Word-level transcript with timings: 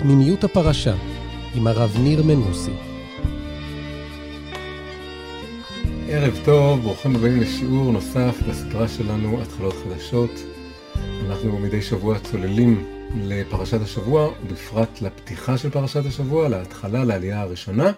פנימיות 0.00 0.44
הפרשה, 0.44 0.94
עם 1.54 1.66
הרב 1.66 1.96
ניר 1.98 2.22
מנוסי. 2.22 2.70
ערב 6.08 6.38
טוב, 6.44 6.80
ברוכים 6.80 7.16
הבאים 7.16 7.40
לשיעור 7.40 7.92
נוסף 7.92 8.42
בסדרה 8.48 8.88
שלנו, 8.88 9.42
התחלות 9.42 9.74
חדשות. 9.74 10.30
אנחנו 11.26 11.58
מדי 11.58 11.82
שבוע 11.82 12.18
צוללים 12.18 12.86
לפרשת 13.16 13.80
השבוע, 13.82 14.30
בפרט 14.50 15.02
לפתיחה 15.02 15.58
של 15.58 15.70
פרשת 15.70 16.06
השבוע, 16.06 16.48
להתחלה, 16.48 17.04
לעלייה 17.04 17.40
הראשונה. 17.40 17.92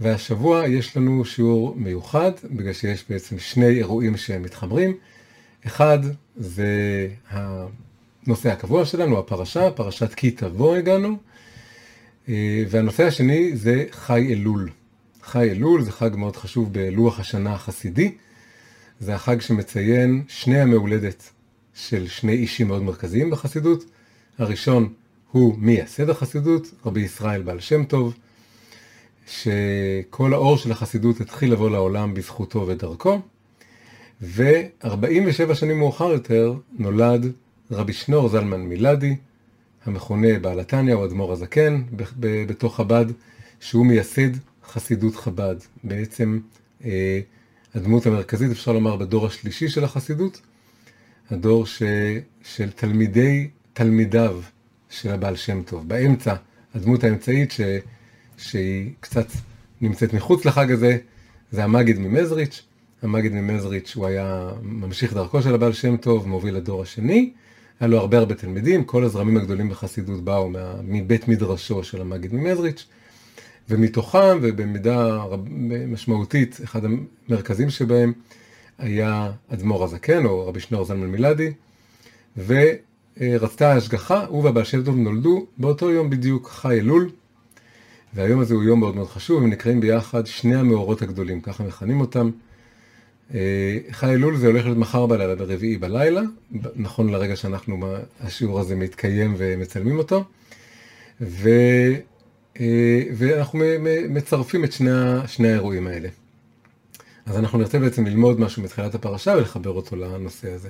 והשבוע 0.00 0.66
יש 0.66 0.96
לנו 0.96 1.24
שיעור 1.24 1.74
מיוחד, 1.76 2.32
בגלל 2.44 2.72
שיש 2.72 3.04
בעצם 3.08 3.38
שני 3.38 3.68
אירועים 3.68 4.16
שמתחברים. 4.16 4.96
אחד 5.66 5.98
זה 6.36 7.08
הנושא 8.26 8.52
הקבוע 8.52 8.84
שלנו, 8.84 9.18
הפרשה, 9.18 9.70
פרשת 9.70 10.14
כי 10.14 10.30
תבוא 10.30 10.76
הגענו. 10.76 11.16
והנושא 12.68 13.06
השני 13.06 13.56
זה 13.56 13.84
חי 13.90 14.32
אלול. 14.32 14.70
חי 15.22 15.50
אלול 15.50 15.82
זה 15.82 15.92
חג 15.92 16.10
מאוד 16.16 16.36
חשוב 16.36 16.72
בלוח 16.72 17.20
השנה 17.20 17.52
החסידי. 17.52 18.14
זה 19.00 19.14
החג 19.14 19.40
שמציין 19.40 20.22
שני 20.28 20.60
המהולדת 20.60 21.30
של 21.74 22.08
שני 22.08 22.32
אישים 22.32 22.68
מאוד 22.68 22.82
מרכזיים 22.82 23.30
בחסידות. 23.30 23.84
הראשון 24.38 24.92
הוא 25.30 25.54
מייסד 25.58 26.10
החסידות, 26.10 26.70
רבי 26.86 27.00
ישראל 27.00 27.42
בעל 27.42 27.60
שם 27.60 27.84
טוב, 27.84 28.14
שכל 29.26 30.34
האור 30.34 30.56
של 30.56 30.72
החסידות 30.72 31.20
התחיל 31.20 31.52
לבוא 31.52 31.70
לעולם 31.70 32.14
בזכותו 32.14 32.66
ודרכו, 32.66 33.20
ו-47 34.22 35.54
שנים 35.54 35.78
מאוחר 35.78 36.12
יותר 36.12 36.54
נולד 36.78 37.32
רבי 37.74 37.92
שנור 37.92 38.28
זלמן 38.28 38.60
מילדי, 38.60 39.16
המכונה 39.86 40.38
בעל 40.38 40.60
התניא 40.60 40.94
או 40.94 41.04
אדמו"ר 41.04 41.32
הזקן 41.32 41.82
בתוך 42.20 42.76
חב"ד, 42.76 43.06
שהוא 43.60 43.86
מייסד 43.86 44.30
חסידות 44.66 45.16
חב"ד. 45.16 45.56
בעצם 45.84 46.40
אה, 46.84 47.20
הדמות 47.74 48.06
המרכזית, 48.06 48.50
אפשר 48.50 48.72
לומר, 48.72 48.96
בדור 48.96 49.26
השלישי 49.26 49.68
של 49.68 49.84
החסידות, 49.84 50.40
הדור 51.30 51.66
ש, 51.66 51.82
של 52.42 52.70
תלמידי 52.70 53.48
תלמידיו 53.72 54.40
של 54.90 55.10
הבעל 55.10 55.36
שם 55.36 55.62
טוב. 55.62 55.88
באמצע, 55.88 56.34
הדמות 56.74 57.04
האמצעית 57.04 57.50
ש, 57.52 57.60
שהיא 58.36 58.90
קצת 59.00 59.26
נמצאת 59.80 60.12
מחוץ 60.12 60.44
לחג 60.44 60.70
הזה, 60.70 60.98
זה 61.50 61.64
המגיד 61.64 61.98
ממזריץ'. 61.98 62.62
המגיד 63.02 63.32
ממזריץ' 63.32 63.92
הוא 63.96 64.06
היה 64.06 64.50
ממשיך 64.62 65.12
דרכו 65.12 65.42
של 65.42 65.54
הבעל 65.54 65.72
שם 65.72 65.96
טוב, 65.96 66.28
מוביל 66.28 66.56
לדור 66.56 66.82
השני. 66.82 67.32
היה 67.80 67.88
לו 67.88 67.98
הרבה 67.98 68.18
הרבה 68.18 68.34
תלמידים, 68.34 68.84
כל 68.84 69.04
הזרמים 69.04 69.36
הגדולים 69.36 69.68
בחסידות 69.68 70.24
באו 70.24 70.50
מה, 70.50 70.74
מבית 70.82 71.28
מדרשו 71.28 71.84
של 71.84 72.00
המגיד 72.00 72.34
ממזריץ'. 72.34 72.86
ומתוכם, 73.68 74.38
ובמידה 74.42 75.24
משמעותית, 75.88 76.60
אחד 76.64 76.80
המרכזים 76.84 77.70
שבהם 77.70 78.12
היה 78.78 79.32
אדמו"ר 79.48 79.84
הזקן, 79.84 80.24
או 80.24 80.46
רבי 80.46 80.60
שנור 80.60 80.84
זלמן 80.84 81.06
מילדי, 81.06 81.52
ורצתה 82.46 83.72
ההשגחה, 83.72 84.24
הוא 84.26 84.44
והבעל 84.44 84.64
שם 84.64 84.84
טוב 84.84 84.96
נולדו 84.96 85.46
באותו 85.58 85.90
יום 85.90 86.10
בדיוק, 86.10 86.48
חי 86.48 86.78
אלול, 86.78 87.10
והיום 88.14 88.40
הזה 88.40 88.54
הוא 88.54 88.62
יום 88.62 88.80
מאוד 88.80 88.96
מאוד 88.96 89.08
חשוב, 89.08 89.42
הם 89.42 89.50
נקראים 89.50 89.80
ביחד 89.80 90.26
שני 90.26 90.54
המאורות 90.54 91.02
הגדולים, 91.02 91.40
ככה 91.40 91.64
מכנים 91.64 92.00
אותם. 92.00 92.30
חי 93.90 94.14
אלול 94.14 94.36
זה 94.36 94.46
הולך 94.46 94.64
להיות 94.64 94.78
מחר 94.78 95.06
בלילה, 95.06 95.34
ברביעי 95.34 95.76
בלילה, 95.76 96.20
נכון 96.76 97.08
לרגע 97.08 97.36
שאנחנו, 97.36 97.96
השיעור 98.20 98.60
הזה 98.60 98.76
מתקיים 98.76 99.34
ומצלמים 99.38 99.98
אותו, 99.98 100.24
ו... 101.20 101.50
ואנחנו 103.16 103.64
מצרפים 104.08 104.64
את 104.64 104.72
שני, 104.72 104.90
שני 105.26 105.48
האירועים 105.48 105.86
האלה. 105.86 106.08
אז 107.26 107.38
אנחנו 107.38 107.58
נרצה 107.58 107.78
בעצם 107.78 108.06
ללמוד 108.06 108.40
משהו 108.40 108.62
מתחילת 108.62 108.94
הפרשה 108.94 109.34
ולחבר 109.36 109.70
אותו 109.70 109.96
לנושא 109.96 110.52
הזה. 110.52 110.68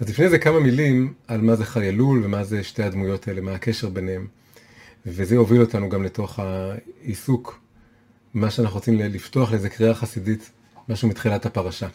אז 0.00 0.08
לפני 0.08 0.28
זה 0.28 0.38
כמה 0.38 0.60
מילים 0.60 1.12
על 1.26 1.40
מה 1.40 1.56
זה 1.56 1.64
חי 1.64 1.88
אלול 1.88 2.24
ומה 2.24 2.44
זה 2.44 2.62
שתי 2.62 2.82
הדמויות 2.82 3.28
האלה, 3.28 3.40
מה 3.40 3.54
הקשר 3.54 3.88
ביניהם. 3.88 4.26
וזה 5.06 5.34
יוביל 5.34 5.60
אותנו 5.60 5.88
גם 5.88 6.02
לתוך 6.02 6.38
העיסוק, 6.38 7.60
מה 8.34 8.50
שאנחנו 8.50 8.74
רוצים 8.74 8.98
לפתוח 8.98 9.50
לאיזה 9.50 9.68
קריאה 9.68 9.94
חסידית, 9.94 10.50
משהו 10.90 11.08
מתחילת 11.08 11.46
הפרשה. 11.46 11.88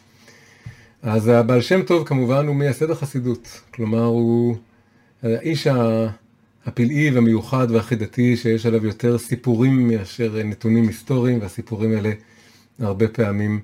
אז 1.01 1.28
הבעל 1.28 1.61
שם 1.61 1.83
טוב 1.83 2.07
כמובן 2.07 2.47
הוא 2.47 2.56
מייסד 2.56 2.91
החסידות, 2.91 3.61
כלומר 3.73 4.03
הוא 4.03 4.56
האיש 5.23 5.67
הפלאי 6.66 7.11
והמיוחד 7.11 7.67
והחידתי 7.72 8.38
שיש 8.38 8.66
עליו 8.66 8.85
יותר 8.85 9.17
סיפורים 9.17 9.88
מאשר 9.88 10.41
נתונים 10.45 10.88
היסטוריים, 10.88 11.41
והסיפורים 11.41 11.91
האלה 11.91 12.11
הרבה 12.79 13.07
פעמים 13.07 13.59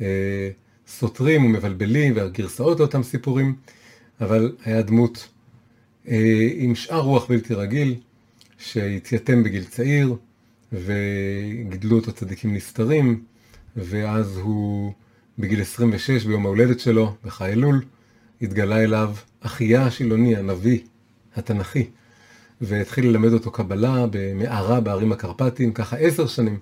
אה, 0.00 0.50
סותרים 0.86 1.44
ומבלבלים 1.44 2.16
והגרסאות 2.16 2.80
לאותם 2.80 3.02
סיפורים, 3.02 3.54
אבל 4.20 4.56
היה 4.64 4.82
דמות 4.82 5.28
אה, 6.08 6.48
עם 6.54 6.74
שאר 6.74 7.00
רוח 7.00 7.26
בלתי 7.28 7.54
רגיל, 7.54 7.94
שהתייתם 8.58 9.42
בגיל 9.42 9.64
צעיר, 9.64 10.16
וגידלו 10.72 11.96
אותו 11.96 12.12
צדיקים 12.12 12.54
נסתרים, 12.54 13.22
ואז 13.76 14.36
הוא 14.36 14.92
בגיל 15.38 15.60
26 15.60 16.24
ביום 16.24 16.46
ההולדת 16.46 16.80
שלו, 16.80 17.14
בחי 17.24 17.52
אלול, 17.52 17.82
התגלה 18.42 18.84
אליו 18.84 19.14
אחיה 19.40 19.86
השילוני, 19.86 20.36
הנביא, 20.36 20.78
התנ"כי. 21.36 21.88
והתחיל 22.60 23.06
ללמד 23.06 23.32
אותו 23.32 23.50
קבלה 23.50 24.06
במערה 24.10 24.80
בערים 24.80 25.12
הקרפטיים, 25.12 25.72
ככה 25.72 25.96
עשר 25.96 26.26
שנים, 26.26 26.58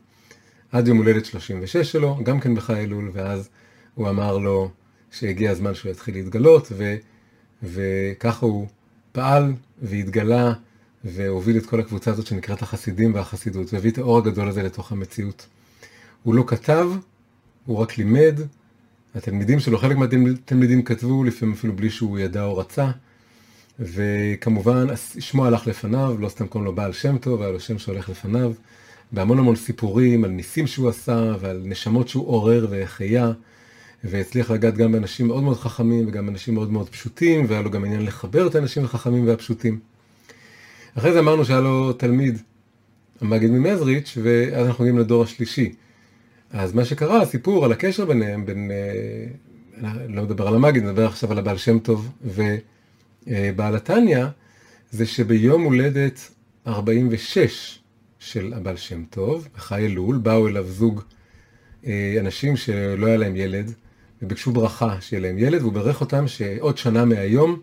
עד 0.73 0.89
יום 0.89 0.99
הולדת 0.99 1.25
36 1.25 1.77
שלו, 1.77 2.19
גם 2.23 2.41
כן 2.41 2.55
בחי 2.55 2.81
אלול, 2.81 3.11
ואז 3.13 3.49
הוא 3.95 4.09
אמר 4.09 4.39
לו 4.39 4.71
שהגיע 5.11 5.51
הזמן 5.51 5.75
שהוא 5.75 5.93
יתחיל 5.93 6.15
להתגלות, 6.15 6.69
ו, 6.73 6.97
וככה 7.63 8.47
הוא 8.47 8.67
פעל 9.13 9.53
והתגלה 9.83 10.53
והוביל 11.05 11.57
את 11.57 11.67
כל 11.67 11.81
הקבוצה 11.81 12.11
הזאת 12.11 12.27
שנקראת 12.27 12.63
החסידים 12.63 13.15
והחסידות, 13.15 13.75
והביא 13.75 13.91
את 13.91 13.99
האור 13.99 14.19
הגדול 14.19 14.49
הזה 14.49 14.63
לתוך 14.63 14.93
המציאות. 14.93 15.47
הוא 16.23 16.35
לא 16.35 16.45
כתב, 16.47 16.91
הוא 17.67 17.79
רק 17.79 17.99
לימד, 17.99 18.41
התלמידים 19.15 19.61
שלו, 19.61 19.79
חלק 19.79 19.97
מהתלמידים 19.97 20.83
כתבו, 20.83 21.25
לפעמים 21.25 21.55
אפילו 21.55 21.77
בלי 21.77 21.91
שהוא 21.91 22.19
ידע 22.19 22.45
או 22.45 22.57
רצה, 22.57 22.91
וכמובן 23.79 24.87
שמו 25.19 25.47
הלך 25.47 25.67
לפניו, 25.67 26.17
לא 26.19 26.29
סתם 26.29 26.47
קוראים 26.47 26.67
לו 26.67 26.75
בעל 26.75 26.93
שם 26.93 27.19
טוב, 27.19 27.43
היה 27.43 27.51
לו 27.51 27.61
שם 27.61 27.79
שהולך 27.79 28.09
לפניו, 28.09 28.53
בהמון 29.13 29.39
המון 29.39 29.57
סיפורים 29.57 30.25
על 30.25 30.31
ניסים 30.31 30.67
שהוא 30.67 30.89
עשה 30.89 31.35
ועל 31.41 31.63
נשמות 31.65 32.09
שהוא 32.09 32.29
עורר 32.29 32.67
והחיה, 32.71 33.33
והצליח 34.05 34.51
לגעת 34.51 34.77
גם 34.77 34.93
באנשים 34.93 35.27
מאוד 35.27 35.43
מאוד 35.43 35.59
חכמים 35.59 36.09
וגם 36.09 36.27
באנשים 36.27 36.55
מאוד 36.55 36.73
מאוד 36.73 36.89
פשוטים, 36.89 37.45
והיה 37.49 37.63
לו 37.63 37.71
גם 37.71 37.85
עניין 37.85 38.05
לחבר 38.05 38.47
את 38.47 38.55
האנשים 38.55 38.85
החכמים 38.85 39.27
והפשוטים. 39.27 39.79
אחרי 40.95 41.13
זה 41.13 41.19
אמרנו 41.19 41.45
שהיה 41.45 41.61
לו 41.61 41.93
תלמיד, 41.93 42.39
המגיד 43.21 43.51
ממזריץ', 43.51 44.19
ואז 44.23 44.67
אנחנו 44.67 44.85
מגיעים 44.85 44.99
לדור 44.99 45.23
השלישי. 45.23 45.73
אז 46.51 46.73
מה 46.73 46.85
שקרה, 46.85 47.23
הסיפור 47.23 47.65
על 47.65 47.73
הקשר 47.73 48.05
ביניהם, 48.05 48.47
בין, 48.47 48.71
אה, 48.71 49.93
לא 50.09 50.23
מדבר 50.23 50.49
על 50.49 50.55
המגיד, 50.55 50.85
נדבר 50.85 51.07
עכשיו 51.07 51.33
על 51.33 51.39
הבעל 51.39 51.57
שם 51.57 51.79
טוב, 51.79 52.11
ו... 52.25 52.43
בעל 53.57 53.77
התניא, 53.77 54.27
זה 54.91 55.07
שביום 55.07 55.63
הולדת 55.63 56.31
46 56.67 57.79
של 58.19 58.53
הבעל 58.57 58.77
שם 58.77 59.05
טוב, 59.11 59.49
בחי 59.57 59.87
אלול, 59.87 60.17
באו 60.17 60.49
אליו 60.49 60.65
זוג 60.69 61.01
אה, 61.87 62.17
אנשים 62.21 62.57
שלא 62.57 63.07
היה 63.07 63.17
להם 63.17 63.37
ילד, 63.37 63.73
וביקשו 64.23 64.53
ברכה 64.53 65.01
שיהיה 65.01 65.23
להם 65.23 65.39
ילד, 65.39 65.61
והוא 65.61 65.73
ברך 65.73 66.01
אותם 66.01 66.29
שעוד 66.29 66.79
שנה 66.79 67.05
מהיום 67.05 67.61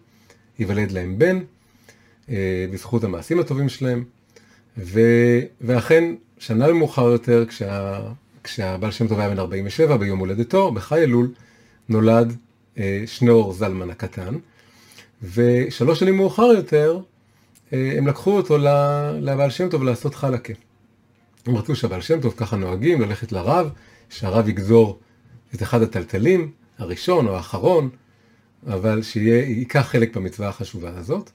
ייוולד 0.60 0.92
להם 0.92 1.20
בן, 1.20 1.40
אה, 2.30 2.66
בזכות 2.72 3.04
המעשים 3.04 3.40
הטובים 3.40 3.70
שלהם. 3.70 4.04
ו... 4.78 5.02
ואכן, 5.62 6.16
שנה 6.38 6.74
מאוחר 6.74 7.06
יותר, 7.06 7.46
כשה... 7.46 8.00
כשהבעל 8.48 8.92
שם 8.92 9.08
טוב 9.08 9.20
היה 9.20 9.30
בן 9.30 9.40
47, 9.40 9.98
ביום 9.98 10.20
הולדתו, 10.20 10.72
בחי 10.72 11.04
אלול, 11.04 11.32
נולד 11.90 12.36
אה, 12.78 13.04
שנור 13.06 13.54
זלמן 13.54 13.90
הקטן. 13.90 14.36
ושלוש 15.34 16.00
שנים 16.00 16.18
מאוחר 16.18 16.44
יותר, 16.44 17.00
אה, 17.74 17.94
הם 17.98 18.08
לקחו 18.08 18.38
אותו 18.38 18.58
לבעל 19.22 19.50
שם 19.50 19.70
טוב 19.70 19.84
לעשות 19.84 20.16
חלקה. 20.16 20.54
הם 21.46 21.56
רצו 21.56 21.76
שהבעל 21.76 22.02
שם 22.02 22.22
טוב 22.22 22.34
ככה 22.38 22.56
נוהגים, 22.56 23.02
ללכת 23.02 23.32
לרב, 23.32 23.70
שהרב 24.10 24.50
יגזור 24.50 25.00
את 25.56 25.64
אחד 25.64 25.82
הטלטלים, 25.82 26.52
הראשון 26.78 27.28
או 27.28 27.36
האחרון, 27.36 27.90
אבל 28.68 29.02
שייקח 29.02 29.88
חלק 29.92 30.18
במצווה 30.18 30.50
החשובה 30.50 30.90
הזאת. 30.98 31.32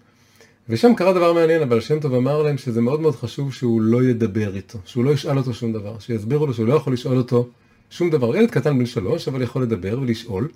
ושם 0.68 0.94
קרה 0.94 1.12
דבר 1.12 1.32
מעניין, 1.32 1.62
הבעל 1.62 1.80
שם 1.80 2.00
טוב 2.00 2.14
אמר 2.14 2.42
להם 2.42 2.58
שזה 2.58 2.80
מאוד 2.80 3.00
מאוד 3.00 3.16
חשוב 3.16 3.54
שהוא 3.54 3.80
לא 3.80 4.04
ידבר 4.04 4.56
איתו, 4.56 4.78
שהוא 4.84 5.04
לא 5.04 5.10
ישאל 5.10 5.38
אותו 5.38 5.54
שום 5.54 5.72
דבר, 5.72 5.98
שיסבירו 5.98 6.46
לו 6.46 6.54
שהוא 6.54 6.66
לא 6.66 6.74
יכול 6.74 6.92
לשאול 6.92 7.16
אותו 7.16 7.48
שום 7.90 8.10
דבר. 8.10 8.36
ילד 8.36 8.50
קטן 8.50 8.78
בן 8.78 8.86
שלוש, 8.86 9.28
אבל 9.28 9.42
יכול 9.42 9.62
לדבר 9.62 9.98
ולשאול, 10.00 10.48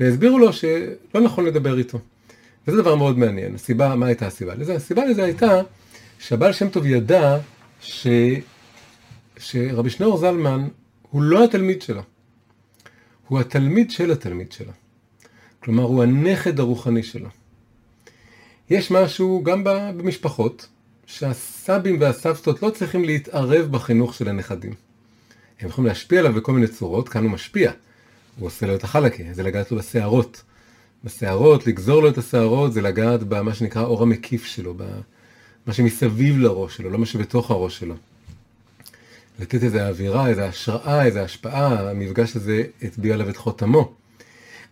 והסבירו 0.00 0.38
לו 0.38 0.52
שלא 0.52 1.20
נכון 1.24 1.44
לדבר 1.44 1.78
איתו. 1.78 1.98
וזה 2.68 2.82
דבר 2.82 2.94
מאוד 2.94 3.18
מעניין. 3.18 3.54
הסיבה, 3.54 3.96
מה 3.96 4.06
הייתה 4.06 4.26
הסיבה 4.26 4.54
לזה? 4.54 4.74
הסיבה 4.74 5.04
לזה 5.04 5.24
הייתה 5.24 5.60
שהבעל 6.18 6.52
שם 6.52 6.68
טוב 6.68 6.86
ידע 6.86 7.38
ש... 7.80 8.06
שרבי 9.36 9.90
שניאור 9.90 10.16
זלמן 10.16 10.68
הוא 11.10 11.22
לא 11.22 11.44
התלמיד 11.44 11.82
שלה, 11.82 12.02
הוא 13.28 13.40
התלמיד 13.40 13.90
של 13.90 14.10
התלמיד 14.10 14.52
שלה. 14.52 14.72
כלומר, 15.60 15.82
הוא 15.82 16.02
הנכד 16.02 16.60
הרוחני 16.60 17.02
שלה. 17.02 17.28
יש 18.70 18.90
משהו 18.90 19.42
גם 19.44 19.64
במשפחות, 19.64 20.68
שהסבים 21.06 22.00
והסבתות 22.00 22.62
לא 22.62 22.70
צריכים 22.70 23.04
להתערב 23.04 23.66
בחינוך 23.70 24.14
של 24.14 24.28
הנכדים. 24.28 24.72
הם 25.60 25.68
יכולים 25.68 25.88
להשפיע 25.88 26.20
עליו 26.20 26.32
בכל 26.32 26.52
מיני 26.52 26.66
צורות, 26.66 27.08
כאן 27.08 27.22
הוא 27.24 27.30
משפיע. 27.30 27.72
הוא 28.38 28.46
עושה 28.46 28.66
לו 28.66 28.74
את 28.74 28.84
החלקה, 28.84 29.22
זה 29.32 29.42
לגעת 29.42 29.70
לו 29.72 29.78
בשערות. 29.78 30.42
בשערות, 31.04 31.66
לגזור 31.66 32.02
לו 32.02 32.08
את 32.08 32.18
השערות, 32.18 32.72
זה 32.72 32.82
לגעת 32.82 33.22
במה 33.22 33.54
שנקרא 33.54 33.82
אור 33.82 34.02
המקיף 34.02 34.44
שלו, 34.44 34.74
במה 34.74 35.74
שמסביב 35.74 36.38
לראש 36.38 36.76
שלו, 36.76 36.90
לא 36.90 36.98
מה 36.98 37.06
שבתוך 37.06 37.50
הראש 37.50 37.78
שלו. 37.78 37.94
לתת 39.38 39.64
איזו 39.64 39.78
אווירה, 39.78 40.28
איזו 40.28 40.40
השראה, 40.40 41.04
איזו 41.04 41.18
השפעה, 41.18 41.90
המפגש 41.90 42.36
הזה 42.36 42.64
הטביע 42.82 43.14
עליו 43.14 43.28
את 43.28 43.36
חותמו. 43.36 43.92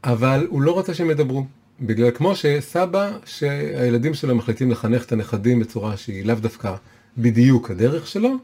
אבל 0.04 0.46
הוא 0.50 0.62
לא 0.62 0.72
רוצה 0.72 0.94
שהם 0.94 1.10
ידברו. 1.10 1.46
בגלל 1.80 2.10
כמו 2.10 2.36
שסבא, 2.36 3.18
שהילדים 3.24 4.14
שלו 4.14 4.34
מחליטים 4.34 4.70
לחנך 4.70 5.04
את 5.04 5.12
הנכדים 5.12 5.60
בצורה 5.60 5.96
שהיא 5.96 6.24
לאו 6.24 6.34
דווקא 6.34 6.74
בדיוק 7.18 7.70
הדרך 7.70 8.06
שלו, 8.06 8.36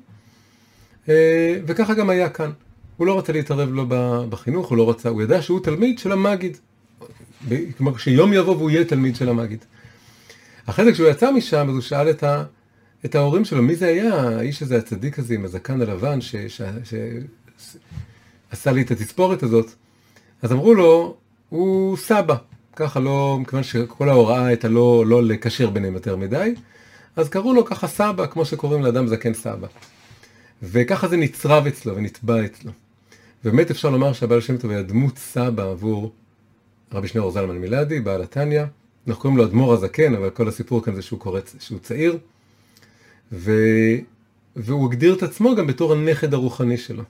אה, 1.09 1.59
וככה 1.67 1.95
גם 1.95 2.11
היה 2.11 2.29
כאן. 2.29 2.51
הוא 2.97 3.07
לא 3.07 3.19
רצה 3.19 3.33
להתערב 3.33 3.69
לו 3.73 3.85
בחינוך, 4.29 4.69
הוא 4.69 4.79
לא 4.79 4.91
רצה, 4.91 5.09
הוא 5.09 5.23
ידע 5.23 5.43
שהוא 5.43 5.61
תלמיד 5.61 5.99
של 5.99 6.13
המגיד. 6.13 6.57
כלומר, 7.77 7.97
שיום 7.97 8.33
יבוא 8.33 8.57
והוא 8.57 8.71
יהיה 8.71 8.85
תלמיד 8.85 9.17
של 9.17 9.29
המגיד. 9.29 9.65
אחרי 10.67 10.85
זה 10.85 10.93
כשהוא 10.93 11.09
יצא 11.09 11.31
משם, 11.31 11.67
אז 11.69 11.75
הוא 11.75 11.81
שאל 11.81 12.11
את, 12.11 12.23
ה, 12.23 12.45
את 13.05 13.15
ההורים 13.15 13.45
שלו, 13.45 13.63
מי 13.63 13.77
זה 13.77 13.87
היה 13.87 14.15
האיש 14.15 14.63
הזה, 14.63 14.79
הצדיק 14.79 15.19
הזה 15.19 15.35
עם 15.35 15.45
הזקן 15.45 15.81
הלבן, 15.81 16.19
שעשה 16.21 16.71
לי 18.73 18.83
את 18.83 18.91
התספורת 18.91 19.43
הזאת? 19.43 19.71
אז 20.43 20.53
אמרו 20.53 20.75
לו, 20.75 21.17
הוא 21.49 21.97
סבא. 21.97 22.37
ככה 22.77 23.01
לא, 23.01 23.39
מכיוון 23.41 23.63
שכל 23.63 24.09
ההוראה 24.09 24.47
הייתה 24.47 24.69
לא, 24.69 25.05
לא 25.07 25.23
לקשר 25.23 25.71
ביניהם 25.71 25.95
יותר 25.95 26.17
מדי, 26.17 26.55
אז 27.17 27.29
קראו 27.29 27.55
לו 27.55 27.65
ככה 27.65 27.87
סבא, 27.87 28.27
כמו 28.27 28.45
שקוראים 28.45 28.83
לאדם 28.83 29.07
זקן 29.07 29.35
סבא. 29.35 29.67
וככה 30.63 31.09
זה 31.09 31.17
נצרב 31.17 31.67
אצלו 31.67 31.97
ונטבע 31.97 32.45
אצלו. 32.45 32.73
באמת 33.45 33.71
אפשר 33.71 33.91
לומר 33.91 34.13
שהבעל 34.13 34.41
שם 34.41 34.57
טוב 34.57 34.71
היה 34.71 34.83
דמות 34.83 35.19
סבא 35.19 35.71
עבור 35.71 36.13
רבי 36.93 37.09
שניאור 37.09 37.31
זלמן 37.31 37.59
מילדי, 37.59 38.01
בעל 38.01 38.23
התניא. 38.23 38.63
אנחנו 39.09 39.23
קוראים 39.23 39.39
לו 39.39 39.45
אדמו"ר 39.45 39.73
הזקן, 39.73 40.15
אבל 40.15 40.31
כל 40.31 40.49
הסיפור 40.49 40.85
כאן 40.85 40.95
זה 40.95 41.03
שהוא 41.03 41.19
קורץ, 41.19 41.57
שהוא 41.61 41.79
צעיר. 41.79 42.19
ו... 43.33 43.53
והוא 44.57 44.87
הגדיר 44.87 45.15
את 45.15 45.23
עצמו 45.23 45.55
גם 45.55 45.67
בתור 45.67 45.93
הנכד 45.93 46.35
הרוחני 46.35 46.77
שלו. 46.77 47.03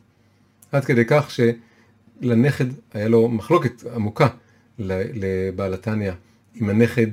עד 0.72 0.84
כדי 0.84 1.04
כך 1.06 1.30
שלנכד 1.30 2.64
היה 2.92 3.08
לו 3.08 3.28
מחלוקת 3.28 3.84
עמוקה 3.94 4.28
לבעל 4.78 5.74
התניא 5.74 6.12
עם 6.54 6.70
הנכד, 6.70 7.06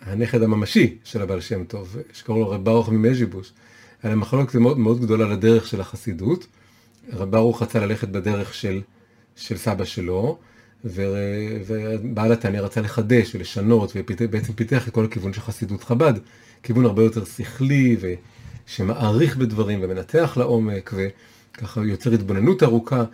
הנכד 0.00 0.42
הממשי 0.42 0.96
של 1.04 1.22
הבעל 1.22 1.40
שם 1.40 1.64
טוב, 1.64 1.96
שקראו 2.12 2.38
לו 2.38 2.50
רב 2.50 2.64
ברוך 2.64 2.88
ממז'יבוש. 2.88 3.52
היה 4.02 4.10
להם 4.10 4.20
מחלוקת 4.20 4.54
מאוד, 4.54 4.78
מאוד 4.78 5.00
גדולה 5.00 5.28
לדרך 5.28 5.66
של 5.66 5.80
החסידות. 5.80 6.46
רב 7.12 7.30
ברוך 7.30 7.62
רצה 7.62 7.86
ללכת 7.86 8.08
בדרך 8.08 8.54
של, 8.54 8.82
של 9.36 9.56
סבא 9.56 9.84
שלו, 9.84 10.38
ובעל 10.84 12.32
התניא 12.32 12.60
רצה 12.60 12.80
לחדש 12.80 13.34
ולשנות, 13.34 13.92
ובעצם 13.94 14.52
פיתח 14.52 14.88
את 14.88 14.92
כל 14.92 15.04
הכיוון 15.04 15.32
של 15.32 15.40
חסידות 15.40 15.84
חב"ד, 15.84 16.14
כיוון 16.62 16.84
הרבה 16.84 17.02
יותר 17.02 17.24
שכלי, 17.24 17.96
ושמעריך 18.66 19.36
בדברים 19.36 19.78
ומנתח 19.82 20.36
לעומק, 20.36 20.94
וככה 20.96 21.80
יוצר 21.84 22.12
התבוננות 22.12 22.62
ארוכה, 22.62 23.04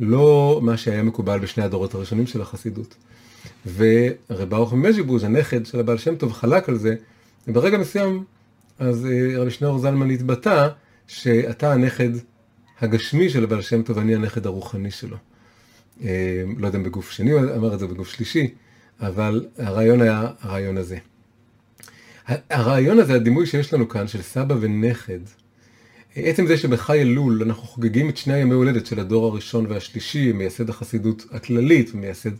לא 0.00 0.60
מה 0.62 0.76
שהיה 0.76 1.02
מקובל 1.02 1.38
בשני 1.38 1.64
הדורות 1.64 1.94
הראשונים 1.94 2.26
של 2.26 2.40
החסידות. 2.40 2.96
ורב 3.76 4.48
ברוך 4.48 4.72
ממז'יבוז', 4.72 5.24
הנכד 5.24 5.66
של 5.66 5.80
הבעל 5.80 5.98
שם 5.98 6.16
טוב, 6.16 6.32
חלק 6.32 6.68
על 6.68 6.78
זה, 6.78 6.94
וברגע 7.48 7.78
מסוים, 7.78 8.24
אז 8.78 9.06
אה, 9.06 9.38
רבי 9.38 9.50
שניאור 9.50 9.78
זלמן 9.78 10.10
התבטא, 10.10 10.68
שאתה 11.06 11.72
הנכד 11.72 12.10
הגשמי 12.80 13.30
של 13.30 13.44
הבעל 13.44 13.62
שם 13.62 13.82
טוב, 13.82 13.96
ואני 13.96 14.14
הנכד 14.14 14.46
הרוחני 14.46 14.90
שלו. 14.90 15.16
אה, 16.04 16.44
לא 16.58 16.66
יודע 16.66 16.78
אם 16.78 16.84
בגוף 16.84 17.10
שני 17.10 17.30
הוא 17.30 17.40
אמר 17.56 17.74
את 17.74 17.78
זה 17.78 17.86
בגוף 17.86 18.08
שלישי, 18.08 18.54
אבל 19.00 19.46
הרעיון 19.58 20.02
היה 20.02 20.26
הרעיון 20.40 20.76
הזה. 20.76 20.98
הרעיון 22.50 22.98
הזה, 22.98 23.14
הדימוי 23.14 23.46
שיש 23.46 23.74
לנו 23.74 23.88
כאן 23.88 24.08
של 24.08 24.22
סבא 24.22 24.54
ונכד, 24.60 25.20
עצם 26.16 26.46
זה 26.46 26.56
שבחי 26.56 27.02
אלול 27.02 27.42
אנחנו 27.42 27.62
חוגגים 27.62 28.08
את 28.08 28.16
שני 28.16 28.34
הימי 28.34 28.54
הולדת 28.54 28.86
של 28.86 29.00
הדור 29.00 29.26
הראשון 29.26 29.66
והשלישי, 29.68 30.32
מייסד 30.32 30.70
החסידות 30.70 31.26
הכללית 31.30 31.90
ומייסד 31.94 32.30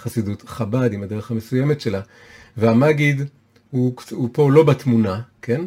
חסידות 0.00 0.42
חב"ד 0.46 0.92
עם 0.92 1.02
הדרך 1.02 1.30
המסוימת 1.30 1.80
שלה, 1.80 2.00
והמגיד 2.56 3.22
הוא, 3.70 3.94
הוא 4.10 4.28
פה 4.32 4.50
לא 4.50 4.62
בתמונה, 4.62 5.20
כן? 5.42 5.60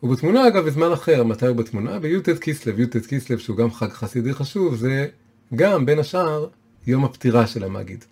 הוא 0.00 0.14
בתמונה 0.14 0.48
אגב 0.48 0.64
בזמן 0.64 0.92
אחר, 0.92 1.24
מתי 1.24 1.46
הוא 1.46 1.56
בתמונה? 1.56 1.98
בי"ט 1.98 2.28
כסלו, 2.40 2.80
י"ט 2.80 2.96
כסלו 2.96 3.38
שהוא 3.38 3.56
גם 3.56 3.70
חג 3.70 3.88
חסידי 3.88 4.34
חשוב, 4.34 4.76
זה 4.76 5.06
גם 5.54 5.86
בין 5.86 5.98
השאר 5.98 6.46
יום 6.86 7.04
הפטירה 7.04 7.46
של 7.46 7.64
המגיד. 7.64 8.04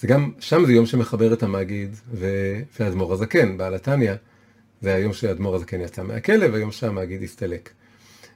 זה 0.00 0.06
גם, 0.06 0.30
שם 0.38 0.66
זה 0.66 0.72
יום 0.72 0.86
שמחבר 0.86 1.32
את 1.32 1.42
המגיד 1.42 1.96
ואדמו"ר 2.80 3.12
הזקן, 3.12 3.56
בעל 3.56 3.74
התניא, 3.74 4.14
זה 4.82 4.94
היום 4.94 5.12
שאדמו"ר 5.12 5.56
הזקן 5.56 5.80
יצא 5.80 6.02
מהכלא 6.02 6.46
והיום 6.52 6.72
שהמגיד 6.72 7.22
הסתלק. 7.22 7.70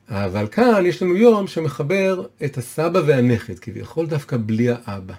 אבל 0.08 0.46
כאן 0.46 0.86
יש 0.86 1.02
לנו 1.02 1.16
יום 1.16 1.46
שמחבר 1.46 2.26
את 2.44 2.58
הסבא 2.58 3.00
והנכד, 3.06 3.58
כביכול 3.58 4.06
דווקא 4.06 4.36
בלי 4.46 4.68
האבא. 4.70 5.14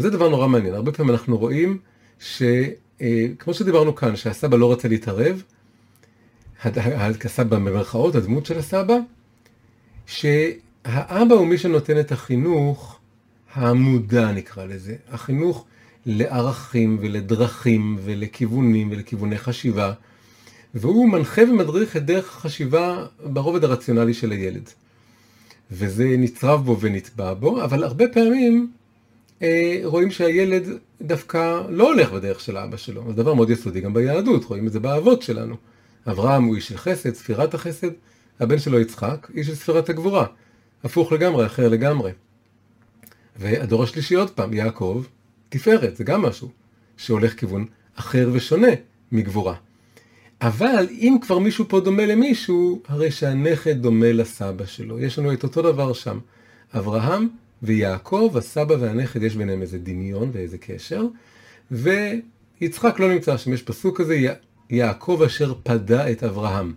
וזה 0.00 0.10
דבר 0.10 0.28
נורא 0.28 0.48
מעניין. 0.48 0.74
הרבה 0.74 0.92
פעמים 0.92 1.12
אנחנו 1.12 1.38
רואים 1.38 1.78
שכמו 2.18 3.54
שדיברנו 3.54 3.94
כאן, 3.94 4.16
שהסבא 4.16 4.56
לא 4.56 4.72
רצה 4.72 4.88
להתערב, 4.88 5.42
הסבא 6.64 7.56
במרכאות, 7.56 8.14
הדמות 8.14 8.46
של 8.46 8.58
הסבא, 8.58 8.96
שהאבא 10.06 11.34
הוא 11.34 11.46
מי 11.46 11.58
שנותן 11.58 12.00
את 12.00 12.12
החינוך 12.12 12.98
המודע 13.54 14.32
נקרא 14.32 14.64
לזה, 14.64 14.96
החינוך 15.10 15.64
לערכים 16.06 16.98
ולדרכים 17.00 17.98
ולכיוונים 18.04 18.90
ולכיווני 18.90 19.38
חשיבה, 19.38 19.92
והוא 20.74 21.08
מנחה 21.08 21.42
ומדריך 21.42 21.96
את 21.96 22.04
דרך 22.04 22.36
החשיבה 22.36 23.06
ברובד 23.24 23.64
הרציונלי 23.64 24.14
של 24.14 24.30
הילד. 24.30 24.70
וזה 25.70 26.14
נצרב 26.18 26.64
בו 26.64 26.80
ונטבע 26.80 27.34
בו, 27.34 27.64
אבל 27.64 27.84
הרבה 27.84 28.08
פעמים 28.08 28.70
אה, 28.72 28.79
רואים 29.84 30.10
שהילד 30.10 30.68
דווקא 31.02 31.62
לא 31.68 31.92
הולך 31.92 32.12
בדרך 32.12 32.40
של 32.40 32.56
אבא 32.56 32.76
שלו. 32.76 33.04
זה 33.06 33.12
דבר 33.12 33.34
מאוד 33.34 33.50
יסודי 33.50 33.80
גם 33.80 33.94
ביהדות, 33.94 34.44
רואים 34.44 34.66
את 34.66 34.72
זה 34.72 34.80
באבות 34.80 35.22
שלנו. 35.22 35.56
אברהם 36.06 36.44
הוא 36.44 36.56
איש 36.56 36.68
של 36.68 36.76
חסד, 36.76 37.14
ספירת 37.14 37.54
החסד, 37.54 37.90
הבן 38.40 38.58
שלו 38.58 38.80
יצחק, 38.80 39.30
איש 39.34 39.46
של 39.46 39.54
ספירת 39.54 39.88
הגבורה. 39.88 40.26
הפוך 40.84 41.12
לגמרי, 41.12 41.46
אחר 41.46 41.68
לגמרי. 41.68 42.12
והדור 43.36 43.82
השלישי 43.82 44.14
עוד 44.14 44.30
פעם, 44.30 44.52
יעקב, 44.52 45.04
תפארת, 45.48 45.96
זה 45.96 46.04
גם 46.04 46.22
משהו 46.22 46.48
שהולך 46.96 47.34
כיוון 47.34 47.66
אחר 47.94 48.30
ושונה 48.32 48.70
מגבורה. 49.12 49.54
אבל 50.40 50.86
אם 50.90 51.16
כבר 51.22 51.38
מישהו 51.38 51.64
פה 51.68 51.80
דומה 51.80 52.06
למישהו, 52.06 52.82
הרי 52.88 53.10
שהנכד 53.10 53.82
דומה 53.82 54.12
לסבא 54.12 54.66
שלו. 54.66 55.00
יש 55.00 55.18
לנו 55.18 55.32
את 55.32 55.42
אותו 55.42 55.62
דבר 55.62 55.92
שם. 55.92 56.18
אברהם 56.74 57.28
ויעקב, 57.62 58.34
הסבא 58.36 58.74
והנכד, 58.80 59.22
יש 59.22 59.36
ביניהם 59.36 59.62
איזה 59.62 59.78
דמיון 59.78 60.30
ואיזה 60.32 60.58
קשר, 60.58 61.06
ויצחק 61.70 62.98
לא 62.98 63.08
נמצא 63.08 63.36
שם, 63.36 63.52
יש 63.52 63.62
פסוק 63.62 64.00
כזה, 64.00 64.26
יעקב 64.70 65.22
אשר 65.26 65.54
פדה 65.62 66.10
את 66.10 66.24
אברהם. 66.24 66.72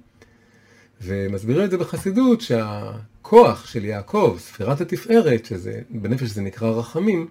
ומסבירים 1.02 1.66
את 1.66 1.72
זה 1.72 1.78
בחסידות 1.78 2.42
שהכוח 2.42 3.68
של 3.68 3.86
יעקב, 3.86 4.38
ספירת 4.40 4.82
התפארת, 4.82 5.46
שזה 5.46 5.82
בנפש 5.90 6.30
זה 6.30 6.42
נקרא 6.42 6.70
רחמים, 6.70 7.28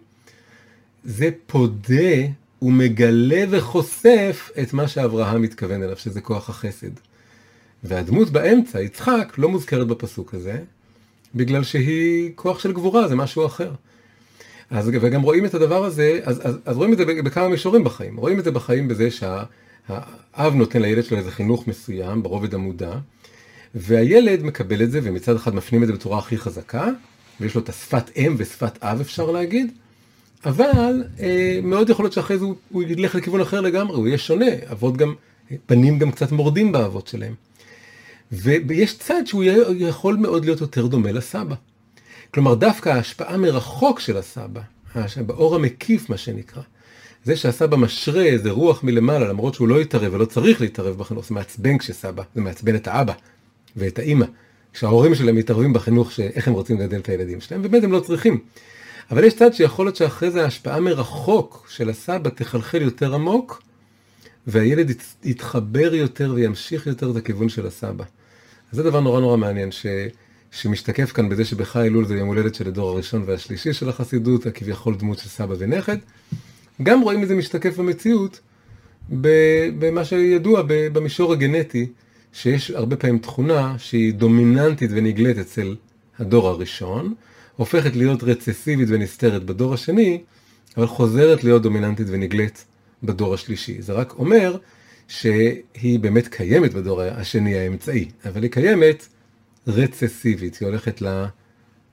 זה 1.05 1.31
פודה 1.47 2.15
ומגלה 2.63 3.45
וחושף 3.51 4.51
את 4.63 4.73
מה 4.73 4.89
שאברהם 4.89 5.43
מתכוון 5.43 5.83
אליו, 5.83 5.97
שזה 5.97 6.21
כוח 6.21 6.51
החסד. 6.51 6.91
והדמות 7.85 8.31
באמצע, 8.31 8.81
יצחק, 8.81 9.35
לא 9.39 9.49
מוזכרת 9.49 9.87
בפסוק 9.87 10.35
הזה, 10.35 10.59
בגלל 11.35 11.65
שהיא 11.65 12.31
כוח 12.35 12.59
של 12.59 12.73
גבורה, 12.73 13.09
זה 13.09 13.17
משהו 13.17 13.47
אחר. 13.47 13.73
אז, 14.71 14.91
וגם 14.93 15.23
רואים 15.23 15.45
את 15.45 15.55
הדבר 15.55 15.85
הזה, 15.85 16.21
אז, 16.23 16.41
אז, 16.47 16.59
אז 16.65 16.77
רואים 16.77 16.93
את 16.93 16.99
זה 16.99 17.05
בכמה 17.05 17.49
מישורים 17.49 17.85
בחיים. 17.85 18.17
רואים 18.17 18.39
את 18.39 18.45
זה 18.45 18.51
בחיים 18.51 18.89
בזה 18.89 19.09
שהאב 19.11 20.55
נותן 20.55 20.83
לילד 20.83 21.05
שלו 21.05 21.19
איזה 21.19 21.31
חינוך 21.31 21.69
מסוים, 21.69 22.23
ברובד 22.23 22.55
המודע, 22.55 22.93
והילד 23.75 24.43
מקבל 24.43 24.83
את 24.83 24.91
זה, 24.91 25.01
ומצד 25.03 25.37
אחד 25.37 25.55
מפנים 25.55 25.83
את 25.83 25.87
זה 25.87 25.93
בצורה 25.93 26.19
הכי 26.19 26.39
חזקה, 26.39 26.89
ויש 27.41 27.55
לו 27.55 27.61
את 27.61 27.69
השפת 27.69 28.11
אם 28.17 28.35
ושפת 28.39 28.79
אב 28.83 29.01
אפשר 29.01 29.31
להגיד, 29.31 29.73
אבל 30.45 31.05
אה, 31.21 31.61
מאוד 31.63 31.91
יכול 31.91 32.05
להיות 32.05 32.13
שאחרי 32.13 32.39
זה 32.39 32.45
הוא, 32.45 32.55
הוא 32.71 32.83
ילך 32.83 33.15
לכיוון 33.15 33.41
אחר 33.41 33.61
לגמרי, 33.61 33.97
הוא 33.97 34.07
יהיה 34.07 34.19
שונה. 34.19 34.47
אבות 34.73 34.97
גם, 34.97 35.15
בנים 35.69 35.99
גם 35.99 36.11
קצת 36.11 36.33
מורדים 36.33 36.73
באבות 36.73 37.07
שלהם. 37.07 37.35
ויש 38.33 38.99
צד 38.99 39.23
שהוא 39.27 39.45
יכול 39.77 40.17
מאוד 40.17 40.45
להיות 40.45 40.61
יותר 40.61 40.87
דומה 40.87 41.13
לסבא. 41.13 41.55
כלומר, 42.35 42.55
דווקא 42.55 42.89
ההשפעה 42.89 43.37
מרחוק 43.37 44.01
של 44.01 44.17
הסבא, 44.17 44.61
באור 45.27 45.55
המקיף 45.55 46.11
מה 46.11 46.17
שנקרא, 46.17 46.63
זה 47.25 47.37
שהסבא 47.37 47.77
משרה 47.77 48.23
איזה 48.23 48.51
רוח 48.51 48.85
מלמעלה, 48.85 49.29
למרות 49.29 49.55
שהוא 49.55 49.69
לא 49.69 49.81
יתערב 49.81 50.15
ולא 50.15 50.25
צריך 50.25 50.61
להתערב 50.61 50.99
בחינוך, 50.99 51.27
זה 51.27 51.35
מעצבן 51.35 51.79
כשסבא, 51.79 52.23
זה 52.35 52.41
מעצבן 52.41 52.75
את 52.75 52.89
האבא 52.89 53.13
ואת 53.77 53.99
האימא, 53.99 54.27
כשההורים 54.73 55.15
שלהם 55.15 55.37
מתערבים 55.37 55.73
בחינוך, 55.73 56.11
איך 56.21 56.49
הם 56.49 56.55
רוצים 56.55 56.81
לגדל 56.81 56.99
את 56.99 57.09
הילדים 57.09 57.41
שלהם, 57.41 57.61
ובאמת 57.65 57.85
הם 57.85 57.93
לא 57.93 58.01
צריכים. 58.01 58.39
אבל 59.11 59.25
יש 59.25 59.35
צד 59.35 59.55
שיכול 59.55 59.87
להיות 59.87 59.97
שאחרי 59.97 60.31
זה 60.31 60.43
ההשפעה 60.45 60.81
מרחוק 60.81 61.67
של 61.71 61.91
הסבא 61.91 62.31
תחלחל 62.31 62.83
יותר 62.83 63.15
עמוק, 63.15 63.63
והילד 64.47 64.93
יתחבר 65.25 65.95
יותר 65.95 66.33
וימשיך 66.35 66.87
יותר 66.87 67.11
את 67.11 67.17
הכיוון 67.17 67.49
של 67.49 67.67
הסבא. 67.67 68.05
אז 68.73 68.77
זה 68.77 68.83
דבר 68.83 69.01
נורא 69.01 69.21
נורא 69.21 69.37
מעניין, 69.37 69.73
ש, 69.73 69.87
שמשתקף 70.51 71.13
כאן 71.13 71.29
בזה 71.29 71.45
שבחי 71.45 71.83
אלול 71.83 72.05
זה 72.05 72.17
יום 72.17 72.29
הולדת 72.29 72.55
של 72.55 72.69
הדור 72.69 72.91
הראשון 72.91 73.23
והשלישי 73.27 73.73
של 73.73 73.89
החסידות, 73.89 74.47
הכביכול 74.47 74.95
דמות 74.95 75.19
של 75.19 75.29
סבא 75.29 75.55
ונכד. 75.59 75.97
גם 76.83 77.01
רואים 77.01 77.23
את 77.23 77.29
זה 77.29 77.35
משתקף 77.35 77.77
במציאות, 77.77 78.41
במה 79.79 80.05
שידוע 80.05 80.63
במישור 80.67 81.33
הגנטי, 81.33 81.87
שיש 82.33 82.71
הרבה 82.71 82.97
פעמים 82.97 83.19
תכונה 83.19 83.75
שהיא 83.79 84.15
דומיננטית 84.15 84.91
ונגלית 84.95 85.39
אצל 85.39 85.77
הדור 86.19 86.49
הראשון, 86.49 87.15
הופכת 87.57 87.97
להיות 87.97 88.23
רצסיבית 88.23 88.89
ונסתרת 88.91 89.45
בדור 89.45 89.75
השני, 89.75 90.23
אבל 90.77 90.87
חוזרת 90.87 91.45
להיות 91.45 91.63
דומיננטית 91.63 92.07
ונגלית 92.11 92.65
בדור 93.03 93.35
השלישי. 93.35 93.83
זה 93.83 93.93
רק 93.93 94.15
אומר 94.19 94.57
שהיא 95.09 95.99
באמת 96.01 96.29
קיימת 96.29 96.75
בדור 96.75 97.03
השני 97.03 97.59
האמצעי, 97.59 98.09
אבל 98.25 98.43
היא 98.43 98.51
קיימת 98.51 99.09
רצסיבית, 99.67 100.57
היא 100.57 100.69
הולכת 100.69 101.03
ל... 101.03 101.25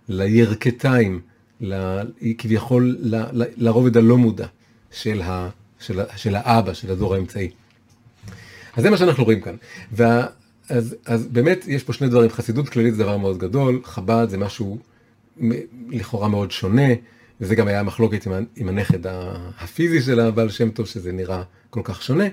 לירכתיים, 0.10 1.22
ל... 1.62 2.02
היא 2.22 2.36
כביכול 2.38 2.98
ל... 3.00 3.16
ל... 3.16 3.44
לרובד 3.58 3.98
הלא 3.98 4.18
מודע 4.18 4.48
של, 4.92 5.22
ה... 5.22 5.50
של, 5.80 6.00
ה... 6.00 6.18
של 6.18 6.36
האבא, 6.36 6.74
של 6.74 6.92
הדור 6.92 7.16
האמצעי. 7.16 7.50
אז 8.76 8.84
זה 8.84 8.90
מה 8.90 8.98
שאנחנו 8.98 9.24
רואים 9.24 9.42
כאן. 9.42 9.56
וה... 9.92 10.26
אז, 10.70 10.96
אז 11.06 11.28
באמת 11.28 11.66
יש 11.68 11.84
פה 11.84 11.94
שני 11.94 12.08
דברים, 12.08 12.30
חסידות 12.30 12.70
כללית 12.70 12.96
זה 12.96 13.04
דבר 13.04 13.18
מאוד 13.18 13.38
גדול, 13.38 13.82
חב"ד 13.84 14.28
זה 14.30 14.38
משהו 14.38 14.78
לכאורה 15.90 16.28
מאוד 16.28 16.52
שונה, 16.52 16.88
וזה 17.42 17.56
גם 17.56 17.68
היה 17.68 17.84
מחלוקת 17.84 18.26
עם, 18.26 18.34
עם 18.56 18.70
הנכד 18.70 19.00
הפיזי 19.60 20.02
של 20.02 20.20
הבעל 20.20 20.50
שם 20.50 20.70
טוב, 20.70 20.86
שזה 20.86 21.12
נראה 21.12 21.44
כל 21.70 21.82
כך 21.84 22.04
שונה, 22.04 22.24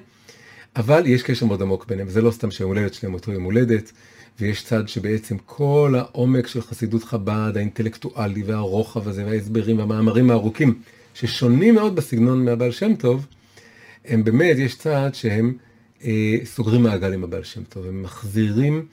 אבל 0.76 1.06
יש 1.06 1.23
קשר 1.23 1.47
מאוד 1.47 1.62
עמוק 1.62 1.87
ביניהם, 1.87 2.09
זה 2.09 2.23
לא 2.23 2.30
סתם 2.30 2.50
שיום 2.50 2.68
הולדת 2.68 2.95
שלהם 2.95 3.14
אותו 3.14 3.33
יום 3.33 3.42
הולדת, 3.42 3.92
ויש 4.40 4.64
צד 4.64 4.88
שבעצם 4.88 5.37
כל 5.38 5.95
העומק 5.99 6.47
של 6.47 6.61
חסידות 6.61 7.04
חב"ד, 7.04 7.52
האינטלקטואלי 7.56 8.42
והרוחב 8.42 9.09
הזה, 9.09 9.26
וההסברים 9.26 9.78
והמאמרים 9.78 10.30
הארוכים, 10.30 10.78
ששונים 11.14 11.75
מאוד 11.75 11.97
בסגנון 11.97 12.45
מהבעל 12.45 12.71
שם 12.71 12.95
טוב, 12.95 13.26
הם 14.04 14.25
באמת, 14.25 14.56
יש 14.59 14.78
צד 14.78 15.11
שהם 15.12 15.56
אה, 16.04 16.37
סוגרים 16.45 16.83
מעגל 16.83 17.12
עם 17.12 17.25
הבעל 17.25 17.45
שם 17.45 17.64
טוב, 17.64 17.87
הם 17.87 18.02
מחזירים, 18.02 18.87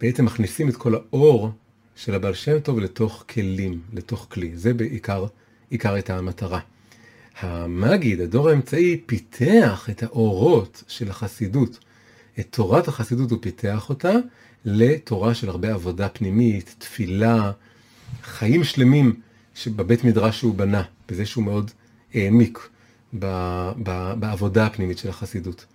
בעצם 0.00 0.24
מכניסים 0.24 0.68
את 0.68 0.76
כל 0.76 0.94
האור 0.94 1.50
של 1.96 2.14
הבעל 2.14 2.34
שם 2.34 2.58
טוב 2.58 2.78
לתוך 2.78 3.24
כלים, 3.28 3.80
לתוך 3.92 4.26
כלי. 4.30 4.50
זה 4.54 4.74
בעיקר, 4.74 5.26
עיקר 5.70 5.92
הייתה 5.92 6.18
המטרה. 6.18 6.60
המגיד, 7.40 8.20
הדור 8.20 8.48
האמצעי, 8.48 9.00
פיתח 9.06 9.88
את 9.90 10.02
האורות 10.02 10.84
של 10.88 11.10
החסידות. 11.10 11.78
את 12.40 12.46
תורת 12.50 12.88
החסידות 12.88 13.30
הוא 13.30 13.38
פיתח 13.42 13.88
אותה 13.88 14.12
לתורה 14.64 15.34
של 15.34 15.48
הרבה 15.48 15.74
עבודה 15.74 16.08
פנימית, 16.08 16.74
תפילה, 16.78 17.52
חיים 18.22 18.64
שלמים 18.64 19.20
שבבית 19.54 20.04
מדרש 20.04 20.38
שהוא 20.38 20.54
בנה, 20.54 20.82
בזה 21.08 21.26
שהוא 21.26 21.44
מאוד 21.44 21.70
העמיק 22.14 22.68
בעבודה 24.16 24.66
הפנימית 24.66 24.98
של 24.98 25.08
החסידות. 25.08 25.66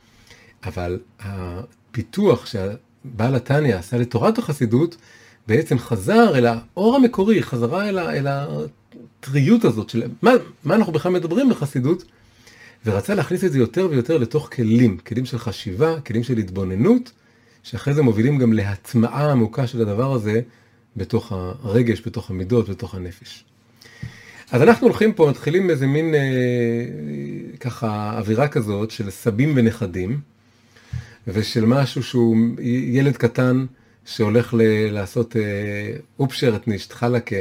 אבל 0.63 0.99
הפיתוח 1.19 2.45
שהבעל 2.45 3.35
התניא 3.35 3.75
עשה 3.75 3.97
לתורת 3.97 4.37
החסידות, 4.37 4.97
בעצם 5.47 5.79
חזר 5.79 6.37
אל 6.37 6.45
האור 6.45 6.95
המקורי, 6.95 7.43
חזרה 7.43 7.89
אל, 7.89 7.97
ה, 7.97 8.13
אל 8.13 8.27
הטריות 9.19 9.65
הזאת 9.65 9.89
של 9.89 10.03
מה, 10.21 10.31
מה 10.63 10.75
אנחנו 10.75 10.93
בכלל 10.93 11.11
מדברים 11.11 11.49
בחסידות, 11.49 12.03
ורצה 12.85 13.15
להכניס 13.15 13.43
את 13.43 13.51
זה 13.51 13.59
יותר 13.59 13.87
ויותר 13.91 14.17
לתוך 14.17 14.49
כלים, 14.53 14.97
כלים 14.97 15.25
של 15.25 15.37
חשיבה, 15.37 16.01
כלים 16.01 16.23
של 16.23 16.37
התבוננות, 16.37 17.11
שאחרי 17.63 17.93
זה 17.93 18.01
מובילים 18.01 18.37
גם 18.37 18.53
להטמעה 18.53 19.31
עמוקה 19.31 19.67
של 19.67 19.81
הדבר 19.81 20.13
הזה 20.13 20.41
בתוך 20.97 21.31
הרגש, 21.31 22.01
בתוך 22.05 22.29
המידות, 22.29 22.69
בתוך 22.69 22.95
הנפש. 22.95 23.43
אז 24.51 24.61
אנחנו 24.61 24.87
הולכים 24.87 25.13
פה, 25.13 25.29
מתחילים 25.29 25.69
איזה 25.69 25.87
מין 25.87 26.15
אה, 26.15 26.19
ככה 27.59 28.17
אווירה 28.17 28.47
כזאת 28.47 28.91
של 28.91 29.09
סבים 29.09 29.53
ונכדים, 29.55 30.19
ושל 31.27 31.65
משהו 31.65 32.03
שהוא 32.03 32.37
ילד 32.91 33.17
קטן 33.17 33.65
שהולך 34.05 34.53
ל- 34.53 34.91
לעשות 34.91 35.35
אה, 35.35 35.41
אופשרטנישט, 36.19 36.91
חלקה, 36.91 37.35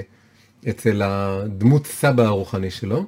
אצל 0.69 1.03
הדמות 1.05 1.87
סבא 1.87 2.23
הרוחני 2.23 2.71
שלו. 2.71 3.07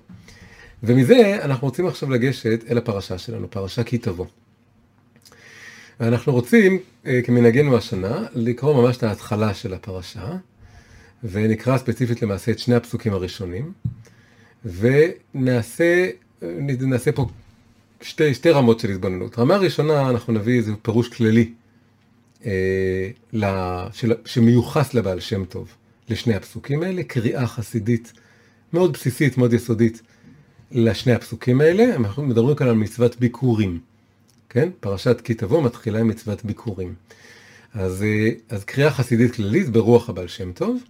ומזה 0.82 1.38
אנחנו 1.44 1.66
רוצים 1.66 1.86
עכשיו 1.86 2.10
לגשת 2.10 2.64
אל 2.70 2.78
הפרשה 2.78 3.18
שלנו, 3.18 3.50
פרשה 3.50 3.84
כי 3.84 3.98
תבוא. 3.98 4.26
ואנחנו 6.00 6.32
רוצים, 6.32 6.78
אה, 7.06 7.20
כמנהגנו 7.24 7.76
השנה, 7.76 8.24
לקרוא 8.34 8.82
ממש 8.82 8.96
את 8.96 9.02
ההתחלה 9.02 9.54
של 9.54 9.74
הפרשה, 9.74 10.36
ונקרא 11.24 11.78
ספציפית 11.78 12.22
למעשה 12.22 12.52
את 12.52 12.58
שני 12.58 12.74
הפסוקים 12.74 13.12
הראשונים, 13.12 13.72
ונעשה 14.64 16.08
נעשה 16.80 17.12
פה 17.12 17.26
שתי, 18.00 18.34
שתי 18.34 18.50
רמות 18.50 18.80
של 18.80 18.90
התבוננות. 18.90 19.38
רמה 19.38 19.56
ראשונה, 19.56 20.10
אנחנו 20.10 20.32
נביא 20.32 20.58
איזה 20.58 20.72
פירוש 20.82 21.08
כללי 21.08 21.52
אה, 22.44 23.88
של, 23.92 24.12
שמיוחס 24.24 24.94
לבעל 24.94 25.20
שם 25.20 25.44
טוב, 25.44 25.74
לשני 26.08 26.34
הפסוקים 26.34 26.82
האלה, 26.82 27.02
קריאה 27.02 27.46
חסידית 27.46 28.12
מאוד 28.72 28.92
בסיסית, 28.92 29.38
מאוד 29.38 29.52
יסודית, 29.52 30.02
לשני 30.72 31.12
הפסוקים 31.12 31.60
האלה. 31.60 31.94
אנחנו 31.94 32.22
מדברים 32.22 32.56
כאן 32.56 32.68
על 32.68 32.74
מצוות 32.74 33.16
ביקורים, 33.16 33.80
כן? 34.48 34.68
פרשת 34.80 35.20
כי 35.20 35.34
תבוא 35.34 35.62
מתחילה 35.62 36.00
עם 36.00 36.08
מצוות 36.08 36.44
ביקורים. 36.44 36.94
אז, 37.74 38.02
אה, 38.02 38.28
אז 38.48 38.64
קריאה 38.64 38.90
חסידית 38.90 39.34
כללית 39.34 39.68
ברוח 39.68 40.08
הבעל 40.08 40.28
שם 40.28 40.52
טוב, 40.52 40.82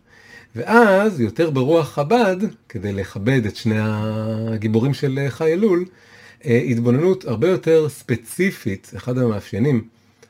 ואז 0.56 1.20
יותר 1.20 1.50
ברוח 1.50 1.88
חב"ד, 1.88 2.36
כדי 2.68 2.92
לכבד 2.92 3.46
את 3.46 3.56
שני 3.56 3.78
הגיבורים 3.78 4.94
של 4.94 5.18
אה, 5.18 5.30
חי 5.30 5.52
אלול, 5.52 5.84
אה, 6.44 6.62
התבוננות 6.70 7.24
הרבה 7.24 7.48
יותר 7.48 7.88
ספציפית, 7.88 8.92
אחד 8.96 9.18
המאפיינים 9.18 9.88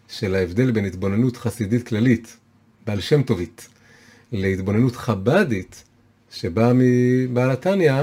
של 0.08 0.34
ההבדל 0.34 0.70
בין 0.70 0.84
התבוננות 0.84 1.36
חסידית 1.36 1.88
כללית, 1.88 2.36
בעל 2.86 3.00
שם 3.00 3.22
טובית, 3.22 3.68
להתבוננות 4.32 4.96
חב"דית, 4.96 5.84
שבאה 6.32 6.72
מבעל 6.74 7.50
התניא, 7.50 7.94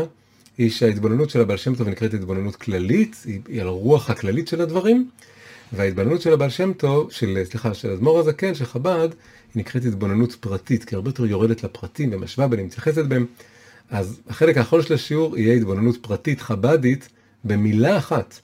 היא 0.57 0.69
שההתבוננות 0.69 1.29
של 1.29 1.41
הבעל 1.41 1.57
שם 1.57 1.75
טוב 1.75 1.89
נקראת 1.89 2.13
התבוננות 2.13 2.55
כללית, 2.55 3.23
היא 3.47 3.61
על 3.61 3.67
הרוח 3.67 4.09
הכללית 4.09 4.47
של 4.47 4.61
הדברים, 4.61 5.09
וההתבוננות 5.73 6.21
של 6.21 6.33
הבעל 6.33 6.49
שם 6.49 6.73
טוב, 6.73 7.11
של, 7.11 7.41
סליחה, 7.43 7.73
של 7.73 7.91
אדמו"ר 7.91 8.19
הזקן, 8.19 8.55
של 8.55 8.65
חב"ד, 8.65 9.09
היא 9.53 9.61
נקראת 9.61 9.85
התבוננות 9.85 10.35
פרטית, 10.39 10.83
כי 10.83 10.95
הרבה 10.95 11.09
יותר 11.09 11.25
יורדת 11.25 11.63
לפרטים 11.63 12.09
ומשווה 12.13 12.47
בהם, 12.47 12.65
מתייחסת 12.65 13.05
בהם. 13.05 13.25
אז 13.89 14.19
החלק 14.29 14.57
האחרון 14.57 14.81
של 14.81 14.93
השיעור 14.93 15.37
יהיה 15.37 15.53
התבוננות 15.53 15.97
פרטית 16.01 16.41
חב"דית 16.41 17.09
במילה 17.43 17.97
אחת 17.97 18.39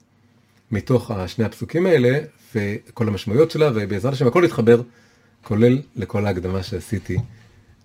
מתוך 0.72 1.12
שני 1.28 1.46
הפסוקים 1.46 1.86
האלה, 1.86 2.20
וכל 2.56 3.08
המשמעויות 3.08 3.52
שלה, 3.52 3.72
ובעזרת 3.76 4.14
השם 4.14 4.28
הכל 4.28 4.44
יתחבר, 4.46 4.82
כולל 5.44 5.82
לכל 5.96 6.26
ההקדמה 6.26 6.64
שעשיתי 6.64 7.18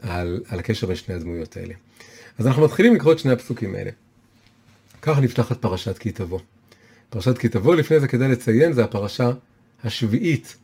על, 0.00 0.42
על 0.48 0.58
הקשר 0.58 0.86
בין 0.86 0.96
שני 0.96 1.14
הדמויות 1.14 1.56
האלה. 1.56 1.74
אז 2.38 2.46
אנחנו 2.46 2.64
מתחילים 2.64 2.94
לקרוא 2.94 3.12
את 3.12 3.18
שני 3.18 3.32
הפסוקים 3.32 3.74
האלה. 3.74 3.90
ככה 5.02 5.20
נפתחת 5.20 5.62
פרשת 5.62 5.98
כי 5.98 6.12
תבוא. 6.12 6.40
פרשת 7.10 7.38
כי 7.38 7.48
תבוא, 7.48 7.76
לפני 7.76 8.00
זה 8.00 8.08
כדאי 8.08 8.28
לציין, 8.28 8.72
זה 8.72 8.84
הפרשה 8.84 9.30
השביעית 9.84 10.56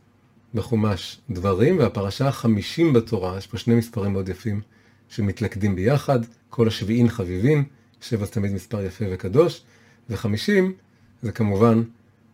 בחומש 0.53 1.19
דברים, 1.29 1.79
והפרשה 1.79 2.27
החמישים 2.27 2.93
בתורה, 2.93 3.37
יש 3.37 3.47
פה 3.47 3.57
שני 3.57 3.75
מספרים 3.75 4.13
מאוד 4.13 4.29
יפים 4.29 4.61
שמתלכדים 5.09 5.75
ביחד, 5.75 6.19
כל 6.49 6.67
השביעין 6.67 7.09
חביבין, 7.09 7.63
שבע 8.01 8.25
זה 8.25 8.31
תמיד 8.31 8.51
מספר 8.51 8.85
יפה 8.85 9.05
וקדוש, 9.11 9.61
וחמישים 10.09 10.73
זה 11.21 11.31
כמובן 11.31 11.83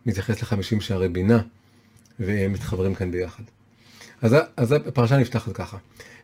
מתייחס 0.06 0.42
לחמישים 0.42 0.80
שערי 0.80 1.08
בינה, 1.08 1.42
והם 2.20 2.52
מתחברים 2.52 2.94
כאן 2.94 3.10
ביחד. 3.10 3.42
אז, 4.24 4.36
אז 4.56 4.72
הפרשה 4.72 5.16
נפתחת 5.16 5.52
ככה: 5.52 5.76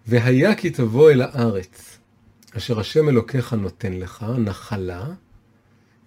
והיה 0.07 0.55
כי 0.55 0.71
תבוא 0.71 1.11
אל 1.11 1.23
הארץ, 1.23 1.99
אשר 2.57 2.81
השם 2.81 3.09
אלוקיך 3.09 3.53
נותן 3.53 3.93
לך, 3.93 4.27
נחלה, 4.39 5.07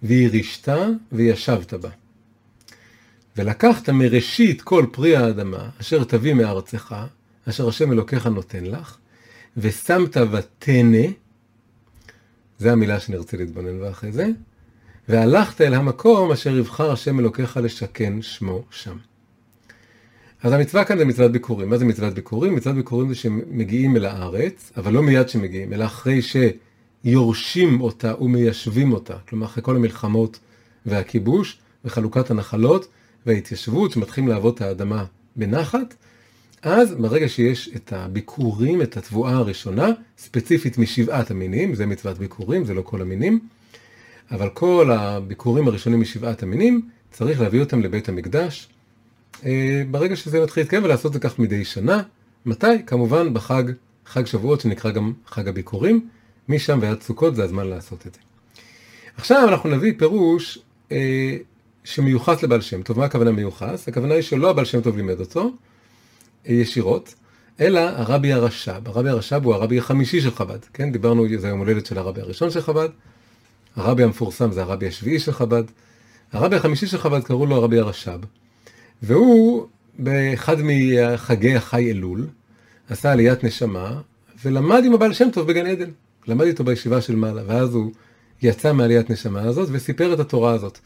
וירישת 0.02 0.68
וישבת 1.12 1.74
בה. 1.74 1.88
ולקחת 3.36 3.88
מראשית 3.88 4.62
כל 4.62 4.86
פרי 4.92 5.16
האדמה, 5.16 5.68
אשר 5.80 6.04
תביא 6.04 6.34
מארצך, 6.34 6.94
אשר 7.48 7.68
השם 7.68 7.92
אלוקיך 7.92 8.26
נותן 8.26 8.64
לך, 8.64 8.96
ושמת 9.56 10.16
ותנה, 10.16 11.06
זה 12.58 12.72
המילה 12.72 13.00
שנרצה 13.00 13.36
להתבונן 13.36 13.80
בה 13.80 13.90
אחרי 13.90 14.12
זה, 14.12 14.28
והלכת 15.08 15.60
אל 15.60 15.74
המקום 15.74 16.32
אשר 16.32 16.56
יבחר 16.56 16.92
השם 16.92 17.20
אלוקיך 17.20 17.56
לשכן 17.56 18.22
שמו 18.22 18.64
שם. 18.70 18.96
אז 20.44 20.52
המצווה 20.52 20.84
כאן 20.84 20.98
זה 20.98 21.04
מצוות 21.04 21.32
ביקורים. 21.32 21.70
מה 21.70 21.78
זה 21.78 21.84
מצוות 21.84 22.14
ביקורים? 22.14 22.54
מצוות 22.54 22.76
ביקורים 22.76 23.08
זה 23.08 23.14
שמגיעים 23.14 23.96
אל 23.96 24.04
הארץ, 24.04 24.72
אבל 24.76 24.92
לא 24.92 25.02
מיד 25.02 25.28
שמגיעים, 25.28 25.72
אלא 25.72 25.84
אחרי 25.84 26.20
שיורשים 26.22 27.80
אותה 27.80 28.14
ומיישבים 28.20 28.92
אותה. 28.92 29.14
כלומר, 29.28 29.46
אחרי 29.46 29.62
כל 29.62 29.76
המלחמות 29.76 30.38
והכיבוש 30.86 31.58
וחלוקת 31.84 32.30
הנחלות 32.30 32.88
וההתיישבות, 33.26 33.92
שמתחילים 33.92 34.28
לעבוד 34.28 34.54
את 34.54 34.60
האדמה 34.60 35.04
בנחת, 35.36 35.94
אז 36.62 36.94
ברגע 36.94 37.28
שיש 37.28 37.70
את 37.76 37.92
הביקורים, 37.92 38.82
את 38.82 38.96
התבואה 38.96 39.32
הראשונה, 39.32 39.90
ספציפית 40.18 40.78
משבעת 40.78 41.30
המינים, 41.30 41.74
זה 41.74 41.86
מצוות 41.86 42.18
ביקורים, 42.18 42.64
זה 42.64 42.74
לא 42.74 42.82
כל 42.82 43.02
המינים, 43.02 43.40
אבל 44.30 44.48
כל 44.48 44.90
הביקורים 44.90 45.68
הראשונים 45.68 46.00
משבעת 46.00 46.42
המינים, 46.42 46.88
צריך 47.10 47.40
להביא 47.40 47.60
אותם 47.60 47.80
לבית 47.80 48.08
המקדש. 48.08 48.68
אה, 49.44 49.82
ברגע 49.90 50.16
שזה 50.16 50.42
מתחיל 50.42 50.62
להתקיים 50.62 50.84
ולעשות 50.84 51.06
את 51.06 51.12
זה 51.12 51.28
כך 51.28 51.38
מדי 51.38 51.64
שנה. 51.64 52.02
מתי? 52.46 52.66
כמובן 52.86 53.34
בחג, 53.34 53.62
חג 54.06 54.26
שבועות 54.26 54.60
שנקרא 54.60 54.90
גם 54.90 55.12
חג 55.26 55.48
הביקורים. 55.48 56.08
משם 56.48 56.78
ועד 56.82 57.02
סוכות 57.02 57.36
זה 57.36 57.44
הזמן 57.44 57.66
לעשות 57.66 58.06
את 58.06 58.14
זה. 58.14 58.20
עכשיו 59.16 59.48
אנחנו 59.48 59.70
נביא 59.70 59.92
פירוש 59.98 60.58
אה, 60.92 61.36
שמיוחס 61.84 62.42
לבעל 62.42 62.60
שם 62.60 62.82
טוב. 62.82 62.98
מה 62.98 63.04
הכוונה 63.04 63.32
מיוחס? 63.32 63.88
הכוונה 63.88 64.14
היא 64.14 64.22
שלא 64.22 64.50
הבעל 64.50 64.64
שם 64.64 64.80
טוב 64.80 64.96
לימד 64.96 65.20
אותו 65.20 65.52
אה, 66.48 66.52
ישירות, 66.52 67.14
אלא 67.60 67.80
הרבי 67.80 68.32
הרש"ב. 68.32 68.88
הרבי 68.88 69.08
הרש"ב 69.08 69.44
הוא 69.44 69.54
הרבי 69.54 69.78
החמישי 69.78 70.20
של 70.20 70.30
חב"ד, 70.30 70.58
כן? 70.72 70.92
דיברנו, 70.92 71.26
זה 71.36 71.46
היום 71.46 71.58
הולדת 71.58 71.86
של 71.86 71.98
הרבי 71.98 72.20
הראשון 72.20 72.50
של 72.50 72.60
חב"ד. 72.60 72.88
הרבי 73.76 74.02
המפורסם 74.02 74.52
זה 74.52 74.62
הרבי 74.62 74.88
השביעי 74.88 75.18
של 75.18 75.32
חב"ד. 75.32 75.64
הרבי 76.32 76.56
החמישי 76.56 76.86
של 76.86 76.98
חב"ד 76.98 77.24
קראו 77.24 77.46
לו 77.46 77.56
הרבי 77.56 77.78
הרש"ב. 77.78 78.20
והוא, 79.02 79.66
באחד 79.98 80.56
מחגי 80.62 81.54
החי 81.54 81.90
אלול, 81.90 82.26
עשה 82.88 83.12
עליית 83.12 83.44
נשמה, 83.44 84.00
ולמד 84.44 84.84
עם 84.84 84.94
הבעל 84.94 85.12
שם 85.12 85.28
טוב 85.32 85.48
בגן 85.48 85.66
עדן. 85.66 85.90
למד 86.26 86.46
איתו 86.46 86.64
בישיבה 86.64 87.00
של 87.00 87.16
מעלה, 87.16 87.42
ואז 87.46 87.74
הוא 87.74 87.92
יצא 88.42 88.72
מעליית 88.72 89.10
נשמה 89.10 89.42
הזאת 89.42 89.68
וסיפר 89.72 90.14
את 90.14 90.20
התורה 90.20 90.52
הזאת. 90.52 90.78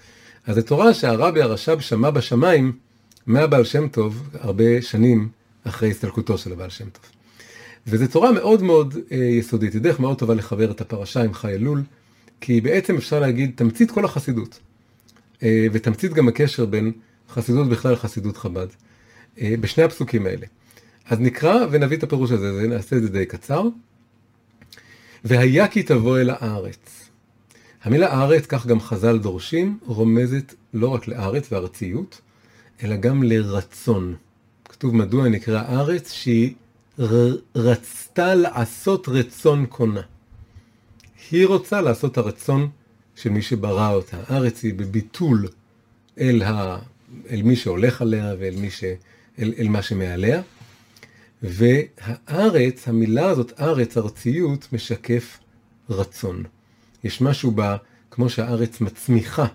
אז 0.47 0.55
זו 0.55 0.63
תורה 0.63 0.95
שהרבי 0.95 1.43
הרש"ב 1.43 1.81
שמע 1.81 2.11
בשמיים 2.11 2.73
מהבעל 3.27 3.65
שם 3.65 3.89
טוב 3.89 4.29
הרבה 4.41 4.83
שנים 4.83 5.29
אחרי 5.65 5.91
הסתלקותו 5.91 6.39
של 6.39 6.53
הבעל 6.53 6.71
שם 6.71 6.85
טוב. 6.85 7.05
וזו 7.87 8.07
תורה 8.07 8.33
מאוד 8.33 8.63
מאוד 8.63 8.97
אה, 9.13 9.17
יסודית, 9.17 9.73
היא 9.73 9.81
דרך 9.81 10.01
מאוד 10.01 10.19
טובה 10.19 10.35
לחבר 10.35 10.71
את 10.71 10.81
הפרשה 10.81 11.23
עם 11.23 11.35
חי 11.35 11.53
אלול, 11.53 11.83
כי 12.41 12.61
בעצם 12.61 12.97
אפשר 12.97 13.21
להגיד 13.21 13.53
תמצית 13.55 13.91
כל 13.91 14.05
החסידות, 14.05 14.61
אה, 15.43 15.67
ותמצית 15.73 16.13
גם 16.15 16.29
הקשר 16.29 16.67
בין 16.67 16.93
חסידות 17.31 17.69
בכלל 17.69 17.93
לחסידות 17.93 18.37
חב"ד, 18.37 18.67
אה, 19.41 19.55
בשני 19.61 19.85
הפסוקים 19.85 20.27
האלה. 20.27 20.47
אז 21.07 21.21
נקרא 21.21 21.67
ונביא 21.71 21.97
את 21.97 22.03
הפירוש 22.03 22.31
הזה, 22.31 22.67
נעשה 22.69 22.97
את 22.97 23.03
זה 23.03 23.09
די 23.09 23.27
קצר. 23.27 23.63
והיה 25.25 25.69
כי 25.69 25.83
תבוא 25.83 26.19
אל 26.19 26.31
הארץ. 26.31 27.11
המילה 27.83 28.23
ארץ, 28.23 28.47
כך 28.47 28.67
גם 28.67 28.81
חז"ל 28.81 29.19
דורשים, 29.19 29.79
רומזת 29.87 30.55
לא 30.75 30.89
רק 30.89 31.09
לארץ 31.09 31.53
וארציות, 31.53 32.21
אלא 32.83 32.97
גם 32.97 33.23
לרצון. 33.23 34.15
כתוב 34.65 34.97
מדוע 34.97 35.29
נקרא 35.29 35.63
ארץ, 35.69 36.13
שהיא 36.13 36.55
רצתה 37.55 38.35
לעשות 38.35 39.09
רצון 39.09 39.67
קונה. 39.67 40.01
היא 41.31 41.47
רוצה 41.47 41.81
לעשות 41.81 42.19
הרצון 42.19 42.69
של 43.15 43.31
מי 43.31 43.43
שברא 43.43 43.95
אותה. 43.95 44.17
הארץ 44.27 44.63
היא 44.63 44.75
בביטול 44.75 45.49
אל 46.19 46.43
ה... 46.43 46.79
אל 47.31 47.43
מי 47.43 47.57
שהולך 47.57 48.03
עליה 48.03 48.35
ואל 48.39 48.55
מי 48.57 48.71
ש... 48.71 48.85
אל, 49.39 49.53
אל 49.59 49.69
מה 49.69 49.83
שמעליה. 49.83 50.43
והארץ, 51.43 52.89
המילה 52.89 53.29
הזאת, 53.29 53.61
ארץ, 53.61 53.97
ארציות, 53.97 54.69
משקף 54.73 55.39
רצון. 55.91 56.43
יש 57.05 57.21
משהו 57.21 57.53
ב... 57.55 57.77
כמו 58.11 58.31
שהארץ 58.31 58.81
מצמיחה, 58.81 59.47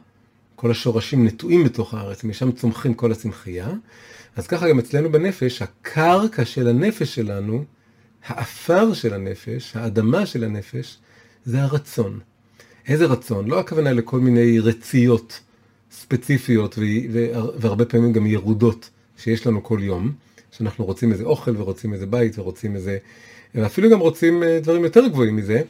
כל 0.56 0.72
השורשים 0.72 1.26
נטועים 1.26 1.64
בתוך 1.64 1.94
הארץ, 1.94 2.24
משם 2.24 2.52
צומחים 2.52 2.94
כל 2.94 3.12
הצמחייה, 3.12 3.70
אז 4.36 4.48
ככה 4.48 4.70
גם 4.70 4.80
אצלנו 4.80 5.12
בנפש, 5.12 5.62
הקרקע 5.62 6.46
של 6.46 6.68
הנפש 6.68 7.16
שלנו, 7.16 7.64
האפר 8.26 8.94
של 8.94 9.14
הנפש, 9.14 9.76
האדמה 9.76 10.26
של 10.26 10.44
הנפש, 10.44 10.98
זה 11.46 11.62
הרצון. 11.64 12.20
איזה 12.88 13.06
רצון? 13.06 13.48
לא 13.48 13.60
הכוונה 13.60 13.94
לכל 13.94 14.20
מיני 14.20 14.60
רציות 14.60 15.40
ספציפיות 15.94 16.80
והרבה 17.56 17.86
פעמים 17.86 18.14
גם 18.14 18.26
ירודות 18.26 18.90
שיש 19.18 19.48
לנו 19.48 19.64
כל 19.64 19.80
יום, 19.82 20.12
שאנחנו 20.52 20.86
רוצים 20.86 21.12
איזה 21.12 21.24
אוכל 21.24 21.58
ורוצים 21.58 21.94
איזה 21.94 22.06
בית 22.06 22.40
ורוצים 22.40 22.76
איזה, 22.76 22.98
ואפילו 23.56 23.90
גם 23.90 24.00
רוצים 24.00 24.44
אה, 24.44 24.60
דברים 24.64 24.84
יותר 24.84 25.08
גבוהים 25.08 25.36
מזה, 25.36 25.62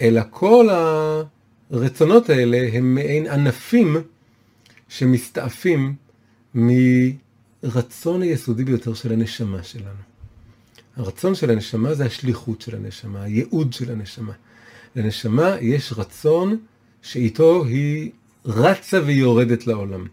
אלא 0.00 0.20
כל 0.30 0.68
הרצונות 1.70 2.30
האלה 2.30 2.68
הם 2.72 2.94
מעין 2.94 3.26
ענפים 3.26 3.96
שמסתעפים 4.88 5.94
מרצון 6.54 8.22
היסודי 8.22 8.64
ביותר 8.64 8.94
של 8.94 9.12
הנשמה 9.12 9.62
שלנו. 9.62 10.14
הרצון 10.96 11.34
של 11.34 11.50
הנשמה 11.50 11.94
זה 11.94 12.04
השליחות 12.04 12.60
של 12.60 12.76
הנשמה, 12.76 13.22
הייעוד 13.22 13.72
של 13.72 13.90
הנשמה. 13.92 14.32
לנשמה 14.96 15.56
יש 15.60 15.92
רצון 15.96 16.56
שאיתו 17.02 17.64
היא 17.64 18.10
רצה 18.44 19.00
ויורדת 19.04 19.66
לעולם. 19.66 20.06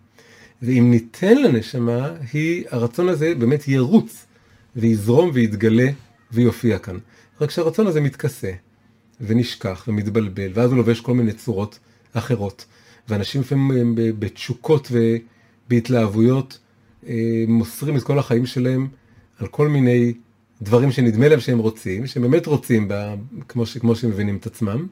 ואם 0.62 0.92
ניתן 0.92 1.38
לנשמה, 1.38 2.10
היא, 2.34 2.64
הרצון 2.70 3.10
הזה 3.10 3.36
באמת 3.36 3.68
ירוץ 3.68 4.26
ויזרום 4.76 5.30
ויתגלה 5.34 5.88
ויופיע 6.32 6.80
כאן. 6.80 6.98
רק 7.42 7.52
שהרצון 7.52 7.88
הזה 7.88 8.02
מתכסה 8.02 8.52
ונשכח 9.22 9.86
ומתבלבל, 9.88 10.52
ואז 10.54 10.70
הוא 10.70 10.78
לובש 10.78 11.02
כל 11.02 11.14
מיני 11.14 11.34
צורות 11.34 11.80
אחרות. 12.14 12.66
ואנשים 13.10 13.42
לפעמים 13.42 13.96
בתשוקות 13.96 14.92
ובהתלהבויות 14.92 16.60
אה, 17.08 17.44
מוסרים 17.48 17.98
את 17.98 18.04
כל 18.04 18.20
החיים 18.20 18.46
שלהם 18.46 18.88
על 19.40 19.48
כל 19.48 19.68
מיני 19.68 20.14
דברים 20.62 20.92
שנדמה 20.92 21.30
להם 21.30 21.40
שהם 21.40 21.60
רוצים, 21.60 22.08
שהם 22.08 22.24
באמת 22.24 22.46
רוצים, 22.46 22.88
בה, 22.88 23.16
כמו, 23.48 23.66
ש, 23.66 23.78
כמו 23.78 23.96
שהם 23.96 24.10
מבינים 24.10 24.38
את 24.38 24.46
עצמם. 24.46 24.88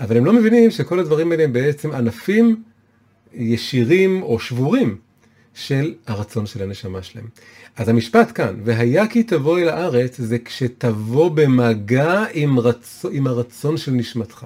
אבל 0.00 0.16
הם 0.16 0.24
לא 0.24 0.32
מבינים 0.32 0.70
שכל 0.70 0.98
הדברים 0.98 1.32
האלה 1.32 1.44
הם 1.44 1.52
בעצם 1.52 1.92
ענפים 1.92 2.62
ישירים 3.34 4.22
או 4.22 4.38
שבורים 4.38 4.98
של 5.54 5.94
הרצון 6.06 6.46
של 6.46 6.62
הנשמה 6.62 7.02
שלהם. 7.02 7.28
אז 7.76 7.88
המשפט 7.88 8.32
כאן, 8.34 8.60
והיה 8.64 9.08
כי 9.08 9.22
תבוא 9.22 9.58
אל 9.58 9.68
הארץ, 9.68 10.20
זה 10.20 10.38
כשתבוא 10.38 11.30
במגע 11.30 12.24
עם, 12.32 12.58
רצ... 12.58 13.04
עם 13.12 13.26
הרצון 13.26 13.76
של 13.76 13.92
נשמתך. 13.92 14.44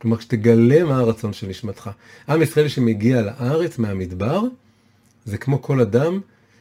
כלומר, 0.00 0.16
כשתגלה 0.16 0.84
מה 0.84 0.98
הרצון 0.98 1.32
של 1.32 1.46
נשמתך. 1.46 1.90
עם 2.28 2.42
ישראל 2.42 2.68
שמגיע 2.68 3.22
לארץ 3.22 3.78
מהמדבר, 3.78 4.42
זה 5.24 5.38
כמו 5.38 5.62
כל 5.62 5.80
אדם 5.80 6.20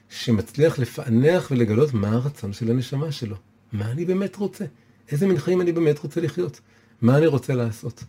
שמצליח 0.10 0.80
לפענח 0.80 1.52
ולגלות 1.52 1.94
מה 1.94 2.10
הרצון 2.10 2.54
של 2.54 2.72
הנשמה 2.72 3.12
שלו. 3.12 3.36
מה 3.74 3.92
אני 3.92 4.06
באמת 4.06 4.36
רוצה? 4.36 4.66
איזה 5.12 5.28
מין 5.28 5.38
חיים 5.38 5.62
אני 5.62 5.72
באמת 5.72 6.00
רוצה 6.00 6.22
לחיות? 6.22 6.60
מה 7.02 7.18
אני 7.18 7.28
רוצה 7.28 7.56
לעשות? 7.56 8.04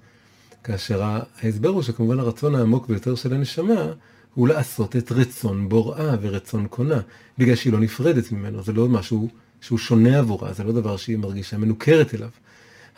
כאשר 0.65 1.03
ההסבר 1.43 1.69
הוא 1.69 1.83
שכמובן 1.83 2.19
הרצון 2.19 2.55
העמוק 2.55 2.89
ביותר 2.89 3.15
של 3.15 3.35
הנשמה 3.35 3.93
הוא 4.35 4.49
לעשות 4.49 4.97
את 4.97 5.13
רצון 5.13 5.69
בוראה 5.69 6.17
ורצון 6.21 6.67
קונה, 6.67 7.01
בגלל 7.39 7.55
שהיא 7.55 7.73
לא 7.73 7.81
נפרדת 7.81 8.33
ממנו, 8.33 8.63
זה 8.63 8.73
לא 8.73 8.89
משהו 8.89 9.29
שהוא 9.61 9.79
שונה 9.79 10.19
עבורה, 10.19 10.53
זה 10.53 10.65
לא 10.65 10.73
דבר 10.73 10.97
שהיא 10.97 11.17
מרגישה 11.17 11.59
מנוכרת 11.59 12.15
אליו. 12.15 12.29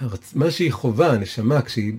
הרצ... 0.01 0.35
מה 0.35 0.51
שהיא 0.51 0.73
חווה, 0.73 1.13
הנשמה, 1.13 1.63
כשהיא, 1.63 1.95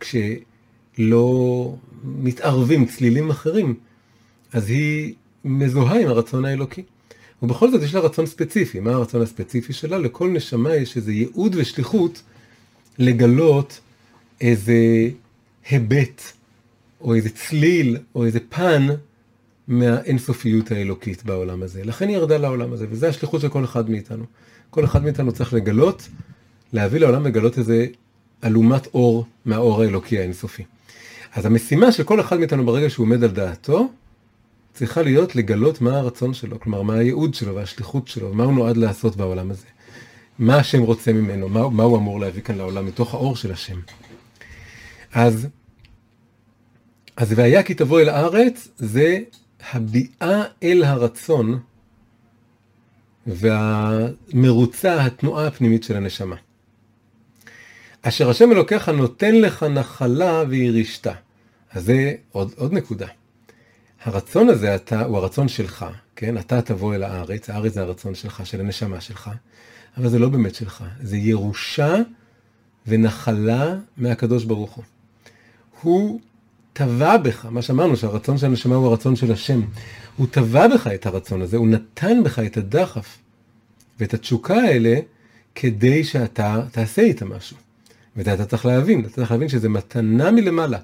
כשלא 0.00 1.74
מתערבים 2.04 2.86
צלילים 2.86 3.30
אחרים, 3.30 3.74
אז 4.52 4.70
היא 4.70 5.14
מזוהה 5.44 6.00
עם 6.00 6.08
הרצון 6.08 6.44
האלוקי. 6.44 6.82
ובכל 7.42 7.70
זאת 7.70 7.82
יש 7.82 7.94
לה 7.94 8.00
רצון 8.00 8.26
ספציפי. 8.26 8.80
מה 8.80 8.90
הרצון 8.90 9.22
הספציפי 9.22 9.72
שלה? 9.72 9.98
לכל 9.98 10.28
נשמה 10.28 10.74
יש 10.74 10.96
איזה 10.96 11.12
ייעוד 11.12 11.56
ושליחות 11.58 12.22
לגלות 12.98 13.80
איזה 14.40 15.08
היבט, 15.68 16.22
או 17.00 17.14
איזה 17.14 17.30
צליל, 17.30 17.96
או 18.14 18.24
איזה 18.24 18.38
פן 18.48 18.86
מהאינסופיות 19.68 20.70
האלוקית 20.70 21.24
בעולם 21.24 21.62
הזה. 21.62 21.84
לכן 21.84 22.08
היא 22.08 22.16
ירדה 22.16 22.38
לעולם 22.38 22.72
הזה, 22.72 22.86
וזו 22.90 23.06
השליחות 23.06 23.40
של 23.40 23.48
כל 23.48 23.64
אחד 23.64 23.90
מאיתנו. 23.90 24.24
כל 24.70 24.84
אחד 24.84 25.02
מאיתנו 25.02 25.32
צריך 25.32 25.54
לגלות, 25.54 26.08
להביא 26.72 27.00
לעולם 27.00 27.26
לגלות 27.26 27.58
איזה 27.58 27.86
אלומת 28.44 28.86
אור 28.94 29.26
מהאור 29.44 29.82
האלוקי 29.82 30.18
האינסופי. 30.18 30.64
אז 31.34 31.46
המשימה 31.46 31.92
של 31.92 32.02
כל 32.02 32.20
אחד 32.20 32.38
מאיתנו 32.38 32.66
ברגע 32.66 32.90
שהוא 32.90 33.06
עומד 33.06 33.24
על 33.24 33.30
דעתו, 33.30 33.88
צריכה 34.74 35.02
להיות 35.02 35.36
לגלות 35.36 35.80
מה 35.80 35.98
הרצון 35.98 36.34
שלו, 36.34 36.60
כלומר 36.60 36.82
מה 36.82 36.94
הייעוד 36.94 37.34
שלו 37.34 37.54
והשליחות 37.54 38.08
שלו, 38.08 38.34
מה 38.34 38.44
הוא 38.44 38.52
נועד 38.52 38.76
לעשות 38.76 39.16
בעולם 39.16 39.50
הזה. 39.50 39.66
מה 40.38 40.56
השם 40.56 40.82
רוצה 40.82 41.12
ממנו, 41.12 41.48
מה, 41.48 41.68
מה 41.68 41.82
הוא 41.82 41.98
אמור 41.98 42.20
להביא 42.20 42.42
כאן 42.42 42.54
לעולם 42.54 42.86
מתוך 42.86 43.14
האור 43.14 43.36
של 43.36 43.52
השם. 43.52 43.80
אז, 45.12 45.48
אז 47.16 47.32
והיה 47.36 47.62
כי 47.62 47.74
תבוא 47.74 48.00
אל 48.00 48.08
הארץ, 48.08 48.68
זה 48.76 49.18
הביאה 49.72 50.42
אל 50.62 50.84
הרצון 50.84 51.60
והמרוצה, 53.26 55.04
התנועה 55.04 55.46
הפנימית 55.46 55.82
של 55.82 55.96
הנשמה. 55.96 56.36
אשר 58.02 58.30
השם 58.30 58.52
אלוקיך 58.52 58.88
נותן 58.88 59.34
לך 59.34 59.62
נחלה 59.62 60.44
וירישתה. 60.48 61.12
אז 61.70 61.84
זה 61.84 62.14
עוד, 62.32 62.52
עוד 62.56 62.72
נקודה. 62.72 63.06
הרצון 64.04 64.48
הזה 64.48 64.74
אתה, 64.74 65.04
הוא 65.04 65.18
הרצון 65.18 65.48
שלך, 65.48 65.86
כן? 66.16 66.38
אתה 66.38 66.62
תבוא 66.62 66.94
אל 66.94 67.02
הארץ, 67.02 67.50
הארץ 67.50 67.72
זה 67.72 67.82
הרצון 67.82 68.14
שלך, 68.14 68.46
של 68.46 68.60
הנשמה 68.60 69.00
שלך, 69.00 69.30
אבל 69.98 70.08
זה 70.08 70.18
לא 70.18 70.28
באמת 70.28 70.54
שלך, 70.54 70.84
זה 71.02 71.16
ירושה 71.16 71.94
ונחלה 72.86 73.76
מהקדוש 73.96 74.44
ברוך 74.44 74.74
הוא. 74.74 74.84
הוא 75.82 76.20
טבע 76.72 77.16
בך, 77.16 77.46
מה 77.50 77.62
שאמרנו 77.62 77.96
שהרצון 77.96 78.38
של 78.38 78.46
הנשמה 78.46 78.74
הוא 78.74 78.86
הרצון 78.86 79.16
של 79.16 79.32
השם, 79.32 79.60
הוא 80.16 80.26
טבע 80.30 80.68
בך 80.68 80.86
את 80.86 81.06
הרצון 81.06 81.42
הזה, 81.42 81.56
הוא 81.56 81.68
נתן 81.68 82.24
בך 82.24 82.38
את 82.38 82.56
הדחף 82.56 83.18
ואת 84.00 84.14
התשוקה 84.14 84.54
האלה 84.54 84.98
כדי 85.54 86.04
שאתה 86.04 86.62
תעשה 86.72 87.02
איתה 87.02 87.24
משהו. 87.24 87.56
וזה 88.16 88.34
אתה 88.34 88.44
צריך 88.44 88.66
להבין, 88.66 89.00
אתה 89.00 89.08
צריך 89.08 89.30
להבין 89.30 89.48
שזה 89.48 89.68
מתנה 89.68 90.30
מלמעלה. 90.30 90.78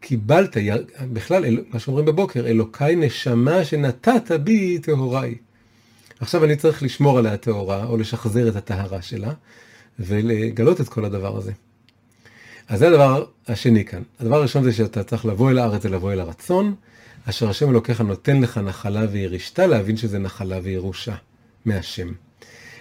קיבלת, 0.00 0.56
בכלל, 1.12 1.60
מה 1.70 1.78
שאומרים 1.78 2.06
בבוקר, 2.06 2.46
אלוקיי 2.46 2.96
נשמה 2.96 3.64
שנתת 3.64 4.32
בי 4.32 4.78
טהוריי. 4.78 5.34
עכשיו 6.22 6.44
אני 6.44 6.56
צריך 6.56 6.82
לשמור 6.82 7.18
עליה 7.18 7.36
טהורה, 7.36 7.84
או 7.84 7.96
לשחזר 7.96 8.48
את 8.48 8.56
הטהרה 8.56 9.02
שלה, 9.02 9.32
ולגלות 9.98 10.80
את 10.80 10.88
כל 10.88 11.04
הדבר 11.04 11.36
הזה. 11.36 11.52
אז 12.68 12.78
זה 12.78 12.88
הדבר 12.88 13.24
השני 13.48 13.84
כאן. 13.84 14.02
הדבר 14.20 14.36
הראשון 14.36 14.62
זה 14.62 14.72
שאתה 14.72 15.04
צריך 15.04 15.26
לבוא 15.26 15.50
אל 15.50 15.58
הארץ, 15.58 15.82
זה 15.82 15.88
לבוא 15.88 16.12
אל 16.12 16.20
הרצון, 16.20 16.74
אשר 17.28 17.50
השם 17.50 17.70
אלוקיך 17.70 18.00
נותן 18.00 18.40
לך 18.40 18.58
נחלה 18.58 19.06
וירשתה, 19.12 19.66
להבין 19.66 19.96
שזה 19.96 20.18
נחלה 20.18 20.58
וירושה 20.62 21.14
מהשם. 21.64 22.12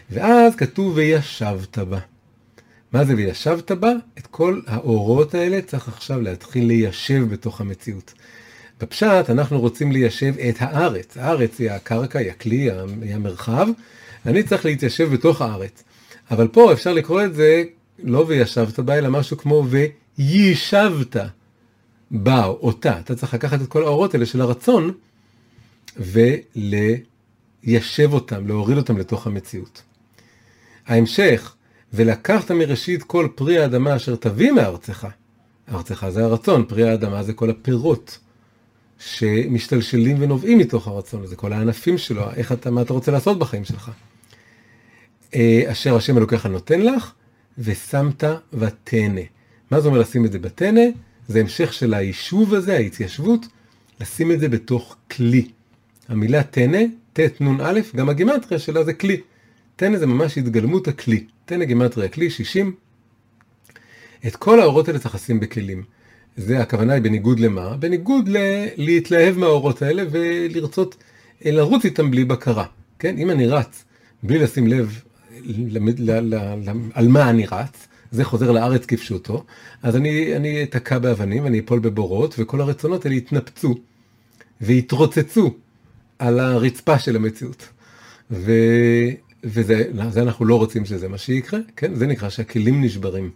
ואז 0.09 0.55
כתוב 0.55 0.93
וישבת 0.95 1.77
בה. 1.77 1.99
מה 2.93 3.05
זה 3.05 3.15
וישבת 3.15 3.71
בה? 3.71 3.91
את 4.17 4.27
כל 4.27 4.61
האורות 4.67 5.33
האלה 5.33 5.61
צריך 5.61 5.87
עכשיו 5.87 6.21
להתחיל 6.21 6.67
ליישב 6.67 7.25
בתוך 7.29 7.61
המציאות. 7.61 8.13
בפשט 8.81 9.29
אנחנו 9.29 9.59
רוצים 9.59 9.91
ליישב 9.91 10.33
את 10.49 10.55
הארץ. 10.59 11.17
הארץ 11.17 11.59
היא 11.59 11.71
הקרקע, 11.71 12.19
היא 12.19 12.31
הכלי, 12.31 12.69
היא 13.01 13.15
המרחב. 13.15 13.67
אני 14.25 14.43
צריך 14.43 14.65
להתיישב 14.65 15.13
בתוך 15.13 15.41
הארץ. 15.41 15.83
אבל 16.31 16.47
פה 16.47 16.73
אפשר 16.73 16.93
לקרוא 16.93 17.23
את 17.23 17.35
זה 17.35 17.63
לא 18.03 18.25
וישבת 18.27 18.79
בה, 18.79 18.97
אלא 18.97 19.09
משהו 19.09 19.37
כמו 19.37 19.65
ויישבת 20.17 21.15
בה, 22.11 22.45
אותה. 22.45 22.99
אתה 22.99 23.15
צריך 23.15 23.33
לקחת 23.33 23.61
את 23.61 23.67
כל 23.67 23.83
האורות 23.83 24.13
האלה 24.13 24.25
של 24.25 24.41
הרצון 24.41 24.91
וליישב 25.97 27.03
אותם, 28.13 28.47
להוריד 28.47 28.77
אותם 28.77 28.97
לתוך 28.97 29.27
המציאות. 29.27 29.81
ההמשך, 30.87 31.55
ולקחת 31.93 32.51
מראשית 32.51 33.03
כל 33.03 33.27
פרי 33.35 33.59
האדמה 33.59 33.95
אשר 33.95 34.15
תביא 34.15 34.51
מארצך. 34.51 35.07
ארצך 35.71 36.05
זה 36.09 36.23
הרצון, 36.23 36.65
פרי 36.67 36.89
האדמה 36.89 37.23
זה 37.23 37.33
כל 37.33 37.49
הפירות 37.49 38.19
שמשתלשלים 39.01 40.17
ונובעים 40.19 40.57
מתוך 40.57 40.87
הרצון 40.87 41.23
הזה, 41.23 41.35
כל 41.35 41.53
הענפים 41.53 41.97
שלו, 41.97 42.31
איך 42.35 42.51
אתה, 42.51 42.71
מה 42.71 42.81
אתה 42.81 42.93
רוצה 42.93 43.11
לעשות 43.11 43.39
בחיים 43.39 43.65
שלך. 43.65 43.91
אה, 45.35 45.63
אשר 45.67 45.95
השם 45.95 46.17
אלוקיך 46.17 46.45
נותן 46.45 46.81
לך, 46.81 47.11
ושמת 47.57 48.23
ותנא. 48.53 49.21
מה 49.71 49.81
זה 49.81 49.87
אומר 49.87 49.99
לשים 49.99 50.25
את 50.25 50.31
זה 50.31 50.39
בתנא? 50.39 50.81
זה 51.27 51.39
המשך 51.39 51.73
של 51.73 51.93
היישוב 51.93 52.53
הזה, 52.53 52.73
ההתיישבות, 52.73 53.45
לשים 54.01 54.31
את 54.31 54.39
זה 54.39 54.49
בתוך 54.49 54.95
כלי. 55.11 55.47
המילה 56.07 56.43
תנא, 56.43 56.81
ט' 57.13 57.41
נ' 57.41 57.61
א', 57.61 57.79
גם 57.95 58.09
הגימטריה 58.09 58.59
שלה 58.59 58.83
זה 58.83 58.93
כלי. 58.93 59.21
תנא 59.75 59.97
זה 59.97 60.07
ממש 60.07 60.37
התגלמות 60.37 60.87
הכלי. 60.87 61.25
תנא 61.45 61.65
גימטריה 61.65 62.09
כלי 62.09 62.29
60. 62.29 62.75
את 64.27 64.35
כל 64.35 64.59
האורות 64.59 64.87
האלה 64.87 64.99
צריך 64.99 65.15
לשים 65.15 65.39
בכלים. 65.39 65.83
זה 66.37 66.61
הכוונה 66.61 66.93
היא 66.93 67.01
בניגוד 67.01 67.39
למה? 67.39 67.77
בניגוד 67.77 68.29
ל- 68.29 68.65
להתלהב 68.77 69.37
מהאורות 69.37 69.81
האלה 69.81 70.03
ולרצות 70.11 70.95
אה, 71.45 71.51
לרוץ 71.51 71.85
איתם 71.85 72.11
בלי 72.11 72.25
בקרה. 72.25 72.65
כן? 72.99 73.17
אם 73.17 73.31
אני 73.31 73.47
רץ 73.47 73.83
בלי 74.23 74.39
לשים 74.39 74.67
לב 74.67 75.01
על 76.93 77.07
מה 77.07 77.29
אני 77.29 77.45
רץ, 77.51 77.87
זה 78.11 78.23
חוזר 78.23 78.51
לארץ 78.51 78.85
כפשוטו, 78.85 79.43
אז 79.83 79.95
אני, 79.95 80.35
אני 80.35 80.63
אתקע 80.63 80.99
באבנים, 80.99 81.45
אני 81.47 81.59
אפול 81.59 81.79
בבורות, 81.79 82.35
וכל 82.39 82.61
הרצונות 82.61 83.05
האלה 83.05 83.15
יתנפצו 83.15 83.75
ויתרוצצו 84.61 85.53
על 86.19 86.39
הרצפה 86.39 86.99
של 86.99 87.15
המציאות. 87.15 87.67
ו, 88.31 88.51
וזה 89.43 89.83
אנחנו 90.21 90.45
לא 90.45 90.55
רוצים 90.55 90.85
שזה 90.85 91.07
מה 91.07 91.17
שיקרה, 91.17 91.59
כן? 91.75 91.95
זה 91.95 92.07
נקרא 92.07 92.29
שהכלים 92.29 92.81
נשברים. 92.83 93.29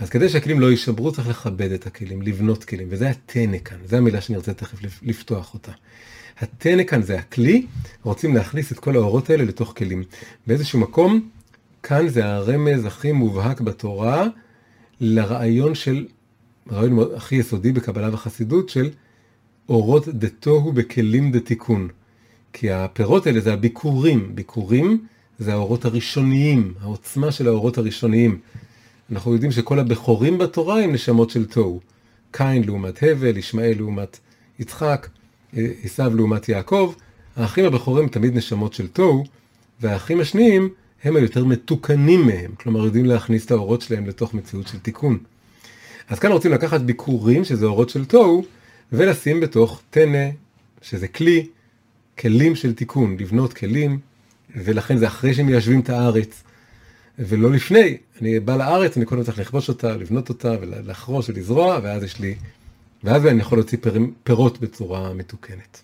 אז 0.00 0.10
כדי 0.10 0.28
שהכלים 0.28 0.60
לא 0.60 0.70
יישברו 0.70 1.12
צריך 1.12 1.28
לכבד 1.28 1.72
את 1.72 1.86
הכלים, 1.86 2.22
לבנות 2.22 2.64
כלים, 2.64 2.86
וזה 2.90 3.10
הטנא 3.10 3.58
כאן, 3.64 3.76
זו 3.84 3.96
המילה 3.96 4.20
שאני 4.20 4.36
רוצה 4.36 4.54
תכף 4.54 4.78
לפתוח 5.02 5.54
אותה. 5.54 5.72
הטנא 6.38 6.84
כאן 6.84 7.02
זה 7.02 7.18
הכלי, 7.18 7.66
רוצים 8.02 8.34
להכניס 8.34 8.72
את 8.72 8.78
כל 8.78 8.96
האורות 8.96 9.30
האלה 9.30 9.44
לתוך 9.44 9.74
כלים. 9.76 10.04
באיזשהו 10.46 10.78
מקום, 10.78 11.28
כאן 11.82 12.08
זה 12.08 12.26
הרמז 12.26 12.84
הכי 12.84 13.12
מובהק 13.12 13.60
בתורה 13.60 14.26
לרעיון 15.00 15.74
של, 15.74 16.06
הרעיון 16.70 16.98
הכי 17.16 17.36
יסודי 17.36 17.72
בקבלה 17.72 18.14
וחסידות 18.14 18.68
של 18.68 18.90
אורות 19.68 20.08
דתוהו 20.08 20.72
בכלים 20.72 21.32
דתיקון. 21.32 21.88
כי 22.52 22.70
הפירות 22.70 23.26
האלה 23.26 23.40
זה 23.40 23.52
הביקורים, 23.52 24.34
ביקורים 24.34 25.06
זה 25.38 25.52
האורות 25.52 25.84
הראשוניים, 25.84 26.74
העוצמה 26.80 27.32
של 27.32 27.48
האורות 27.48 27.78
הראשוניים. 27.78 28.38
אנחנו 29.12 29.32
יודעים 29.32 29.52
שכל 29.52 29.78
הבכורים 29.78 30.38
בתורה 30.38 30.80
הם 30.80 30.92
נשמות 30.92 31.30
של 31.30 31.46
תוהו. 31.46 31.80
קין 32.30 32.64
לעומת 32.64 33.02
הבל, 33.02 33.36
ישמעאל 33.36 33.74
לעומת 33.76 34.18
יצחק, 34.58 35.08
עשיו 35.84 36.16
לעומת 36.16 36.48
יעקב, 36.48 36.94
האחים 37.36 37.64
הבכורים 37.64 38.08
תמיד 38.08 38.36
נשמות 38.36 38.74
של 38.74 38.88
תוהו, 38.88 39.24
והאחים 39.80 40.20
השניים 40.20 40.68
הם 41.04 41.16
היותר 41.16 41.44
מתוקנים 41.44 42.26
מהם, 42.26 42.54
כלומר 42.60 42.84
יודעים 42.84 43.04
להכניס 43.04 43.46
את 43.46 43.50
האורות 43.50 43.82
שלהם 43.82 44.06
לתוך 44.06 44.34
מציאות 44.34 44.68
של 44.68 44.78
תיקון. 44.78 45.18
אז 46.08 46.18
כאן 46.18 46.32
רוצים 46.32 46.52
לקחת 46.52 46.80
ביקורים, 46.80 47.44
שזה 47.44 47.66
אורות 47.66 47.88
של 47.88 48.04
תוהו, 48.04 48.44
ולשים 48.92 49.40
בתוך 49.40 49.82
טנא, 49.90 50.28
שזה 50.82 51.08
כלי, 51.08 51.46
כלים 52.18 52.56
של 52.56 52.74
תיקון, 52.74 53.16
לבנות 53.20 53.52
כלים, 53.52 53.98
ולכן 54.56 54.96
זה 54.96 55.06
אחרי 55.06 55.34
שהם 55.34 55.46
מיישבים 55.46 55.80
את 55.80 55.90
הארץ, 55.90 56.42
ולא 57.20 57.50
לפני. 57.50 57.96
אני 58.20 58.40
בא 58.40 58.56
לארץ, 58.56 58.96
אני 58.96 59.06
קודם 59.06 59.22
צריך 59.22 59.38
לכבוש 59.38 59.68
אותה, 59.68 59.96
לבנות 59.96 60.28
אותה, 60.28 60.54
ולחרוש 60.60 61.28
ולזרוע, 61.28 61.78
ואז 61.82 62.02
יש 62.02 62.18
לי 62.20 62.34
ואז 63.04 63.26
אני 63.26 63.40
יכול 63.40 63.58
להוציא 63.58 63.78
פר, 63.80 63.94
פירות 64.22 64.60
בצורה 64.60 65.14
מתוקנת. 65.14 65.80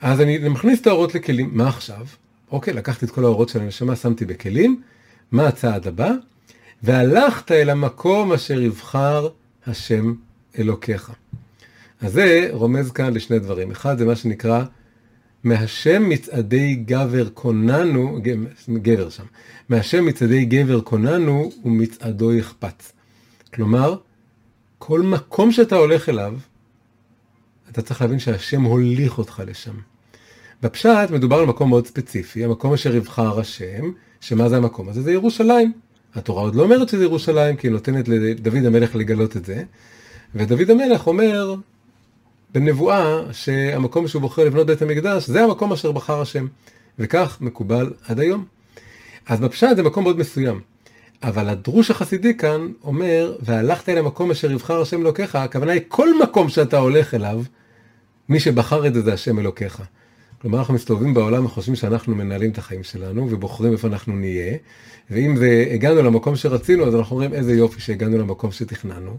אז 0.00 0.20
אני 0.20 0.48
מכניס 0.48 0.80
את 0.80 0.86
האורות 0.86 1.14
לכלים, 1.14 1.50
מה 1.52 1.68
עכשיו? 1.68 2.06
אוקיי, 2.50 2.74
לקחתי 2.74 3.06
את 3.06 3.10
כל 3.10 3.24
האורות 3.24 3.48
של 3.48 3.60
הנשמה, 3.60 3.96
שמתי 3.96 4.24
בכלים, 4.24 4.82
מה 5.32 5.46
הצעד 5.46 5.86
הבא? 5.86 6.10
והלכת 6.82 7.52
אל 7.52 7.70
המקום 7.70 8.32
אשר 8.32 8.60
יבחר 8.60 9.28
השם 9.66 10.14
אלוקיך. 10.58 11.12
אז 12.00 12.12
זה 12.12 12.48
רומז 12.52 12.90
כאן 12.90 13.14
לשני 13.14 13.38
דברים. 13.38 13.70
אחד 13.70 13.98
זה 13.98 14.04
מה 14.04 14.16
שנקרא, 14.16 14.64
מהשם 15.44 16.08
מצעדי 16.08 16.74
גבר 16.74 17.28
קוננו, 17.28 18.20
גבר 18.82 19.10
שם, 19.10 19.24
מהשם 19.68 20.06
מצעדי 20.06 20.44
גבר 20.44 20.80
קוננו 20.80 21.50
ומצעדו 21.64 22.34
יחפץ. 22.34 22.92
כלומר, 23.54 23.96
כל 24.78 25.02
מקום 25.02 25.52
שאתה 25.52 25.76
הולך 25.76 26.08
אליו, 26.08 26.34
אתה 27.70 27.82
צריך 27.82 28.02
להבין 28.02 28.18
שהשם 28.18 28.62
הוליך 28.62 29.18
אותך 29.18 29.42
לשם. 29.46 29.74
בפשט 30.62 31.10
מדובר 31.10 31.38
על 31.38 31.46
מקום 31.46 31.68
מאוד 31.68 31.86
ספציפי, 31.86 32.44
המקום 32.44 32.72
אשר 32.72 32.96
יבחר 32.96 33.40
השם, 33.40 33.92
שמה 34.20 34.48
זה 34.48 34.56
המקום 34.56 34.88
הזה? 34.88 35.02
זה 35.02 35.12
ירושלים. 35.12 35.72
התורה 36.14 36.42
עוד 36.42 36.54
לא 36.54 36.62
אומרת 36.62 36.88
שזה 36.88 37.04
ירושלים, 37.04 37.56
כי 37.56 37.66
היא 37.66 37.72
נותנת 37.72 38.08
לדוד 38.08 38.64
המלך 38.64 38.96
לגלות 38.96 39.36
את 39.36 39.44
זה, 39.44 39.62
ודוד 40.34 40.70
המלך 40.70 41.06
אומר 41.06 41.54
בנבואה 42.54 43.20
שהמקום 43.32 44.08
שהוא 44.08 44.22
בוחר 44.22 44.44
לבנות 44.44 44.66
בית 44.66 44.82
המקדש, 44.82 45.26
זה 45.26 45.44
המקום 45.44 45.72
אשר 45.72 45.92
בחר 45.92 46.20
השם, 46.20 46.46
וכך 46.98 47.38
מקובל 47.40 47.92
עד 48.06 48.20
היום. 48.20 48.44
אז 49.26 49.40
בפשט 49.40 49.76
זה 49.76 49.82
מקום 49.82 50.04
מאוד 50.04 50.18
מסוים. 50.18 50.60
אבל 51.22 51.48
הדרוש 51.48 51.90
החסידי 51.90 52.36
כאן 52.36 52.68
אומר, 52.84 53.36
והלכת 53.40 53.88
אל 53.88 53.98
המקום 53.98 54.30
אשר 54.30 54.52
יבחר 54.52 54.80
השם 54.80 55.00
אלוקיך, 55.00 55.34
הכוונה 55.36 55.72
היא 55.72 55.80
כל 55.88 56.08
מקום 56.22 56.48
שאתה 56.48 56.78
הולך 56.78 57.14
אליו, 57.14 57.42
מי 58.28 58.40
שבחר 58.40 58.86
את 58.86 58.94
זה 58.94 59.00
זה 59.00 59.12
השם 59.12 59.38
אלוקיך. 59.38 59.82
כלומר, 60.42 60.58
אנחנו 60.58 60.74
מסתובבים 60.74 61.14
בעולם 61.14 61.44
וחושבים 61.44 61.76
שאנחנו 61.76 62.14
מנהלים 62.14 62.50
את 62.50 62.58
החיים 62.58 62.82
שלנו 62.82 63.28
ובוחרים 63.30 63.72
איפה 63.72 63.88
אנחנו 63.88 64.16
נהיה, 64.16 64.56
ואם 65.10 65.36
זה 65.36 65.66
הגענו 65.70 66.02
למקום 66.02 66.36
שרצינו, 66.36 66.86
אז 66.86 66.94
אנחנו 66.94 67.16
אומרים 67.16 67.34
איזה 67.34 67.54
יופי 67.54 67.80
שהגענו 67.80 68.18
למקום 68.18 68.52
שתכננו, 68.52 69.16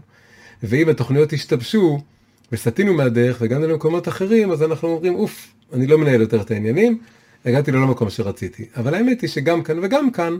ואם 0.62 0.88
התוכניות 0.88 1.32
השתבשו 1.32 1.98
וסטינו 2.52 2.94
מהדרך 2.94 3.36
והגענו 3.40 3.66
למקומות 3.66 4.08
אחרים, 4.08 4.50
אז 4.50 4.62
אנחנו 4.62 4.88
אומרים, 4.88 5.14
אוף, 5.14 5.54
אני 5.72 5.86
לא 5.86 5.98
מנהל 5.98 6.20
יותר 6.20 6.40
את 6.40 6.50
העניינים, 6.50 6.98
הגעתי 7.44 7.72
לא 7.72 7.82
למקום 7.82 8.10
שרציתי. 8.10 8.64
אבל 8.76 8.94
האמת 8.94 9.20
היא 9.20 9.30
שגם 9.30 9.62
כאן 9.62 9.78
וגם 9.82 10.10
כאן, 10.10 10.36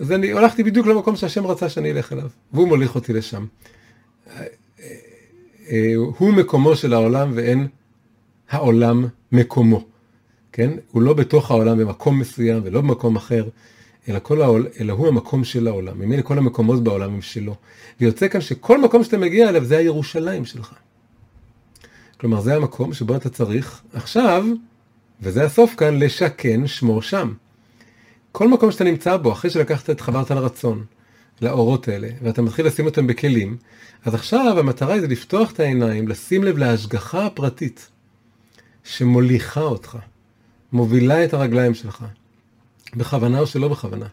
אז 0.00 0.12
אני 0.12 0.32
הלכתי 0.32 0.62
בדיוק 0.62 0.86
למקום 0.86 1.16
שהשם 1.16 1.46
רצה 1.46 1.68
שאני 1.68 1.90
אלך 1.90 2.12
אליו, 2.12 2.28
והוא 2.52 2.68
מוליך 2.68 2.94
אותי 2.94 3.12
לשם. 3.12 3.46
הוא 6.18 6.32
מקומו 6.32 6.76
של 6.76 6.94
העולם 6.94 7.32
ואין 7.34 7.66
העולם 8.50 9.06
מקומו. 9.32 9.84
כן? 10.52 10.70
הוא 10.90 11.02
לא 11.02 11.14
בתוך 11.14 11.50
העולם 11.50 11.78
במקום 11.78 12.18
מסוים 12.18 12.60
ולא 12.64 12.80
במקום 12.80 13.16
אחר, 13.16 13.48
אלא, 14.08 14.18
כל 14.18 14.42
העול, 14.42 14.66
אלא 14.80 14.92
הוא 14.92 15.08
המקום 15.08 15.44
של 15.44 15.68
העולם. 15.68 15.98
ממילא 15.98 16.22
כל 16.22 16.38
המקומות 16.38 16.84
בעולם 16.84 17.14
הם 17.14 17.22
שלו. 17.22 17.54
ויוצא 18.00 18.28
כאן 18.28 18.40
שכל 18.40 18.80
מקום 18.80 19.04
שאתה 19.04 19.18
מגיע 19.18 19.48
אליו 19.48 19.64
זה 19.64 19.78
הירושלים 19.78 20.44
שלך. 20.44 20.74
כלומר, 22.24 22.40
זה 22.40 22.56
המקום 22.56 22.92
שבו 22.92 23.16
אתה 23.16 23.30
צריך 23.30 23.82
עכשיו, 23.94 24.44
וזה 25.20 25.44
הסוף 25.44 25.74
כאן, 25.76 25.98
לשכן 25.98 26.66
שמו 26.66 27.02
שם. 27.02 27.32
כל 28.32 28.48
מקום 28.48 28.70
שאתה 28.70 28.84
נמצא 28.84 29.16
בו, 29.16 29.32
אחרי 29.32 29.50
שלקחת 29.50 29.90
את 29.90 30.00
חברת 30.00 30.30
לרצון, 30.30 30.84
לאורות 31.42 31.88
האלה, 31.88 32.08
ואתה 32.22 32.42
מתחיל 32.42 32.66
לשים 32.66 32.86
אותם 32.86 33.06
בכלים, 33.06 33.56
אז 34.04 34.14
עכשיו 34.14 34.58
המטרה 34.58 34.92
היא 34.92 35.00
זה 35.00 35.06
לפתוח 35.06 35.52
את 35.52 35.60
העיניים, 35.60 36.08
לשים 36.08 36.44
לב 36.44 36.58
להשגחה 36.58 37.26
הפרטית 37.26 37.90
שמוליכה 38.84 39.62
אותך, 39.62 39.98
מובילה 40.72 41.24
את 41.24 41.34
הרגליים 41.34 41.74
שלך, 41.74 42.04
בכוונה 42.96 43.40
או 43.40 43.46
שלא 43.46 43.68
בכוונה, 43.68 44.06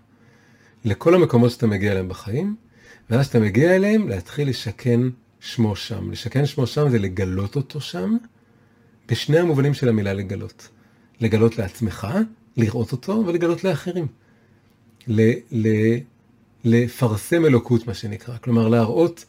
לכל 0.85 1.15
המקומות 1.15 1.51
שאתה 1.51 1.67
מגיע 1.67 1.91
אליהם 1.91 2.09
בחיים, 2.09 2.55
ואז 3.09 3.25
שאתה 3.25 3.39
מגיע 3.39 3.75
אליהם, 3.75 4.09
להתחיל 4.09 4.49
לשכן 4.49 4.99
שמו 5.41 5.75
שם. 5.75 6.11
לשכן 6.11 6.45
שמו 6.45 6.67
שם 6.67 6.89
זה 6.89 6.99
לגלות 6.99 7.55
אותו 7.55 7.81
שם, 7.81 8.17
בשני 9.07 9.39
המובנים 9.39 9.73
של 9.73 9.89
המילה 9.89 10.13
לגלות. 10.13 10.67
לגלות 11.19 11.57
לעצמך, 11.57 12.07
לראות 12.57 12.91
אותו, 12.91 13.23
ולגלות 13.27 13.63
לאחרים. 13.63 14.07
ל- 15.07 15.31
ל- 15.51 15.97
לפרסם 16.63 17.45
אלוקות, 17.45 17.87
מה 17.87 17.93
שנקרא. 17.93 18.37
כלומר, 18.37 18.67
להראות 18.67 19.25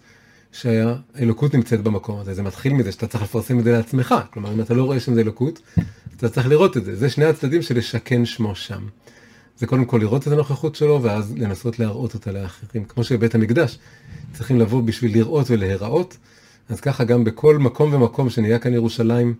שהאלוקות 0.52 1.54
נמצאת 1.54 1.80
במקום 1.82 2.18
הזה. 2.18 2.34
זה 2.34 2.42
מתחיל 2.42 2.72
מזה 2.72 2.92
שאתה 2.92 3.06
צריך 3.06 3.24
לפרסם 3.24 3.58
את 3.58 3.64
זה 3.64 3.72
לעצמך. 3.72 4.14
כלומר, 4.32 4.52
אם 4.52 4.60
אתה 4.60 4.74
לא 4.74 4.84
רואה 4.84 5.00
שם 5.00 5.14
זה 5.14 5.20
אלוקות, 5.20 5.62
אתה 6.16 6.28
צריך 6.28 6.46
לראות 6.46 6.76
את 6.76 6.84
זה. 6.84 6.96
זה 6.96 7.10
שני 7.10 7.24
הצדדים 7.24 7.62
של 7.62 7.78
לשכן 7.78 8.24
שמו 8.24 8.54
שם. 8.54 8.86
זה 9.58 9.66
קודם 9.66 9.84
כל 9.84 9.98
לראות 9.98 10.22
את 10.22 10.32
הנוכחות 10.32 10.74
שלו, 10.74 11.02
ואז 11.02 11.34
לנסות 11.36 11.78
להראות 11.78 12.14
אותה 12.14 12.32
לאחרים. 12.32 12.84
כמו 12.84 13.04
שבית 13.04 13.34
המקדש 13.34 13.78
צריכים 14.32 14.60
לבוא 14.60 14.82
בשביל 14.82 15.12
לראות 15.12 15.50
ולהיראות, 15.50 16.16
אז 16.68 16.80
ככה 16.80 17.04
גם 17.04 17.24
בכל 17.24 17.58
מקום 17.58 17.94
ומקום 17.94 18.30
שנהיה 18.30 18.58
כאן 18.58 18.74
ירושלים, 18.74 19.34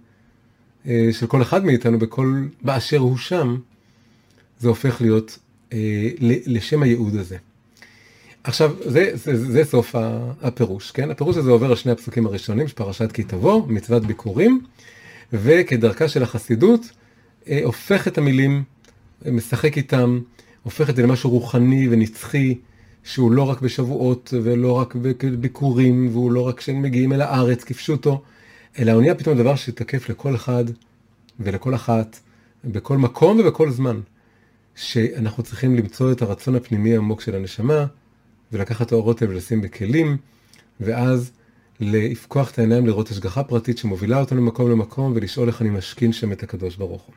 אה, 0.86 1.08
של 1.12 1.26
כל 1.26 1.42
אחד 1.42 1.64
מאיתנו, 1.64 1.98
בכל, 1.98 2.44
באשר 2.62 2.98
הוא 2.98 3.16
שם, 3.16 3.56
זה 4.58 4.68
הופך 4.68 5.00
להיות 5.00 5.38
אה, 5.72 6.10
לשם 6.46 6.82
הייעוד 6.82 7.16
הזה. 7.16 7.36
עכשיו, 8.44 8.74
זה, 8.86 9.10
זה, 9.14 9.52
זה 9.52 9.64
סוף 9.64 9.94
הפירוש, 10.42 10.90
כן? 10.90 11.10
הפירוש 11.10 11.36
הזה 11.36 11.50
עובר 11.50 11.70
על 11.70 11.76
שני 11.76 11.92
הפסוקים 11.92 12.26
הראשונים 12.26 12.68
של 12.68 12.74
פרשת 12.74 13.12
כי 13.12 13.22
תבוא, 13.22 13.66
מצוות 13.66 14.06
ביקורים, 14.06 14.60
וכדרכה 15.32 16.08
של 16.08 16.22
החסידות, 16.22 16.80
אה, 17.48 17.60
הופך 17.64 18.08
את 18.08 18.18
המילים, 18.18 18.62
משחק 19.32 19.76
איתם, 19.76 20.20
הופך 20.62 20.90
את 20.90 20.96
זה 20.96 21.02
למשהו 21.02 21.30
רוחני 21.30 21.88
ונצחי, 21.90 22.58
שהוא 23.04 23.32
לא 23.32 23.42
רק 23.42 23.60
בשבועות 23.60 24.34
ולא 24.42 24.72
רק 24.72 24.94
בביקורים, 24.94 26.08
והוא 26.12 26.32
לא 26.32 26.40
רק 26.40 26.58
כשהם 26.58 26.82
מגיעים 26.82 27.12
אל 27.12 27.20
הארץ 27.20 27.64
כפשוטו, 27.64 28.22
אלא 28.78 28.92
הוא 28.92 29.00
נהיה 29.00 29.14
פתאום 29.14 29.38
דבר 29.38 29.56
שתקף 29.56 30.08
לכל 30.08 30.34
אחד 30.34 30.64
ולכל 31.40 31.74
אחת, 31.74 32.20
בכל 32.64 32.98
מקום 32.98 33.40
ובכל 33.40 33.70
זמן, 33.70 34.00
שאנחנו 34.74 35.42
צריכים 35.42 35.76
למצוא 35.76 36.12
את 36.12 36.22
הרצון 36.22 36.54
הפנימי 36.54 36.94
העמוק 36.94 37.20
של 37.20 37.34
הנשמה, 37.34 37.86
ולקחת 38.52 38.86
את 38.86 38.92
האורות 38.92 39.22
ולשים 39.22 39.60
בכלים, 39.60 40.16
ואז 40.80 41.32
לפקוח 41.80 42.50
את 42.50 42.58
העיניים 42.58 42.86
לראות 42.86 43.10
השגחה 43.10 43.42
פרטית 43.44 43.78
שמובילה 43.78 44.20
אותנו 44.20 44.42
ממקום 44.42 44.70
למקום, 44.70 45.12
ולשאול 45.14 45.48
איך 45.48 45.62
אני 45.62 45.70
משכין 45.70 46.12
שם 46.12 46.32
את 46.32 46.42
הקדוש 46.42 46.76
ברוך 46.76 47.02
הוא. 47.02 47.14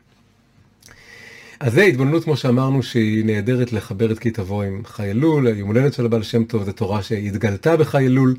אז 1.60 1.72
זה 1.72 1.82
התבוננות, 1.82 2.24
כמו 2.24 2.36
שאמרנו, 2.36 2.82
שהיא 2.82 3.24
נהדרת 3.24 3.72
לחבר 3.72 4.12
את 4.12 4.18
כי 4.18 4.30
תבוא 4.30 4.62
עם 4.62 4.82
חי 4.84 5.10
אלול, 5.10 5.46
יום 5.48 5.68
הולדת 5.68 5.94
של 5.94 6.06
הבעל 6.06 6.22
שם 6.22 6.44
טוב, 6.44 6.64
זו 6.64 6.72
תורה 6.72 7.02
שהתגלתה 7.02 7.76
בחי 7.76 8.06
אלול, 8.06 8.36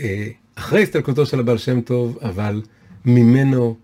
אה, 0.00 0.28
אחרי 0.54 0.82
הסתלקותו 0.82 1.26
של 1.26 1.40
הבעל 1.40 1.58
שם 1.58 1.80
טוב, 1.80 2.18
אבל 2.22 2.62
ממנו 3.04 3.76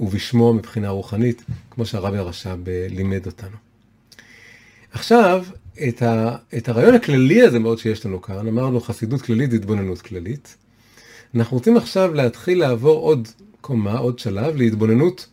ובשמו 0.00 0.52
מבחינה 0.52 0.88
רוחנית, 0.88 1.42
כמו 1.70 1.86
שהרבי 1.86 2.18
הרש"ב 2.18 2.70
לימד 2.90 3.26
אותנו. 3.26 3.56
עכשיו, 4.92 5.44
את, 5.88 6.02
ה, 6.02 6.36
את 6.56 6.68
הרעיון 6.68 6.94
הכללי 6.94 7.42
הזה 7.42 7.58
מאוד 7.58 7.78
שיש 7.78 8.06
לנו 8.06 8.22
כאן, 8.22 8.48
אמרנו 8.48 8.80
חסידות 8.80 9.22
כללית 9.22 9.52
התבוננות 9.52 10.00
כללית. 10.00 10.56
אנחנו 11.34 11.56
רוצים 11.56 11.76
עכשיו 11.76 12.14
להתחיל 12.14 12.58
לעבור 12.58 13.00
עוד 13.00 13.28
קומה, 13.60 13.98
עוד 13.98 14.18
שלב, 14.18 14.56
להתבוננות 14.56 15.26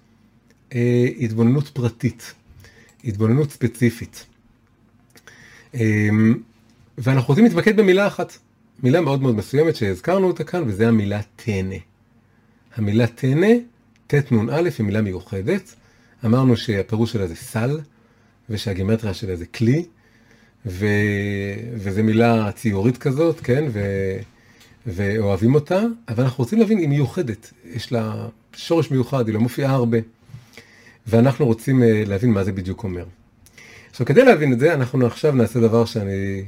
אה, 0.73 1.07
התבוננות 1.19 1.67
פרטית, 1.67 2.33
התבוננות 3.05 3.51
ספציפית. 3.51 4.25
אה, 5.75 6.09
ואנחנו 6.97 7.27
רוצים 7.27 7.43
להתמקד 7.43 7.77
במילה 7.77 8.07
אחת, 8.07 8.37
מילה 8.83 9.01
מאוד 9.01 9.21
מאוד 9.21 9.35
מסוימת 9.35 9.75
שהזכרנו 9.75 10.27
אותה 10.27 10.43
כאן, 10.43 10.63
וזה 10.67 10.87
המילה 10.87 11.21
תהנה. 11.35 11.75
המילה 12.75 13.07
תהנה, 13.07 13.47
טנ"א 14.07 14.55
היא 14.77 14.85
מילה 14.85 15.01
מיוחדת. 15.01 15.75
אמרנו 16.25 16.57
שהפירוש 16.57 17.11
שלה 17.11 17.27
זה 17.27 17.35
סל, 17.35 17.79
ושהגימטריה 18.49 19.13
שלה 19.13 19.35
זה 19.35 19.45
כלי, 19.45 19.85
ו... 20.65 20.85
וזו 21.73 22.03
מילה 22.03 22.51
ציורית 22.51 22.97
כזאת, 22.97 23.39
כן, 23.39 23.65
ו... 23.73 23.79
ואוהבים 24.87 25.55
אותה, 25.55 25.81
אבל 26.09 26.23
אנחנו 26.23 26.43
רוצים 26.43 26.59
להבין, 26.59 26.77
היא 26.77 26.87
מיוחדת, 26.87 27.53
יש 27.65 27.91
לה 27.91 28.27
שורש 28.55 28.91
מיוחד, 28.91 29.27
היא 29.27 29.33
לא 29.33 29.39
מופיעה 29.39 29.73
הרבה, 29.73 29.97
ואנחנו 31.07 31.45
רוצים 31.45 31.83
אה, 31.83 32.03
להבין 32.05 32.31
מה 32.31 32.43
זה 32.43 32.51
בדיוק 32.51 32.83
אומר. 32.83 33.05
עכשיו, 33.89 34.05
כדי 34.05 34.25
להבין 34.25 34.53
את 34.53 34.59
זה, 34.59 34.73
אנחנו 34.73 35.05
עכשיו 35.05 35.31
נעשה 35.31 35.59
דבר 35.59 35.85
שאני 35.85 36.43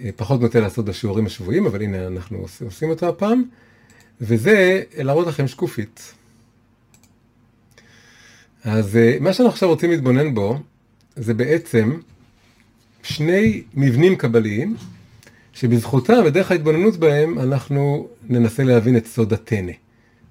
אה, 0.00 0.10
פחות 0.16 0.40
נוטה 0.40 0.60
לעשות 0.60 0.84
בשיעורים 0.84 1.26
השבועיים, 1.26 1.66
אבל 1.66 1.82
הנה 1.82 2.06
אנחנו 2.06 2.46
עושים 2.64 2.90
אותו 2.90 3.08
הפעם, 3.08 3.42
וזה 4.20 4.82
להראות 4.98 5.26
לכם 5.26 5.48
שקופית. 5.48 6.14
אז 8.64 8.96
אה, 8.96 9.16
מה 9.20 9.32
שאנחנו 9.32 9.52
עכשיו 9.52 9.68
רוצים 9.68 9.90
להתבונן 9.90 10.34
בו, 10.34 10.58
זה 11.16 11.34
בעצם 11.34 12.00
שני 13.02 13.62
מבנים 13.74 14.16
קבליים, 14.16 14.76
שבזכותם 15.52 16.22
ודרך 16.26 16.50
ההתבוננות 16.50 16.96
בהם 16.96 17.38
אנחנו 17.38 18.08
ננסה 18.28 18.64
להבין 18.64 18.96
את 18.96 19.06
סוד 19.06 19.32
הטנא. 19.32 19.72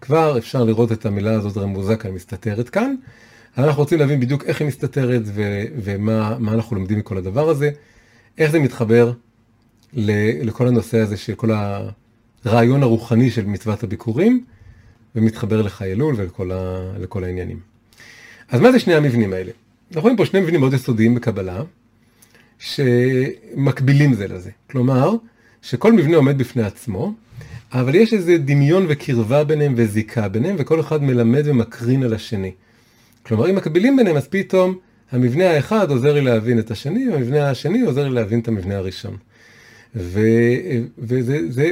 כבר 0.02 0.38
אפשר 0.38 0.64
לראות 0.64 0.92
את 0.92 1.06
המילה 1.06 1.34
הזאת 1.34 1.58
רמוזה 1.58 1.96
כאן 1.96 2.12
מסתתרת 2.12 2.70
כאן, 2.70 2.96
אנחנו 3.58 3.82
רוצים 3.82 4.00
להבין 4.00 4.20
בדיוק 4.20 4.44
איך 4.44 4.62
היא 4.62 4.68
מסתתרת 4.68 5.22
ו- 5.26 5.66
ומה 5.84 6.38
אנחנו 6.54 6.76
לומדים 6.76 7.00
מכל 7.00 7.18
הדבר 7.18 7.50
הזה, 7.50 7.70
איך 8.38 8.52
זה 8.52 8.60
מתחבר 8.60 9.12
ל- 9.94 10.46
לכל 10.48 10.68
הנושא 10.68 10.98
הזה 11.00 11.18
של 11.18 11.36
כל 11.36 11.50
הרעיון 12.46 12.84
הרוחני 12.84 13.32
של 13.32 13.46
מצוות 13.46 13.84
הביקורים, 13.84 14.44
ומתחבר 15.16 15.62
לחי 15.62 15.92
אלול 15.92 16.16
ולכל 16.18 16.52
ה- 16.52 17.26
העניינים. 17.26 17.60
אז 18.50 18.62
מה 18.62 18.72
זה 18.72 18.80
שני 18.80 18.96
המבנים 18.96 19.34
האלה? 19.34 19.52
אנחנו 19.90 20.02
רואים 20.02 20.18
פה 20.18 20.26
שני 20.26 20.40
מבנים 20.40 20.60
מאוד 20.60 20.74
יסודיים 20.74 21.16
בקבלה, 21.16 21.62
שמקבילים 22.60 24.14
זה 24.14 24.28
לזה. 24.28 24.52
כלומר, 24.72 25.16
שכל 25.62 25.94
מבנה 25.94 26.18
עומד 26.18 26.38
בפני 26.38 26.64
עצמו, 26.64 27.14
אבל 27.74 27.96
יש 27.96 28.14
איזה 28.14 28.38
דמיון 28.38 28.86
וקרבה 28.90 29.44
ביניהם 29.44 29.74
וזיקה 29.78 30.28
ביניהם, 30.28 30.56
וכל 30.60 30.80
אחד 30.80 31.04
מלמד 31.04 31.42
ומקרין 31.46 32.04
על 32.04 32.14
השני. 32.14 32.52
כלומר, 33.24 33.50
אם 33.50 33.56
מקבילים 33.56 33.96
ביניהם, 33.96 34.18
אז 34.18 34.28
פתאום 34.28 34.78
המבנה 35.12 35.50
האחד 35.50 35.92
עוזר 35.92 36.14
לי 36.14 36.22
להבין 36.22 36.60
את 36.60 36.72
השני, 36.72 37.10
והמבנה 37.10 37.50
השני 37.50 37.82
עוזר 37.82 38.10
לי 38.10 38.16
להבין 38.16 38.40
את 38.40 38.48
המבנה 38.48 38.78
הראשון. 38.78 39.18
ו, 39.96 40.22
וזה 40.98 41.40
זה 41.50 41.72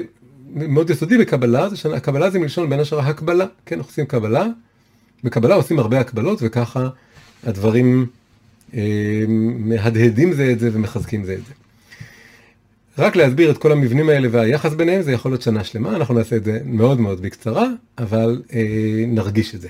מאוד 0.55 0.89
יסודי 0.89 1.17
בקבלה, 1.17 1.69
זה 1.69 1.75
שהקבלה 1.75 2.29
זה 2.29 2.39
מלשון 2.39 2.69
בין 2.69 2.79
השאר 2.79 2.99
הקבלה, 2.99 3.45
כן, 3.65 3.75
אנחנו 3.75 3.89
עושים 3.89 4.05
קבלה, 4.05 4.47
בקבלה 5.23 5.55
עושים 5.55 5.79
הרבה 5.79 5.99
הקבלות, 5.99 6.39
וככה 6.41 6.89
הדברים 7.43 8.05
אה, 8.73 9.25
מהדהדים 9.59 10.33
זה 10.33 10.51
את 10.51 10.59
זה 10.59 10.69
ומחזקים 10.73 11.25
זה 11.25 11.33
את 11.33 11.45
זה. 11.47 11.53
רק 12.97 13.15
להסביר 13.15 13.51
את 13.51 13.57
כל 13.57 13.71
המבנים 13.71 14.09
האלה 14.09 14.27
והיחס 14.31 14.73
ביניהם 14.73 15.01
זה 15.01 15.11
יכול 15.11 15.31
להיות 15.31 15.41
שנה 15.41 15.63
שלמה, 15.63 15.95
אנחנו 15.95 16.13
נעשה 16.13 16.35
את 16.35 16.43
זה 16.43 16.59
מאוד 16.65 16.99
מאוד 16.99 17.21
בקצרה, 17.21 17.67
אבל 17.97 18.41
אה, 18.53 19.05
נרגיש 19.07 19.55
את 19.55 19.61
זה. 19.61 19.69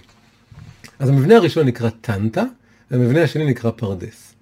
אז 1.00 1.10
המבנה 1.10 1.36
הראשון 1.36 1.68
נקרא 1.68 1.90
טנטה, 2.02 2.44
והמבנה 2.92 3.24
השני 3.24 3.46
נקרא 3.46 3.72
פרדס. 3.72 4.34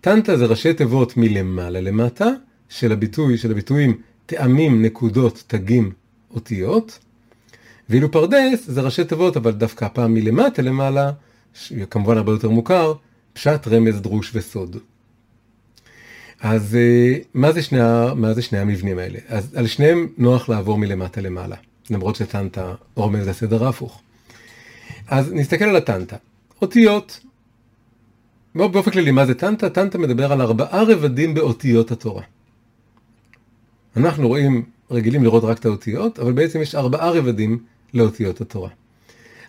טנטה 0.00 0.36
זה 0.36 0.46
ראשי 0.46 0.74
תיבות 0.74 1.16
מלמעלה 1.16 1.80
למטה, 1.80 2.28
של 2.68 2.92
הביטוי, 2.92 3.38
של 3.38 3.50
הביטויים 3.50 4.00
טעמים, 4.26 4.82
נקודות, 4.82 5.44
תגים, 5.46 5.92
אותיות, 6.34 6.98
ואילו 7.88 8.10
פרדס 8.10 8.66
זה 8.66 8.80
ראשי 8.80 9.04
תיבות, 9.04 9.36
אבל 9.36 9.52
דווקא 9.52 9.84
הפעם 9.84 10.14
מלמטה 10.14 10.62
למעלה, 10.62 11.12
כמובן 11.90 12.16
הרבה 12.16 12.32
יותר 12.32 12.50
מוכר, 12.50 12.94
פשט, 13.32 13.68
רמז, 13.68 14.00
דרוש 14.00 14.30
וסוד. 14.34 14.76
אז 16.44 16.76
אה, 16.76 17.18
מה 17.34 17.52
זה, 17.52 17.62
שני, 17.62 17.78
מה 18.16 18.34
זה 18.34 18.42
שני 18.42 18.58
המבנים 18.58 18.98
האלה? 18.98 19.18
אז 19.28 19.54
על 19.54 19.66
שניהם 19.66 20.08
נוח 20.18 20.48
לעבור 20.48 20.78
מלמטה 20.78 21.20
למעלה, 21.20 21.56
למרות 21.90 22.16
שטנטה 22.16 22.74
רומז 22.94 23.28
לסדר 23.28 23.64
ההפוך. 23.64 24.00
אז 25.08 25.32
נסתכל 25.32 25.64
על 25.64 25.76
הטנטה. 25.76 26.16
אותיות. 26.62 27.20
באופן 28.54 28.90
כללי, 28.90 29.10
מה 29.10 29.26
זה 29.26 29.34
טנטה? 29.34 29.70
טנטה 29.70 29.98
מדבר 29.98 30.32
על 30.32 30.40
ארבעה 30.40 30.82
רבדים 30.82 31.34
באותיות 31.34 31.90
התורה. 31.90 32.22
אנחנו 33.96 34.28
רואים, 34.28 34.62
רגילים 34.90 35.22
לראות 35.22 35.44
רק 35.44 35.58
את 35.58 35.66
האותיות, 35.66 36.18
אבל 36.18 36.32
בעצם 36.32 36.60
יש 36.60 36.74
ארבעה 36.74 37.10
רבדים 37.10 37.58
לאותיות 37.94 38.40
התורה. 38.40 38.70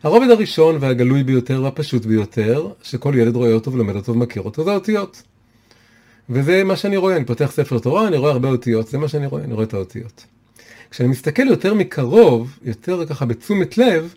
הרובד 0.04 0.30
הראשון 0.30 0.78
והגלוי 0.80 1.24
ביותר 1.24 1.64
והפשוט 1.64 2.06
ביותר, 2.06 2.68
שכל 2.84 3.14
ילד 3.18 3.36
רואה 3.36 3.54
אותו 3.54 3.74
ולומד 3.74 3.96
אותו 3.96 4.12
ומכיר 4.12 4.42
אותו, 4.42 4.64
זה 4.64 4.72
האותיות. 4.72 5.24
וזה 6.30 6.64
מה 6.64 6.76
שאני 6.76 6.98
רואה, 6.98 7.16
אני 7.16 7.26
פותח 7.26 7.52
ספר 7.52 7.80
תורה, 7.80 8.08
אני 8.08 8.18
רואה 8.18 8.32
הרבה 8.32 8.50
אותיות, 8.50 8.88
זה 8.88 8.98
מה 8.98 9.08
שאני 9.08 9.26
רואה, 9.26 9.44
אני 9.44 9.54
רואה 9.54 9.66
את 9.66 9.74
האותיות. 9.74 10.26
כשאני 10.92 11.10
מסתכל 11.10 11.48
יותר 11.48 11.74
מקרוב, 11.74 12.60
יותר 12.64 13.06
ככה 13.06 13.26
בתשומת 13.26 13.78
לב, 13.78 14.14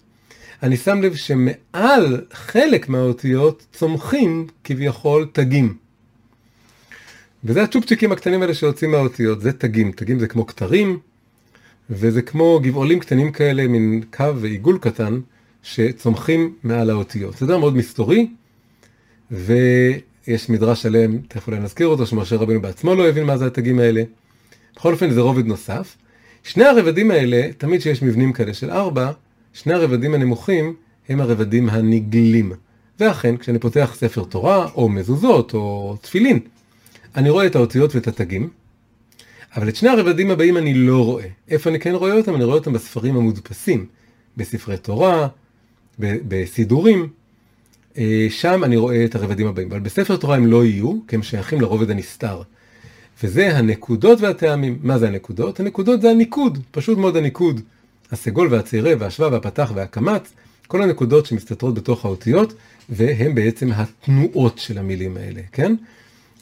אני 0.62 0.77
שם 0.77 1.03
לב 1.03 1.14
שמעל 1.14 2.21
חלק 2.33 2.88
מהאותיות 2.88 3.66
צומחים 3.73 4.47
כביכול 4.64 5.27
תגים. 5.33 5.75
וזה 7.44 7.62
הצ'ופצ'יקים 7.62 8.12
הקטנים 8.12 8.42
האלה 8.42 8.55
שיוצאים 8.55 8.90
מהאותיות, 8.90 9.40
זה 9.40 9.53
תגים. 9.53 9.92
תגים 9.92 10.18
זה 10.18 10.27
כמו 10.27 10.47
כתרים, 10.47 10.99
וזה 11.90 12.23
כמו 12.23 12.61
גבעולים 12.62 13.01
קטנים 13.01 13.33
כאלה, 13.33 13.68
מין 13.68 14.03
קו 14.16 14.37
ועיגול 14.37 14.79
קטן, 14.79 15.21
שצומחים 15.62 16.55
מעל 16.62 16.90
האותיות. 16.90 17.37
זה 17.37 17.47
דבר 17.47 17.59
מאוד 17.59 17.77
מסתורי, 17.77 18.29
ויש 20.29 20.51
מדרש 20.51 20.83
שלם, 20.83 21.19
תכף 21.19 21.47
אולי 21.47 21.59
נזכיר 21.61 21.87
אותו, 21.87 22.07
שמשה 22.07 22.37
רבינו 22.37 22.62
בעצמו 22.62 22.95
לא 22.95 23.09
הבין 23.09 23.25
מה 23.25 23.37
זה 23.37 23.47
התגים 23.47 23.79
האלה. 23.79 24.03
בכל 24.77 24.93
אופן 24.93 25.11
זה 25.11 25.21
רובד 25.21 25.47
נוסף. 25.47 25.97
שני 26.43 26.64
הרבדים 26.64 27.11
האלה, 27.11 27.53
תמיד 27.59 27.81
שיש 27.81 28.03
מבנים 28.03 28.33
כאלה 28.33 28.55
של 28.55 28.71
ארבע, 28.71 29.11
שני 29.53 29.75
הרבדים 29.75 30.14
הנמוכים 30.14 30.75
הם 31.09 31.21
הרבדים 31.21 31.69
הנגלים. 31.69 32.53
ואכן, 33.01 33.37
כשאני 33.37 33.59
פותח 33.59 33.95
ספר 33.97 34.25
תורה, 34.25 34.69
או 34.75 34.88
מזוזות, 34.88 35.55
או 35.55 35.97
תפילין, 36.01 36.38
אני 37.17 37.31
רואה 37.31 37.47
את 37.47 37.57
האותיות 37.57 37.95
ואת 37.95 38.07
התגים, 38.09 38.49
אבל 39.57 39.69
את 39.69 39.77
שני 39.77 39.88
הרבדים 39.88 40.31
הבאים 40.31 40.57
אני 40.57 40.75
לא 40.75 41.05
רואה. 41.05 41.27
איפה 41.49 41.71
אני 41.71 41.81
כן 41.81 41.95
רואה 41.95 42.12
אותם? 42.12 42.35
אני 42.35 42.45
רואה 42.45 42.57
אותם 42.57 42.73
בספרים 42.73 43.17
המודפסים, 43.17 43.87
בספרי 44.37 44.77
תורה, 44.77 45.29
בסידורים. 45.99 47.09
אה, 47.99 48.27
שם 48.31 48.65
אני 48.65 48.77
רואה 48.77 49.05
את 49.05 49.15
הרבדים 49.15 49.47
הבאים, 49.47 49.69
אבל 49.71 49.81
בספר 49.81 50.17
תורה 50.17 50.37
הם 50.37 50.47
לא 50.47 50.65
יהיו, 50.65 50.99
כי 51.09 51.17
הם 51.17 51.23
שייכים 51.23 51.61
לרובד 51.61 51.91
הנסתר. 51.91 52.43
וזה 53.23 53.57
הנקודות 53.57 54.21
והטעמים. 54.21 54.79
מה 54.83 54.99
זה 54.99 55.09
הנקודות? 55.09 55.61
הנקודות 55.61 56.01
זה 56.01 56.11
הניקוד, 56.11 56.59
פשוט 56.71 56.99
מאוד 56.99 57.17
הניקוד. 57.17 57.61
הסגול 58.13 58.49
והצירה 58.51 58.93
והשווה 58.99 59.29
והפתח 59.33 59.73
והקמץ, 59.75 60.33
כל 60.67 60.83
הנקודות 60.83 61.27
שמסתתרות 61.27 61.75
בתוך 61.75 62.05
האותיות, 62.05 62.55
והן 62.89 63.35
בעצם 63.35 63.71
התנועות 63.73 64.59
של 64.59 64.79
המילים 64.79 65.17
האלה, 65.17 65.41
כן? 65.53 65.75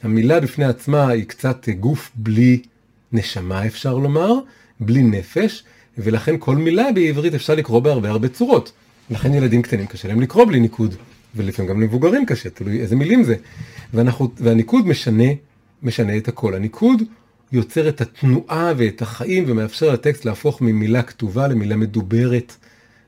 המילה 0.03 0.39
בפני 0.39 0.65
עצמה 0.65 1.07
היא 1.07 1.23
קצת 1.23 1.69
גוף 1.69 2.11
בלי 2.15 2.61
נשמה 3.11 3.65
אפשר 3.65 3.97
לומר, 3.97 4.33
בלי 4.79 5.03
נפש, 5.03 5.63
ולכן 5.97 6.35
כל 6.39 6.55
מילה 6.55 6.91
בעברית 6.91 7.33
אפשר 7.33 7.55
לקרוא 7.55 7.79
בהרבה 7.79 8.09
הרבה 8.09 8.27
צורות. 8.27 8.71
לכן 9.09 9.33
ילדים 9.33 9.61
קטנים 9.61 9.85
קשה 9.85 10.07
להם 10.07 10.21
לקרוא 10.21 10.45
בלי 10.45 10.59
ניקוד, 10.59 10.95
ולפעמים 11.35 11.71
גם 11.71 11.81
למבוגרים 11.81 12.25
קשה, 12.25 12.49
תלוי 12.49 12.81
איזה 12.81 12.95
מילים 12.95 13.23
זה. 13.23 13.35
ואנחנו, 13.93 14.31
והניקוד 14.37 14.87
משנה, 14.87 15.23
משנה 15.83 16.17
את 16.17 16.27
הכל. 16.27 16.55
הניקוד 16.55 17.03
יוצר 17.51 17.89
את 17.89 18.01
התנועה 18.01 18.73
ואת 18.77 19.01
החיים 19.01 19.43
ומאפשר 19.47 19.93
לטקסט 19.93 20.25
להפוך 20.25 20.61
ממילה 20.61 21.03
כתובה 21.03 21.47
למילה 21.47 21.75
מדוברת 21.75 22.55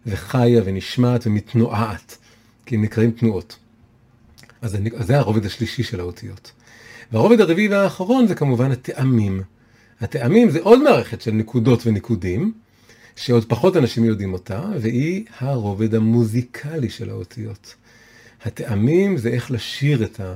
וחיה 0.06 0.62
ונשמעת 0.66 1.28
ומתנועת, 1.28 2.18
כי 2.66 2.76
הם 2.76 2.82
נקראים 2.82 3.12
תנועות. 3.12 3.56
אז 4.62 4.78
זה 5.00 5.18
הרובד 5.18 5.46
השלישי 5.46 5.84
של 5.84 6.00
האותיות. 6.00 6.52
והרובד 7.12 7.42
הרביעי 7.42 7.68
והאחרון 7.68 8.28
זה 8.28 8.36
כמובן 8.36 8.72
הטעמים. 8.72 9.42
הטעמים 10.02 10.50
זה 10.50 10.60
עוד 10.62 10.84
מערכת 10.84 11.22
של 11.22 11.32
נקודות 11.32 11.88
וניקודים, 11.88 12.54
שעוד 13.16 13.46
פחות 13.46 13.78
אנשים 13.78 14.04
יודעים 14.06 14.34
אותה, 14.34 14.64
והיא 14.82 15.26
הרובד 15.40 15.96
המוזיקלי 15.96 16.90
של 16.90 17.10
האותיות. 17.10 17.76
הטעמים 18.46 19.18
זה 19.18 19.30
איך 19.30 19.52
לשיר 19.52 20.04
את, 20.04 20.20
ה... 20.20 20.36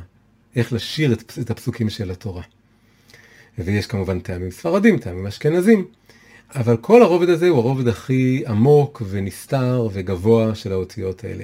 איך 0.55 0.73
לשיר 0.73 1.13
את, 1.13 1.33
את 1.41 1.49
הפסוקים 1.49 1.89
של 1.89 2.11
התורה. 2.11 2.43
ויש 3.57 3.87
כמובן 3.87 4.19
טעמים 4.19 4.51
ספרדים, 4.51 4.97
טעמים 4.97 5.27
אשכנזים, 5.27 5.85
אבל 6.55 6.77
כל 6.77 7.01
הרובד 7.01 7.29
הזה 7.29 7.49
הוא 7.49 7.57
הרובד 7.57 7.87
הכי 7.87 8.43
עמוק 8.47 9.01
ונסתר 9.09 9.87
וגבוה 9.93 10.55
של 10.55 10.71
האותיות 10.71 11.23
האלה. 11.23 11.43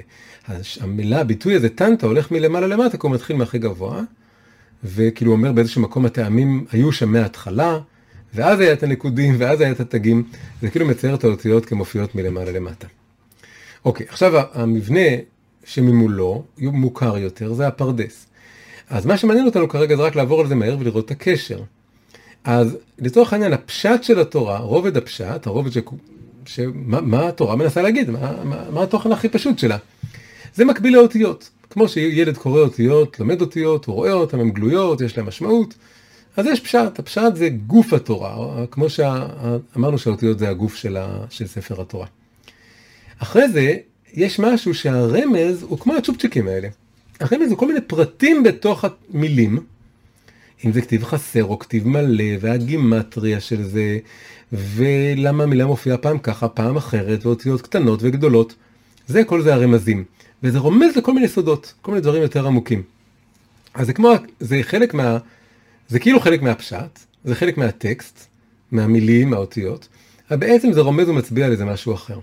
המילה, 0.80 1.20
הביטוי 1.20 1.54
הזה, 1.54 1.68
טנטה, 1.68 2.06
הולך 2.06 2.30
מלמעלה 2.30 2.66
למטה, 2.66 2.98
כי 2.98 3.06
הוא 3.06 3.14
מתחיל 3.14 3.36
מהכי 3.36 3.58
גבוה, 3.58 4.02
וכאילו 4.84 5.32
אומר 5.32 5.52
באיזשהו 5.52 5.82
מקום 5.82 6.06
הטעמים 6.06 6.66
היו 6.72 6.92
שם 6.92 7.12
מההתחלה, 7.12 7.78
ואז 8.34 8.60
היה 8.60 8.72
את 8.72 8.82
הנקודים, 8.82 9.34
ואז 9.38 9.60
היה 9.60 9.70
את 9.70 9.80
התגים, 9.80 10.22
זה 10.62 10.70
כאילו 10.70 10.86
מצייר 10.86 11.14
את 11.14 11.24
האותיות 11.24 11.66
כמופיעות 11.66 12.14
מלמעלה 12.14 12.52
למטה. 12.52 12.86
אוקיי, 13.84 14.06
עכשיו 14.08 14.32
המבנה 14.52 15.00
שממולו, 15.64 16.42
מוכר 16.58 17.18
יותר, 17.18 17.54
זה 17.54 17.66
הפרדס. 17.66 18.26
אז 18.90 19.06
מה 19.06 19.16
שמעניין 19.16 19.46
אותנו 19.46 19.68
כרגע 19.68 19.96
זה 19.96 20.02
רק 20.02 20.16
לעבור 20.16 20.40
על 20.40 20.46
זה 20.46 20.54
מהר 20.54 20.76
ולראות 20.80 21.04
את 21.04 21.10
הקשר. 21.10 21.60
אז 22.44 22.76
לצורך 22.98 23.32
העניין, 23.32 23.52
הפשט 23.52 24.02
של 24.02 24.20
התורה, 24.20 24.58
רובד 24.58 24.96
הפשט, 24.96 25.46
הרובד 25.46 25.70
ש... 25.70 25.78
שמה 26.44 27.00
מה 27.00 27.28
התורה 27.28 27.56
מנסה 27.56 27.82
להגיד, 27.82 28.10
מה, 28.10 28.44
מה, 28.44 28.70
מה 28.70 28.82
התוכן 28.82 29.12
הכי 29.12 29.28
פשוט 29.28 29.58
שלה. 29.58 29.76
זה 30.54 30.64
מקביל 30.64 30.94
לאותיות. 30.94 31.50
כמו 31.70 31.88
שילד 31.88 32.36
קורא 32.36 32.60
אותיות, 32.60 33.20
לומד 33.20 33.40
אותיות, 33.40 33.84
הוא 33.84 33.94
רואה 33.94 34.12
אותן, 34.12 34.40
הן 34.40 34.50
גלויות, 34.50 35.00
יש 35.00 35.16
להן 35.16 35.26
משמעות. 35.26 35.74
אז 36.36 36.46
יש 36.46 36.60
פשט, 36.60 36.98
הפשט 36.98 37.34
זה 37.34 37.48
גוף 37.48 37.92
התורה, 37.92 38.66
כמו 38.70 38.90
שאמרנו 38.90 39.98
שהאותיות 39.98 40.38
זה 40.38 40.48
הגוף 40.48 40.74
של, 40.74 40.96
ה... 40.96 41.24
של 41.30 41.46
ספר 41.46 41.80
התורה. 41.80 42.06
אחרי 43.18 43.48
זה, 43.48 43.76
יש 44.14 44.38
משהו 44.38 44.74
שהרמז 44.74 45.62
הוא 45.62 45.78
כמו 45.78 45.94
הצ'ופצ'יקים 45.94 46.48
האלה. 46.48 46.68
הרמז 47.20 47.50
הוא 47.50 47.58
כל 47.58 47.66
מיני 47.66 47.80
פרטים 47.80 48.42
בתוך 48.42 48.84
המילים, 48.84 49.58
אם 50.66 50.72
זה 50.72 50.80
כתיב 50.80 51.04
חסר 51.04 51.44
או 51.44 51.58
כתיב 51.58 51.88
מלא, 51.88 52.24
והגימטריה 52.40 53.40
של 53.40 53.62
זה, 53.62 53.98
ולמה 54.52 55.42
המילה 55.42 55.66
מופיעה 55.66 55.96
פעם 55.96 56.18
ככה, 56.18 56.48
פעם 56.48 56.76
אחרת, 56.76 57.26
ואותיות 57.26 57.62
קטנות 57.62 58.00
וגדולות. 58.02 58.54
זה, 59.06 59.24
כל 59.24 59.42
זה 59.42 59.54
הרמזים. 59.54 60.04
וזה 60.42 60.58
רומז 60.58 60.96
לכל 60.96 61.14
מיני 61.14 61.28
סודות, 61.28 61.74
כל 61.82 61.90
מיני 61.90 62.02
דברים 62.02 62.22
יותר 62.22 62.46
עמוקים. 62.46 62.82
אז 63.74 63.86
זה 63.86 63.92
כמו, 63.92 64.12
זה 64.40 64.58
חלק 64.62 64.94
מה, 64.94 65.18
זה 65.88 65.98
כאילו 65.98 66.20
חלק 66.20 66.42
מהפשט, 66.42 66.98
זה 67.24 67.34
חלק 67.34 67.58
מהטקסט, 67.58 68.26
מהמילים, 68.72 69.30
מהאותיות, 69.30 69.88
אבל 70.30 70.38
בעצם 70.38 70.72
זה 70.72 70.80
רומז 70.80 71.08
ומצביע 71.08 71.46
על 71.46 71.52
איזה 71.52 71.64
משהו 71.64 71.94
אחר. 71.94 72.18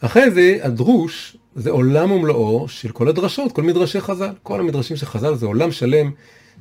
אחרי 0.00 0.30
זה, 0.30 0.58
הדרוש 0.62 1.36
זה 1.56 1.70
עולם 1.70 2.10
ומלואו 2.10 2.68
של 2.68 2.88
כל 2.88 3.08
הדרשות, 3.08 3.52
כל 3.52 3.62
מדרשי 3.62 4.00
חז"ל. 4.00 4.30
כל 4.42 4.60
המדרשים 4.60 4.96
של 4.96 5.06
חז"ל 5.06 5.34
זה 5.34 5.46
עולם 5.46 5.72
שלם 5.72 6.10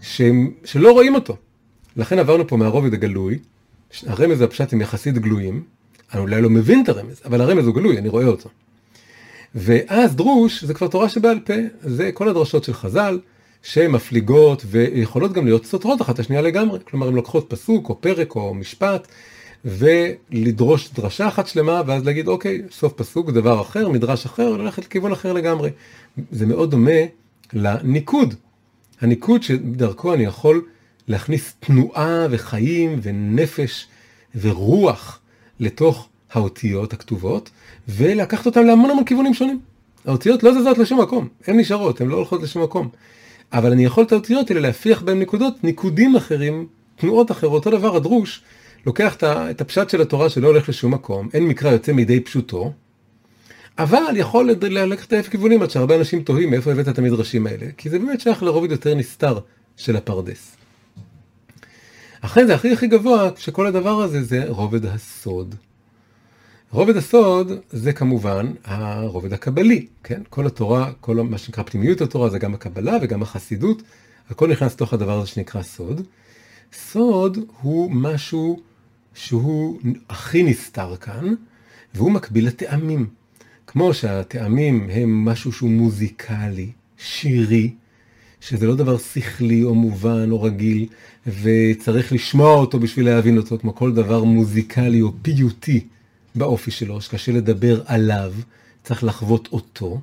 ש... 0.02 0.22
שלא 0.66 0.92
רואים 0.92 1.16
אותו. 1.16 1.36
לכן 1.96 2.20
עברנו 2.20 2.48
פה 2.48 2.58
מהרובד 2.58 2.94
הגלוי, 2.94 3.40
הרמז 4.08 4.42
והפשט 4.42 4.74
הם 4.74 4.82
יחסית 4.82 5.18
גלויים, 5.18 5.64
אני 6.14 6.22
אולי 6.22 6.42
לא 6.42 6.50
מבין 6.50 6.84
את 6.84 6.90
הרמז, 6.90 7.22
אבל 7.26 7.42
הרמז 7.42 7.66
הוא 7.66 7.76
גלוי, 7.76 7.98
אני 7.98 8.10
רואה 8.10 8.26
אותו. 8.26 8.50
ואז 9.56 10.16
דרוש 10.16 10.64
זה 10.64 10.74
כבר 10.74 10.88
תורה 10.88 11.10
שבעל 11.10 11.40
פה, 11.40 11.54
זה 11.82 12.12
כל 12.14 12.30
הדרשות 12.30 12.64
של 12.64 12.74
חז"ל, 12.74 13.20
שהן 13.64 13.92
מפליגות 13.92 14.64
ויכולות 14.68 15.34
גם 15.34 15.46
להיות 15.46 15.66
סותרות 15.66 16.02
אחת 16.02 16.20
השנייה 16.20 16.42
לגמרי. 16.42 16.80
כלומר, 16.84 17.08
הן 17.08 17.14
לוקחות 17.14 17.46
פסוק 17.50 17.90
או 17.90 18.02
פרק 18.02 18.36
או 18.36 18.54
משפט, 18.54 19.08
ולדרוש 19.68 20.90
דרשה 20.94 21.28
אחת 21.28 21.48
שלמה, 21.48 21.82
ואז 21.86 22.06
להגיד, 22.06 22.28
אוקיי, 22.28 22.62
סוף 22.72 22.94
פסוק, 22.94 23.30
דבר 23.30 23.62
אחר, 23.62 23.90
מדרש 23.90 24.26
אחר, 24.26 24.58
ללכת 24.58 24.86
לכיוון 24.86 25.12
אחר 25.12 25.34
לגמרי. 25.34 25.70
זה 26.32 26.46
מאוד 26.46 26.72
דומה 26.72 26.92
לניקוד. 27.54 28.34
הניקוד 29.02 29.44
שדרכו 29.44 30.14
אני 30.14 30.24
יכול 30.24 30.66
להכניס 31.08 31.54
תנועה 31.60 32.28
וחיים 32.30 33.00
ונפש 33.04 33.88
ורוח 34.36 35.20
לתוך 35.60 36.08
האותיות 36.32 36.94
הכתובות, 36.94 37.50
ולקחת 37.88 38.46
אותן 38.46 38.68
להמון 38.68 38.92
המון 38.92 39.04
כיוונים 39.04 39.34
שונים. 39.34 39.60
האותיות 40.06 40.44
לא 40.44 40.60
זזות 40.60 40.78
לשום 40.78 41.02
מקום, 41.02 41.28
הן 41.48 41.60
נשארות, 41.60 42.02
הן 42.02 42.08
לא 42.08 42.16
הולכות 42.16 42.44
לשום 42.44 42.64
מקום. 42.64 42.90
אבל 43.54 43.72
אני 43.72 43.86
יכול 43.86 44.04
את 44.04 44.12
האותיות 44.12 44.50
האלה 44.50 44.62
להפיח 44.62 45.02
בהן 45.02 45.20
נקודות, 45.20 45.64
ניקודים 45.64 46.16
אחרים, 46.16 46.68
תנועות 46.96 47.32
אחרות, 47.32 47.66
אותו 47.66 47.78
דבר 47.78 47.96
הדרוש, 47.96 48.42
לוקח 48.86 49.16
את 49.24 49.62
הפשט 49.62 49.90
של 49.90 50.02
התורה 50.02 50.30
שלא 50.30 50.48
הולך 50.48 50.70
לשום 50.70 50.94
מקום, 50.94 51.30
אין 51.34 51.48
מקרא 51.48 51.72
יוצא 51.72 51.92
מידי 51.92 52.20
פשוטו, 52.20 52.74
אבל 53.78 54.14
יכול 54.16 54.52
ללכת 54.62 55.12
לאלף 55.12 55.30
כיוונים 55.30 55.62
עד 55.62 55.70
שהרבה 55.70 55.96
אנשים 55.96 56.24
תוהים 56.24 56.50
מאיפה 56.50 56.72
הבאת 56.72 56.88
את 56.88 56.98
המדרשים 56.98 57.48
האלה, 57.48 57.66
כי 57.78 57.90
זה 57.90 58.00
באמת 58.00 58.22
שייך 58.22 58.44
לרובד 58.44 58.72
יותר 58.72 58.96
נסתר 58.96 59.40
של 59.78 59.96
הפרדס. 59.96 60.56
אחרי 62.22 62.48
זה 62.48 62.56
הכי 62.56 62.74
הכי 62.74 62.88
גבוה, 62.88 63.30
שכל 63.38 63.68
הדבר 63.68 64.02
הזה 64.02 64.24
זה 64.24 64.44
רובד 64.48 64.86
הסוד. 64.86 65.56
רובד 66.72 66.98
הסוד 66.98 67.52
זה 67.70 67.94
כמובן 67.94 68.52
הרובד 68.64 69.34
הקבלי, 69.34 69.88
כן? 70.04 70.22
כל 70.30 70.48
התורה, 70.48 70.92
כל 71.02 71.16
מה 71.16 71.38
שנקרא 71.38 71.64
פנימיות 71.64 72.02
התורה 72.02 72.30
זה 72.30 72.40
גם 72.40 72.54
הקבלה 72.54 72.98
וגם 73.02 73.22
החסידות, 73.22 73.82
הכל 74.30 74.48
נכנס 74.48 74.74
לתוך 74.74 74.94
הדבר 74.94 75.20
הזה 75.20 75.28
שנקרא 75.28 75.62
סוד. 75.62 76.02
סוד 76.74 77.38
הוא 77.62 77.92
משהו 77.92 78.60
שהוא 79.14 79.80
הכי 80.10 80.44
נסתר 80.44 80.96
כאן, 80.96 81.34
והוא 81.94 82.12
מקביל 82.12 82.48
לטעמים. 82.48 83.08
כמו 83.68 83.94
שהטעמים 83.94 84.90
הם 84.92 85.26
משהו 85.26 85.52
שהוא 85.52 85.70
מוזיקלי, 85.70 86.72
שירי, 86.98 87.74
שזה 88.42 88.68
לא 88.68 88.76
דבר 88.76 88.98
שכלי 88.98 89.64
או 89.64 89.76
מובן 89.76 90.32
או 90.32 90.42
רגיל, 90.42 90.88
וצריך 91.42 92.14
לשמוע 92.14 92.56
אותו 92.56 92.80
בשביל 92.80 93.06
להבין 93.06 93.38
אותו, 93.38 93.58
כמו 93.60 93.76
כל 93.76 93.94
דבר 93.94 94.24
מוזיקלי 94.24 95.02
או 95.02 95.12
פיוטי 95.22 95.88
באופי 96.36 96.72
שלו, 96.72 97.02
שקשה 97.02 97.32
לדבר 97.32 97.82
עליו, 97.86 98.34
צריך 98.84 99.04
לחוות 99.04 99.50
אותו. 99.52 100.02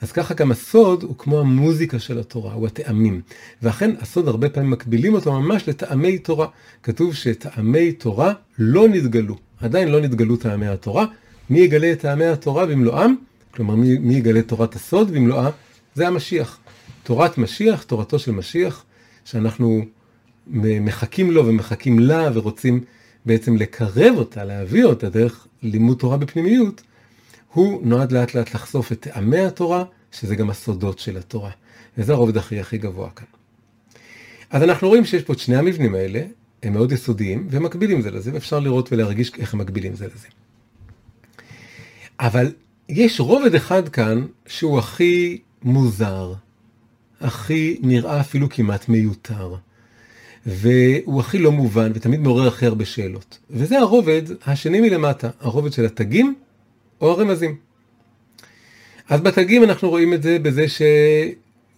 אז 0.00 0.12
ככה 0.12 0.34
גם 0.34 0.50
הסוד 0.50 1.02
הוא 1.02 1.14
כמו 1.18 1.40
המוזיקה 1.40 1.98
של 1.98 2.18
התורה, 2.18 2.52
הוא 2.52 2.66
הטעמים. 2.66 3.20
ואכן 3.62 3.90
הסוד 4.00 4.28
הרבה 4.28 4.48
פעמים 4.48 4.70
מקבילים 4.70 5.14
אותו 5.14 5.40
ממש 5.40 5.68
לטעמי 5.68 6.18
תורה. 6.18 6.46
כתוב 6.82 7.14
שטעמי 7.14 7.92
תורה 7.92 8.32
לא 8.58 8.88
נתגלו, 8.88 9.36
עדיין 9.60 9.88
לא 9.88 10.00
נתגלו 10.00 10.36
טעמי 10.36 10.66
התורה. 10.68 11.06
מי 11.50 11.60
יגלה 11.60 11.92
את 11.92 12.00
טעמי 12.00 12.24
התורה 12.24 12.66
במלואם? 12.66 13.14
כלומר, 13.50 13.74
מי, 13.74 13.98
מי 13.98 14.14
יגלה 14.14 14.42
תורת 14.42 14.74
הסוד 14.74 15.10
במלואה? 15.10 15.50
זה 15.94 16.06
המשיח. 16.08 16.58
תורת 17.02 17.38
משיח, 17.38 17.82
תורתו 17.82 18.18
של 18.18 18.32
משיח, 18.32 18.84
שאנחנו 19.24 19.84
מחכים 20.46 21.30
לו 21.30 21.46
ומחכים 21.46 21.98
לה 21.98 22.30
ורוצים 22.34 22.80
בעצם 23.26 23.56
לקרב 23.56 24.14
אותה, 24.16 24.44
להביא 24.44 24.84
אותה 24.84 25.08
דרך 25.08 25.46
לימוד 25.62 25.98
תורה 25.98 26.16
בפנימיות, 26.16 26.82
הוא 27.56 27.80
נועד 27.82 28.12
לאט 28.12 28.34
לאט 28.34 28.54
לחשוף 28.54 28.92
את 28.92 29.00
טעמי 29.00 29.40
התורה, 29.40 29.84
שזה 30.12 30.36
גם 30.36 30.50
הסודות 30.50 30.98
של 30.98 31.16
התורה. 31.16 31.50
וזה 31.98 32.12
הרובד 32.12 32.36
הכי 32.36 32.60
הכי 32.60 32.78
גבוה 32.78 33.10
כאן. 33.10 33.26
אז 34.50 34.62
אנחנו 34.62 34.88
רואים 34.88 35.04
שיש 35.04 35.22
פה 35.22 35.32
את 35.32 35.38
שני 35.38 35.56
המבנים 35.56 35.94
האלה, 35.94 36.22
הם 36.62 36.72
מאוד 36.72 36.92
יסודיים, 36.92 37.46
והם 37.50 37.62
מקבילים 37.62 38.00
זה 38.02 38.10
לזה, 38.10 38.30
ואפשר 38.34 38.58
לראות 38.60 38.92
ולהרגיש 38.92 39.32
איך 39.38 39.54
הם 39.54 39.60
מקבילים 39.60 39.94
זה 39.94 40.06
לזה. 40.06 40.28
אבל 42.20 42.52
יש 42.88 43.20
רובד 43.20 43.54
אחד 43.54 43.88
כאן 43.88 44.26
שהוא 44.46 44.78
הכי 44.78 45.38
מוזר, 45.62 46.32
הכי 47.20 47.78
נראה 47.82 48.20
אפילו 48.20 48.48
כמעט 48.48 48.88
מיותר, 48.88 49.54
והוא 50.46 51.20
הכי 51.20 51.38
לא 51.38 51.52
מובן 51.52 51.92
ותמיד 51.94 52.20
מעורר 52.20 52.48
הכי 52.48 52.66
הרבה 52.66 52.84
שאלות. 52.84 53.38
וזה 53.50 53.78
הרובד 53.78 54.22
השני 54.46 54.80
מלמטה, 54.80 55.30
הרובד 55.40 55.72
של 55.72 55.84
התגים 55.84 56.34
או 57.00 57.10
הרמזים. 57.10 57.56
אז 59.08 59.20
בתגים 59.20 59.64
אנחנו 59.64 59.88
רואים 59.88 60.14
את 60.14 60.22
זה 60.22 60.38
בזה 60.38 60.66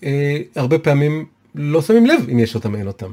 שהרבה 0.01 0.79
פעמים 0.79 1.27
לא 1.55 1.83
שמים 1.83 2.07
לב 2.07 2.29
אם 2.33 2.39
יש 2.39 2.55
אותם, 2.55 2.75
אין 2.75 2.87
אותם. 2.87 3.13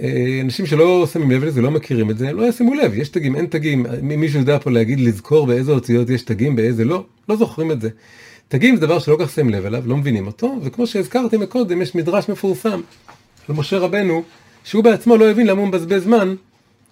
אה, 0.00 0.40
אנשים 0.42 0.66
שלא 0.66 1.06
שמים 1.12 1.30
לב 1.30 1.44
לזה, 1.44 1.62
לא 1.62 1.70
מכירים 1.70 2.10
את 2.10 2.18
זה, 2.18 2.32
לא 2.32 2.48
ישימו 2.48 2.74
לב, 2.74 2.94
יש 2.94 3.08
תגים, 3.08 3.36
אין 3.36 3.46
תגים, 3.46 3.86
מישהו 4.02 4.40
יודע 4.40 4.58
פה 4.58 4.70
להגיד, 4.70 5.00
לזכור 5.00 5.46
באיזה 5.46 5.72
אותיות 5.72 6.10
יש 6.10 6.22
תגים, 6.22 6.56
באיזה 6.56 6.84
לא, 6.84 7.04
לא 7.28 7.36
זוכרים 7.36 7.70
את 7.70 7.80
זה. 7.80 7.88
תגים 8.48 8.76
זה 8.76 8.80
דבר 8.80 8.98
שלא 8.98 9.16
כך 9.20 9.30
שמים 9.30 9.50
לב 9.50 9.66
אליו, 9.66 9.82
לא 9.86 9.96
מבינים 9.96 10.26
אותו, 10.26 10.56
וכמו 10.62 10.86
שהזכרתי 10.86 11.36
מקודם, 11.36 11.82
יש 11.82 11.94
מדרש 11.94 12.28
מפורסם 12.28 12.80
על 13.48 13.54
משה 13.54 13.78
רבנו, 13.78 14.22
שהוא 14.64 14.84
בעצמו 14.84 15.16
לא 15.16 15.30
הבין 15.30 15.46
למה 15.46 15.60
הוא 15.60 15.68
מבזבז 15.68 16.02
זמן 16.02 16.34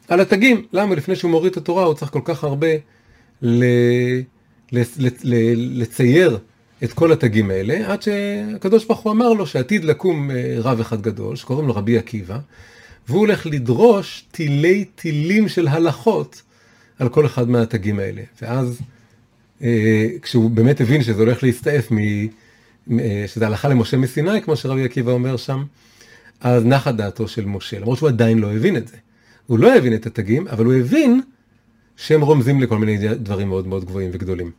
על 0.09 0.21
התגים. 0.21 0.63
למה 0.73 0.95
לפני 0.95 1.17
שהוא 1.17 1.31
מוריד 1.31 1.51
את 1.51 1.57
התורה 1.57 1.85
הוא 1.85 1.95
צריך 1.95 2.13
כל 2.13 2.21
כך 2.25 2.45
הרבה 2.45 2.67
ל... 3.43 3.65
ל... 4.73 4.83
ל... 4.99 5.09
ל... 5.25 5.35
לצייר 5.83 6.39
את 6.85 6.93
כל 6.93 7.13
התגים 7.13 7.51
האלה, 7.51 7.93
עד 7.93 8.03
שהקדוש 8.03 8.85
ברוך 8.85 9.01
הוא 9.01 9.13
אמר 9.13 9.33
לו 9.33 9.47
שעתיד 9.47 9.85
לקום 9.85 10.31
אה, 10.31 10.57
רב 10.59 10.81
אחד 10.81 11.03
גדול, 11.03 11.37
שקוראים 11.37 11.69
לו 11.69 11.75
רבי 11.75 11.99
עקיבא, 11.99 12.39
והוא 13.09 13.21
הולך 13.21 13.47
לדרוש 13.47 14.25
תילי 14.31 14.85
תילים 14.85 15.49
של 15.49 15.69
הלכות 15.69 16.43
על 16.99 17.09
כל 17.09 17.27
אחד 17.27 17.51
מהתגים 17.51 17.99
האלה. 17.99 18.23
ואז 18.43 18.81
אה, 19.63 20.07
כשהוא 20.23 20.51
באמת 20.51 20.81
הבין 20.81 21.03
שזה 21.03 21.21
הולך 21.21 21.43
להסתעף, 21.43 21.91
מ, 21.91 21.99
אה, 22.99 23.25
שזה 23.27 23.47
הלכה 23.47 23.69
למשה 23.69 23.97
מסיני, 23.97 24.43
כמו 24.43 24.57
שרבי 24.57 24.85
עקיבא 24.85 25.13
אומר 25.13 25.37
שם, 25.37 25.65
אז 26.41 26.65
נחה 26.65 26.93
דעתו 26.93 27.29
של 27.29 27.45
משה, 27.45 27.79
למרות 27.79 27.99
שהוא 27.99 28.09
עדיין 28.09 28.39
לא 28.39 28.53
הבין 28.53 28.77
את 28.77 28.89
זה. 28.89 28.97
הוא 29.47 29.59
לא 29.59 29.77
הבין 29.77 29.95
את 29.95 30.07
התגים, 30.07 30.49
אבל 30.49 30.65
הוא 30.65 30.75
הבין 30.75 31.21
שהם 31.97 32.21
רומזים 32.21 32.61
לכל 32.61 32.79
מיני 32.79 33.09
דברים 33.15 33.49
מאוד 33.49 33.67
מאוד 33.67 33.85
גבוהים 33.85 34.11
וגדולים. 34.13 34.51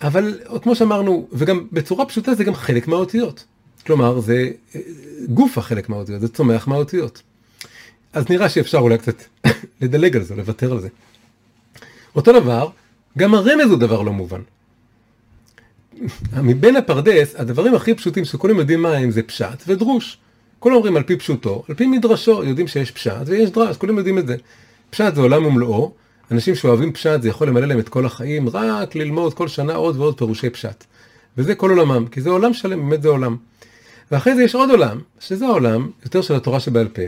אבל 0.00 0.38
כמו 0.62 0.76
שאמרנו, 0.76 1.28
וגם 1.32 1.66
בצורה 1.72 2.06
פשוטה 2.06 2.34
זה 2.34 2.44
גם 2.44 2.54
חלק 2.54 2.88
מהאותיות. 2.88 3.44
כלומר, 3.86 4.20
זה 4.20 4.50
אה, 4.74 4.80
גוף 5.28 5.58
החלק 5.58 5.88
מהאותיות, 5.88 6.20
זה 6.20 6.28
צומח 6.28 6.68
מהאותיות. 6.68 7.22
אז 8.12 8.30
נראה 8.30 8.48
שאפשר 8.48 8.78
אולי 8.78 8.98
קצת 8.98 9.22
לדלג 9.80 10.16
על 10.16 10.22
זה, 10.22 10.34
לוותר 10.36 10.72
על 10.72 10.80
זה. 10.80 10.88
אותו 12.16 12.32
דבר, 12.32 12.68
גם 13.18 13.34
הרמז 13.34 13.70
הוא 13.70 13.78
דבר 13.78 14.02
לא 14.02 14.12
מובן. 14.12 14.40
מבין 16.42 16.76
הפרדס, 16.76 17.34
הדברים 17.36 17.74
הכי 17.74 17.94
פשוטים 17.94 18.24
שכולם 18.24 18.58
יודעים 18.58 18.82
מה 18.82 18.92
הם 18.92 19.10
זה 19.10 19.22
פשט 19.22 19.62
ודרוש. 19.66 20.18
כולם 20.58 20.76
אומרים 20.76 20.96
על 20.96 21.02
פי 21.02 21.16
פשוטו, 21.16 21.64
על 21.68 21.74
פי 21.74 21.86
מדרשו, 21.86 22.44
יודעים 22.44 22.68
שיש 22.68 22.90
פשט 22.90 23.12
ויש 23.26 23.50
דרש, 23.50 23.76
כולם 23.76 23.98
יודעים 23.98 24.18
את 24.18 24.26
זה. 24.26 24.36
פשט 24.90 25.14
זה 25.14 25.20
עולם 25.20 25.46
ומלואו, 25.46 25.92
אנשים 26.30 26.54
שאוהבים 26.54 26.92
פשט 26.92 27.22
זה 27.22 27.28
יכול 27.28 27.48
למלא 27.48 27.66
להם 27.66 27.78
את 27.78 27.88
כל 27.88 28.06
החיים, 28.06 28.48
רק 28.48 28.94
ללמוד 28.94 29.34
כל 29.34 29.48
שנה 29.48 29.74
עוד 29.74 29.96
ועוד 29.96 30.18
פירושי 30.18 30.50
פשט. 30.50 30.84
וזה 31.38 31.54
כל 31.54 31.70
עולמם, 31.70 32.06
כי 32.06 32.20
זה 32.20 32.30
עולם 32.30 32.54
שלם, 32.54 32.88
באמת 32.88 33.02
זה 33.02 33.08
עולם. 33.08 33.36
ואחרי 34.10 34.34
זה 34.34 34.42
יש 34.42 34.54
עוד 34.54 34.70
עולם, 34.70 35.00
שזה 35.20 35.46
העולם 35.46 35.90
יותר 36.04 36.22
של 36.22 36.34
התורה 36.34 36.60
שבעל 36.60 36.88
פה, 36.88 37.02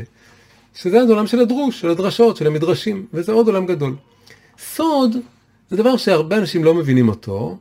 שזה 0.74 1.00
העולם 1.00 1.26
של 1.26 1.40
הדרוש, 1.40 1.80
של 1.80 1.88
הדרשות, 1.88 2.36
של 2.36 2.46
המדרשים, 2.46 3.06
וזה 3.14 3.32
עוד 3.32 3.46
עולם 3.46 3.66
גדול. 3.66 3.94
סוד 4.58 5.16
זה 5.70 5.76
דבר 5.76 5.96
שהרבה 5.96 6.36
אנשים 6.36 6.64
לא 6.64 6.74
מבינים 6.74 7.08
אותו, 7.08 7.58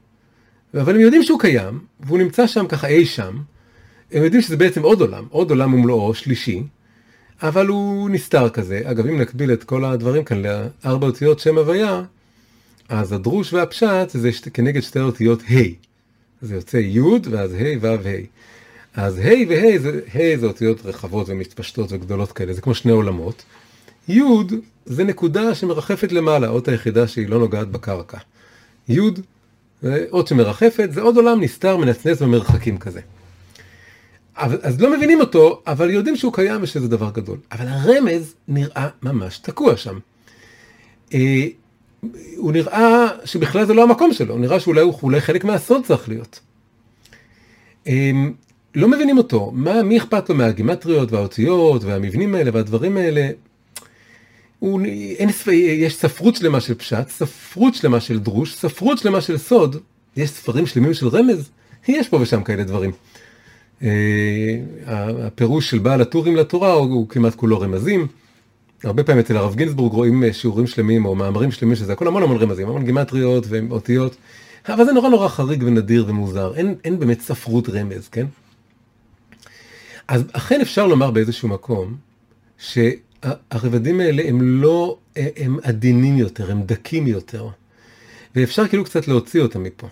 אבל 0.74 0.96
הם 0.96 1.02
יודעים 1.02 1.24
שהוא 1.24 1.40
קיים, 1.40 1.80
והוא 2.00 2.18
נמצא 2.18 2.48
שם 2.48 2.68
ככה 2.68 2.88
אי 2.88 3.06
שם, 3.06 3.38
הם 4.12 4.24
יודעים 4.24 4.42
שזה 4.42 4.58
בעצם 4.58 4.84
עוד 4.84 5.02
עולם, 5.02 5.26
עוד 5.30 5.50
עולם 5.50 5.74
ומלואו, 5.74 6.14
שלישי, 6.14 6.64
אבל 7.42 7.68
הוא 7.68 8.10
נסתר 8.10 8.50
כזה. 8.50 8.82
אגב, 8.86 9.08
אם 9.08 9.22
נקביל 9.22 9.54
את 9.54 9.64
כל 9.64 9.86
הדברים 9.86 10.24
כאן 10.24 10.42
לארבע 10.42 11.08
אותיות 11.08 11.40
שם 11.40 11.58
הוויה, 11.58 12.04
אז 12.90 13.14
הדרוש 13.14 13.54
והפשט 13.54 14.10
זה 14.10 14.30
כנגד 14.54 14.82
שתי 14.82 15.00
אותיות 15.00 15.42
ה'. 15.42 15.88
זה 16.42 16.56
יוצא 16.56 16.78
י' 16.78 17.02
ואז 17.32 17.54
ה' 17.54 17.78
ו' 17.82 17.88
ה'. 17.88 18.38
אז 18.94 19.18
ה' 19.18 19.50
וה' 19.50 19.80
זה, 19.80 20.00
ה' 20.14 20.38
זה 20.40 20.46
אותיות 20.46 20.86
רחבות 20.86 21.30
ומתפשטות 21.30 21.92
וגדולות 21.92 22.32
כאלה, 22.32 22.54
זה 22.54 22.62
כמו 22.62 22.76
שני 22.76 22.92
עולמות. 22.92 23.44
י' 24.10 24.22
זה 24.86 25.04
נקודה 25.04 25.56
שמרחפת 25.56 26.12
למעלה, 26.12 26.48
אות 26.48 26.68
היחידה 26.68 27.08
שהיא 27.08 27.30
לא 27.30 27.40
נוגעת 27.40 27.68
בקרקע. 27.68 28.18
י' 28.90 29.00
זה 29.82 30.06
אות 30.12 30.28
שמרחפת, 30.28 30.90
זה 30.92 31.02
עוד 31.02 31.18
עולם 31.18 31.42
נסתר, 31.42 31.78
מנצנץ 31.78 32.22
במרחקים 32.22 32.78
כזה. 32.78 33.02
אבל, 34.38 34.58
אז 34.62 34.82
לא 34.82 34.98
מבינים 34.98 35.20
אותו, 35.20 35.62
אבל 35.68 35.90
יודעים 35.90 36.16
שהוא 36.16 36.34
קיים 36.34 36.64
ושזה 36.64 36.88
דבר 36.88 37.10
גדול. 37.14 37.38
אבל 37.52 37.68
הרמז 37.68 38.34
נראה 38.48 38.88
ממש 39.04 39.38
תקוע 39.38 39.78
שם. 39.78 40.00
אה, 41.14 41.46
הוא 42.36 42.52
נראה 42.52 43.08
שבכלל 43.26 43.66
זה 43.66 43.74
לא 43.74 43.84
המקום 43.84 44.14
שלו, 44.14 44.38
נראה 44.38 44.60
שאולי 44.60 44.82
הוא 44.82 44.94
אולי 45.04 45.22
חלק 45.22 45.44
מהסוד 45.44 45.86
צריך 45.86 46.10
להיות. 46.10 46.40
אה, 47.88 48.12
לא 48.76 48.88
מבינים 48.88 49.18
אותו, 49.18 49.52
מה, 49.54 49.84
מי 49.84 49.98
אכפת 49.98 50.30
לו 50.30 50.36
מהגימטריות 50.36 51.12
והאותיות 51.12 51.84
והמבנים 51.84 52.36
האלה 52.36 52.52
והדברים 52.54 52.98
האלה? 52.98 53.30
הוא, 54.60 54.82
אין, 55.18 55.30
יש 55.54 55.96
ספרות 55.96 56.36
שלמה 56.36 56.60
של 56.60 56.74
פשט, 56.74 57.10
ספרות 57.10 57.76
שלמה 57.76 58.00
של 58.00 58.20
דרוש, 58.20 58.56
ספרות 58.56 58.98
שלמה 58.98 59.22
של 59.22 59.38
סוד, 59.38 59.76
יש 60.18 60.30
ספרים 60.30 60.66
שלמים 60.66 60.94
של 60.94 61.08
רמז, 61.08 61.50
יש 61.88 62.10
פה 62.10 62.18
ושם 62.22 62.44
כאלה 62.44 62.64
דברים. 62.64 62.92
הפירוש 64.86 65.70
של 65.70 65.80
בעל 65.80 66.02
הטורים 66.02 66.36
לתורה 66.36 66.74
הוא, 66.74 66.94
הוא 66.94 67.10
כמעט 67.10 67.36
כולו 67.36 67.60
רמזים. 67.60 68.08
הרבה 68.84 69.04
פעמים 69.04 69.20
אצל 69.20 69.38
הרב 69.38 69.56
גינזבורג 69.56 69.94
רואים 69.94 70.24
שיעורים 70.32 70.68
שלמים 70.68 71.06
או 71.06 71.16
מאמרים 71.16 71.52
שלמים 71.52 71.76
שזה 71.76 71.94
הכל 71.94 72.08
המון 72.08 72.24
המון 72.24 72.38
רמזים, 72.38 72.68
המון 72.68 72.86
גימטריות 72.86 73.46
ואותיות, 73.50 74.18
אבל 74.70 74.86
זה 74.86 74.92
נורא 74.92 75.10
נורא 75.10 75.28
חריג 75.28 75.64
ונדיר 75.64 76.06
ומוזר, 76.08 76.56
אין, 76.56 76.76
אין 76.84 77.00
באמת 77.00 77.22
ספרות 77.22 77.70
רמז, 77.70 78.08
כן? 78.08 78.26
אז 80.08 80.24
אכן 80.34 80.62
אפשר 80.62 80.88
לומר 80.88 81.12
באיזשהו 81.12 81.48
מקום 81.48 81.96
שהרבדים 82.58 84.00
האלה 84.00 84.24
הם 84.26 84.42
לא, 84.42 84.98
הם 85.16 85.58
עדינים 85.64 86.18
יותר, 86.18 86.52
הם 86.52 86.62
דקים 86.62 87.08
יותר, 87.08 87.48
ואפשר 88.36 88.68
כאילו 88.68 88.84
קצת 88.84 89.08
להוציא 89.08 89.42
אותם 89.42 89.64
מפה. 89.64 89.88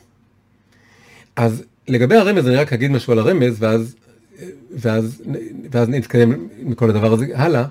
אז 1.35 1.63
לגבי 1.87 2.15
הרמז 2.15 2.47
אני 2.47 2.55
רק 2.55 2.73
אגיד 2.73 2.91
משהו 2.91 3.13
על 3.13 3.19
הרמז 3.19 3.55
ואז, 3.59 3.95
ואז, 4.71 5.21
ואז 5.71 5.89
נתקדם 5.89 6.47
מכל 6.59 6.89
הדבר 6.89 7.13
הזה 7.13 7.25
הלאה, 7.33 7.65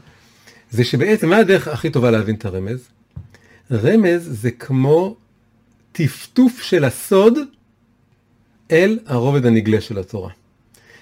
זה 0.71 0.85
שבעצם 0.85 1.29
מה 1.29 1.37
הדרך 1.37 1.69
הכי 1.69 1.91
טובה 1.91 2.11
להבין 2.11 2.35
את 2.35 2.45
הרמז? 2.45 2.79
רמז 3.73 4.29
זה 4.41 4.51
כמו 4.51 5.17
טפטוף 5.93 6.63
של 6.63 6.85
הסוד 6.85 7.39
אל 8.71 8.99
הרובד 9.07 9.47
הנגלה 9.47 9.81
של 9.81 9.99
התורה. 9.99 10.31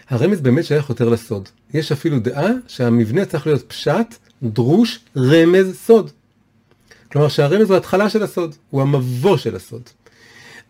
הרמז 0.09 0.41
באמת 0.41 0.65
שייך 0.65 0.91
יותר 0.91 1.09
לסוד. 1.09 1.49
יש 1.75 1.93
אפילו 1.93 2.19
דעה 2.19 2.51
שהמבנה 2.67 3.25
צריך 3.25 3.47
להיות 3.47 3.63
פשט, 3.69 4.15
דרוש, 4.43 5.01
רמז, 5.17 5.77
סוד. 5.87 6.11
כלומר 7.13 7.29
שהרמז 7.29 7.71
הוא 7.71 7.77
התחלה 7.77 8.11
של 8.11 8.23
הסוד, 8.23 8.55
הוא 8.71 8.83
המבוא 8.83 9.37
של 9.37 9.57
הסוד. 9.57 9.83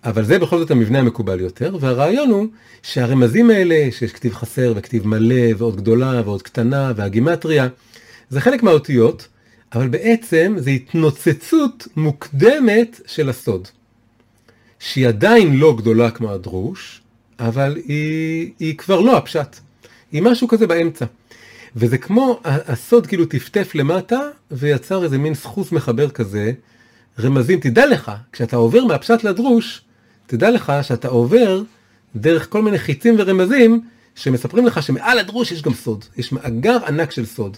אבל 0.04 0.24
זה 0.24 0.38
בכל 0.38 0.58
זאת 0.58 0.70
המבנה 0.70 0.98
המקובל 0.98 1.40
יותר, 1.40 1.76
והרעיון 1.80 2.30
הוא 2.30 2.46
שהרמזים 2.82 3.50
האלה, 3.50 3.88
שיש 3.90 4.12
כתיב 4.12 4.34
חסר 4.34 4.72
וכתיב 4.76 5.06
מלא 5.06 5.54
ועוד 5.58 5.76
גדולה 5.76 6.22
ועוד 6.24 6.42
קטנה 6.42 6.92
והגימטריה, 6.96 7.68
זה 8.30 8.40
חלק 8.40 8.62
מהאותיות, 8.62 9.28
אבל 9.74 9.88
בעצם 9.88 10.54
זה 10.58 10.70
התנוצצות 10.70 11.88
מוקדמת 11.96 13.00
של 13.06 13.28
הסוד. 13.28 13.68
שהיא 14.78 15.08
עדיין 15.08 15.56
לא 15.56 15.76
גדולה 15.76 16.10
כמו 16.10 16.32
הדרוש, 16.32 17.00
אבל 17.38 17.76
היא, 17.86 18.50
היא 18.58 18.76
כבר 18.76 19.00
לא 19.00 19.16
הפשט. 19.16 19.56
היא 20.12 20.22
משהו 20.22 20.48
כזה 20.48 20.66
באמצע. 20.66 21.04
וזה 21.76 21.98
כמו, 21.98 22.40
הסוד 22.44 23.06
כאילו 23.06 23.24
טפטף 23.24 23.74
למטה, 23.74 24.20
ויצר 24.50 25.04
איזה 25.04 25.18
מין 25.18 25.34
סחוס 25.34 25.72
מחבר 25.72 26.10
כזה, 26.10 26.52
רמזים. 27.20 27.60
תדע 27.60 27.86
לך, 27.86 28.12
כשאתה 28.32 28.56
עובר 28.56 28.84
מהפשט 28.84 29.24
לדרוש, 29.24 29.82
תדע 30.32 30.50
לך 30.50 30.72
שאתה 30.82 31.08
עובר 31.08 31.62
דרך 32.16 32.50
כל 32.50 32.62
מיני 32.62 32.78
חיצים 32.78 33.14
ורמזים, 33.18 33.80
שמספרים 34.14 34.66
לך 34.66 34.82
שמעל 34.82 35.18
הדרוש 35.18 35.52
יש 35.52 35.62
גם 35.62 35.74
סוד. 35.74 36.04
יש 36.16 36.32
מאגר 36.32 36.78
ענק 36.86 37.10
של 37.10 37.26
סוד. 37.26 37.56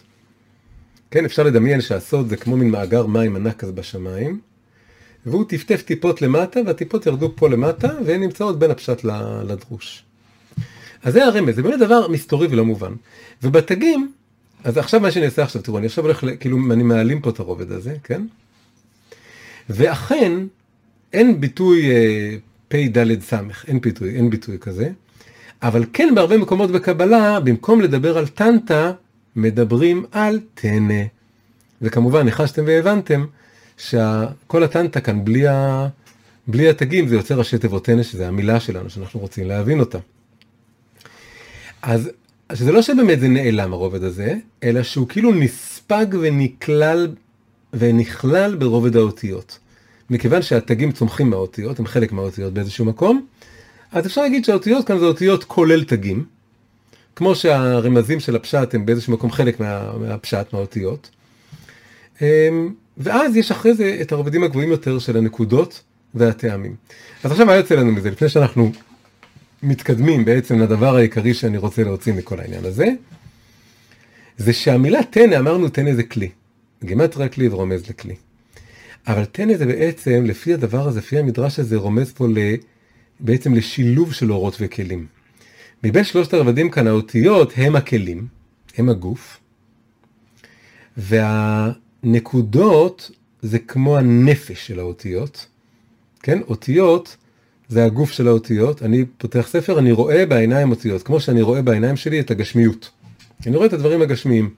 כן, 1.10 1.24
אפשר 1.24 1.42
לדמיין 1.42 1.80
שהסוד 1.80 2.28
זה 2.28 2.36
כמו 2.36 2.56
מין 2.56 2.70
מאגר 2.70 3.06
מים 3.06 3.36
ענק 3.36 3.56
כזה 3.56 3.72
בשמיים, 3.72 4.40
והוא 5.26 5.44
טפטף 5.48 5.82
טיפות 5.82 6.22
למטה, 6.22 6.60
והטיפות 6.66 7.06
ירדו 7.06 7.32
פה 7.36 7.48
למטה, 7.48 7.88
והן 8.06 8.20
נמצאות 8.20 8.58
בין 8.58 8.70
הפשט 8.70 9.04
לדרוש. 9.48 10.04
אז 11.02 11.12
זה 11.12 11.24
הרמז, 11.24 11.54
זה 11.54 11.62
באמת 11.62 11.78
דבר 11.78 12.08
מסתורי 12.08 12.46
ולא 12.46 12.64
מובן. 12.64 12.92
ובתגים, 13.42 14.12
אז 14.64 14.76
עכשיו 14.76 15.00
מה 15.00 15.10
שאני 15.10 15.24
אעשה 15.24 15.42
עכשיו, 15.42 15.62
תראו, 15.62 15.78
אני 15.78 15.86
עכשיו 15.86 16.04
הולך, 16.04 16.26
כאילו, 16.40 16.58
אני 16.72 16.82
מעלים 16.82 17.20
פה 17.20 17.30
את 17.30 17.38
הרובד 17.38 17.72
הזה, 17.72 17.96
כן? 18.04 18.22
ואכן, 19.70 20.32
אין 21.12 21.40
ביטוי 21.40 21.90
אה, 21.90 22.36
פ"ד 22.74 23.20
ס', 23.20 23.32
אין 23.68 23.80
ביטוי, 23.80 24.16
אין 24.16 24.30
ביטוי 24.30 24.58
כזה, 24.60 24.90
אבל 25.62 25.84
כן 25.92 26.12
בהרבה 26.14 26.38
מקומות 26.38 26.70
בקבלה, 26.70 27.40
במקום 27.40 27.80
לדבר 27.80 28.18
על 28.18 28.26
טנטה, 28.26 28.92
מדברים 29.36 30.04
על 30.12 30.40
טנא. 30.54 31.02
וכמובן, 31.82 32.22
ניחשתם 32.22 32.64
והבנתם 32.66 33.24
שכל 33.78 34.62
הטנטה 34.62 35.00
כאן, 35.00 35.24
בלי, 35.24 35.48
ה... 35.48 35.88
בלי 36.46 36.68
התגים, 36.68 37.08
זה 37.08 37.14
יוצר 37.14 37.38
ראשי 37.38 37.58
תיבות 37.58 37.84
טנא, 37.84 38.02
שזה 38.02 38.28
המילה 38.28 38.60
שלנו, 38.60 38.90
שאנחנו 38.90 39.20
רוצים 39.20 39.48
להבין 39.48 39.80
אותה. 39.80 39.98
אז 41.82 42.10
שזה 42.52 42.72
לא 42.72 42.82
שבאמת 42.82 43.20
זה 43.20 43.28
נעלם 43.28 43.72
הרובד 43.72 44.02
הזה, 44.02 44.34
אלא 44.62 44.82
שהוא 44.82 45.08
כאילו 45.08 45.32
נספג 45.34 46.06
ונכלל 46.20 47.08
ונכלל 47.74 48.54
ברובד 48.54 48.96
האותיות. 48.96 49.58
מכיוון 50.10 50.42
שהתגים 50.42 50.92
צומחים 50.92 51.30
מהאותיות, 51.30 51.78
הם 51.78 51.86
חלק 51.86 52.12
מהאותיות 52.12 52.52
באיזשהו 52.54 52.84
מקום, 52.84 53.26
אז 53.92 54.06
אפשר 54.06 54.22
להגיד 54.22 54.44
שהאותיות 54.44 54.86
כאן 54.86 54.98
זה 54.98 55.04
אותיות 55.04 55.44
כולל 55.44 55.84
תגים, 55.84 56.24
כמו 57.16 57.34
שהרמזים 57.34 58.20
של 58.20 58.36
הפשט 58.36 58.74
הם 58.74 58.86
באיזשהו 58.86 59.12
מקום 59.12 59.30
חלק 59.30 59.60
מה, 59.60 59.98
מהפשט, 59.98 60.52
מהאותיות. 60.52 61.10
אמ, 62.22 62.74
ואז 62.96 63.36
יש 63.36 63.50
אחרי 63.50 63.74
זה 63.74 63.98
את 64.00 64.12
הרובדים 64.12 64.44
הגבוהים 64.44 64.70
יותר 64.70 64.98
של 64.98 65.16
הנקודות 65.16 65.82
והטעמים. 66.14 66.76
אז 67.24 67.30
עכשיו 67.30 67.46
מה 67.46 67.54
יוצא 67.54 67.74
לנו 67.74 67.92
מזה? 67.92 68.10
לפני 68.10 68.28
שאנחנו 68.28 68.72
מתקדמים 69.62 70.24
בעצם 70.24 70.58
לדבר 70.60 70.96
העיקרי 70.96 71.34
שאני 71.34 71.58
רוצה 71.58 71.84
להוציא 71.84 72.12
מכל 72.12 72.40
העניין 72.40 72.64
הזה, 72.64 72.86
זה 74.36 74.52
שהמילה 74.52 75.02
טנא, 75.02 75.38
אמרנו 75.38 75.68
טנא 75.68 75.94
זה 75.94 76.02
כלי. 76.02 76.30
גימטריה 76.84 77.28
כלי 77.28 77.48
ורומז 77.48 77.90
לכלי. 77.90 78.14
אבל 79.06 79.24
טנא 79.24 79.56
זה 79.56 79.66
בעצם, 79.66 80.24
לפי 80.26 80.54
הדבר 80.54 80.88
הזה, 80.88 80.98
לפי 80.98 81.18
המדרש 81.18 81.58
הזה, 81.58 81.76
רומז 81.76 82.12
פה 82.12 82.28
ל... 82.28 82.38
בעצם 83.20 83.54
לשילוב 83.54 84.12
של 84.12 84.32
אורות 84.32 84.56
וכלים. 84.60 85.06
מבין 85.84 86.04
שלושת 86.04 86.34
הרבדים 86.34 86.70
כאן 86.70 86.86
האותיות 86.86 87.52
הם 87.56 87.76
הכלים, 87.76 88.26
הם 88.76 88.88
הגוף, 88.88 89.40
והנקודות 90.96 93.10
זה 93.42 93.58
כמו 93.58 93.98
הנפש 93.98 94.66
של 94.66 94.80
האותיות, 94.80 95.46
כן? 96.22 96.40
אותיות 96.48 97.16
זה 97.68 97.84
הגוף 97.84 98.10
של 98.10 98.28
האותיות, 98.28 98.82
אני 98.82 99.04
פותח 99.18 99.48
ספר, 99.48 99.78
אני 99.78 99.92
רואה 99.92 100.26
בעיניים 100.26 100.70
אותיות, 100.70 101.02
כמו 101.02 101.20
שאני 101.20 101.42
רואה 101.42 101.62
בעיניים 101.62 101.96
שלי 101.96 102.20
את 102.20 102.30
הגשמיות. 102.30 102.90
אני 103.46 103.56
רואה 103.56 103.66
את 103.66 103.72
הדברים 103.72 104.02
הגשמיים. 104.02 104.54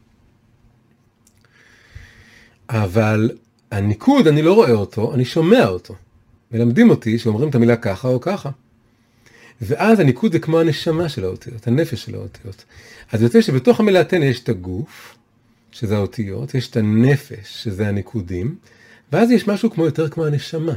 אבל 2.68 3.30
הניקוד, 3.70 4.26
אני 4.26 4.42
לא 4.42 4.54
רואה 4.54 4.72
אותו, 4.72 5.14
אני 5.14 5.24
שומע 5.24 5.68
אותו. 5.68 5.94
מלמדים 6.52 6.90
אותי 6.90 7.18
שאומרים 7.18 7.48
את 7.48 7.54
המילה 7.54 7.76
ככה 7.76 8.08
או 8.08 8.20
ככה. 8.20 8.50
ואז 9.60 10.00
הניקוד 10.00 10.32
זה 10.32 10.38
כמו 10.38 10.60
הנשמה 10.60 11.08
של 11.08 11.24
האותיות, 11.24 11.66
הנפש 11.66 12.04
של 12.04 12.14
האותיות. 12.14 12.64
אז 13.12 13.22
יוצא 13.22 13.40
שבתוך 13.40 13.80
המילה 13.80 14.04
תן 14.04 14.22
יש 14.22 14.40
את 14.40 14.48
הגוף, 14.48 15.16
שזה 15.72 15.96
האותיות, 15.96 16.54
יש 16.54 16.70
את 16.70 16.76
הנפש, 16.76 17.62
שזה 17.62 17.88
הניקודים, 17.88 18.56
ואז 19.12 19.30
יש 19.30 19.48
משהו 19.48 19.70
כמו 19.70 19.84
יותר 19.84 20.08
כמו 20.08 20.26
הנשמה, 20.26 20.74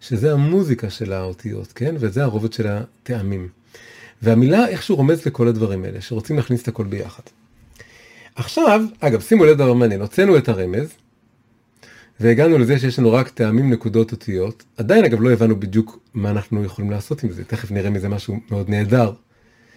שזה 0.00 0.32
המוזיקה 0.32 0.90
של 0.90 1.12
האותיות, 1.12 1.72
כן? 1.72 1.94
וזה 1.98 2.22
הרובד 2.22 2.52
של 2.52 2.66
הטעמים. 2.66 3.48
והמילה 4.22 4.68
איכשהו 4.68 4.96
רומז 4.96 5.26
לכל 5.26 5.48
הדברים 5.48 5.84
האלה, 5.84 6.00
שרוצים 6.00 6.36
להכניס 6.36 6.62
את 6.62 6.68
הכל 6.68 6.84
ביחד. 6.84 7.22
עכשיו, 8.34 8.84
אגב, 9.00 9.20
שימו 9.20 9.44
לב 9.44 9.56
דבר 9.56 9.72
מעניין, 9.72 10.00
הוצאנו 10.00 10.38
את 10.38 10.48
הרמז, 10.48 10.88
והגענו 12.20 12.58
לזה 12.58 12.78
שיש 12.78 12.98
לנו 12.98 13.12
רק 13.12 13.28
טעמים, 13.28 13.70
נקודות, 13.70 14.12
אותיות. 14.12 14.64
עדיין 14.76 15.04
אגב 15.04 15.20
לא 15.20 15.30
הבנו 15.30 15.60
בדיוק 15.60 15.98
מה 16.14 16.30
אנחנו 16.30 16.64
יכולים 16.64 16.90
לעשות 16.90 17.22
עם 17.22 17.32
זה, 17.32 17.44
תכף 17.44 17.70
נראה 17.70 17.90
מזה 17.90 18.08
משהו 18.08 18.36
מאוד 18.50 18.70
נהדר 18.70 19.12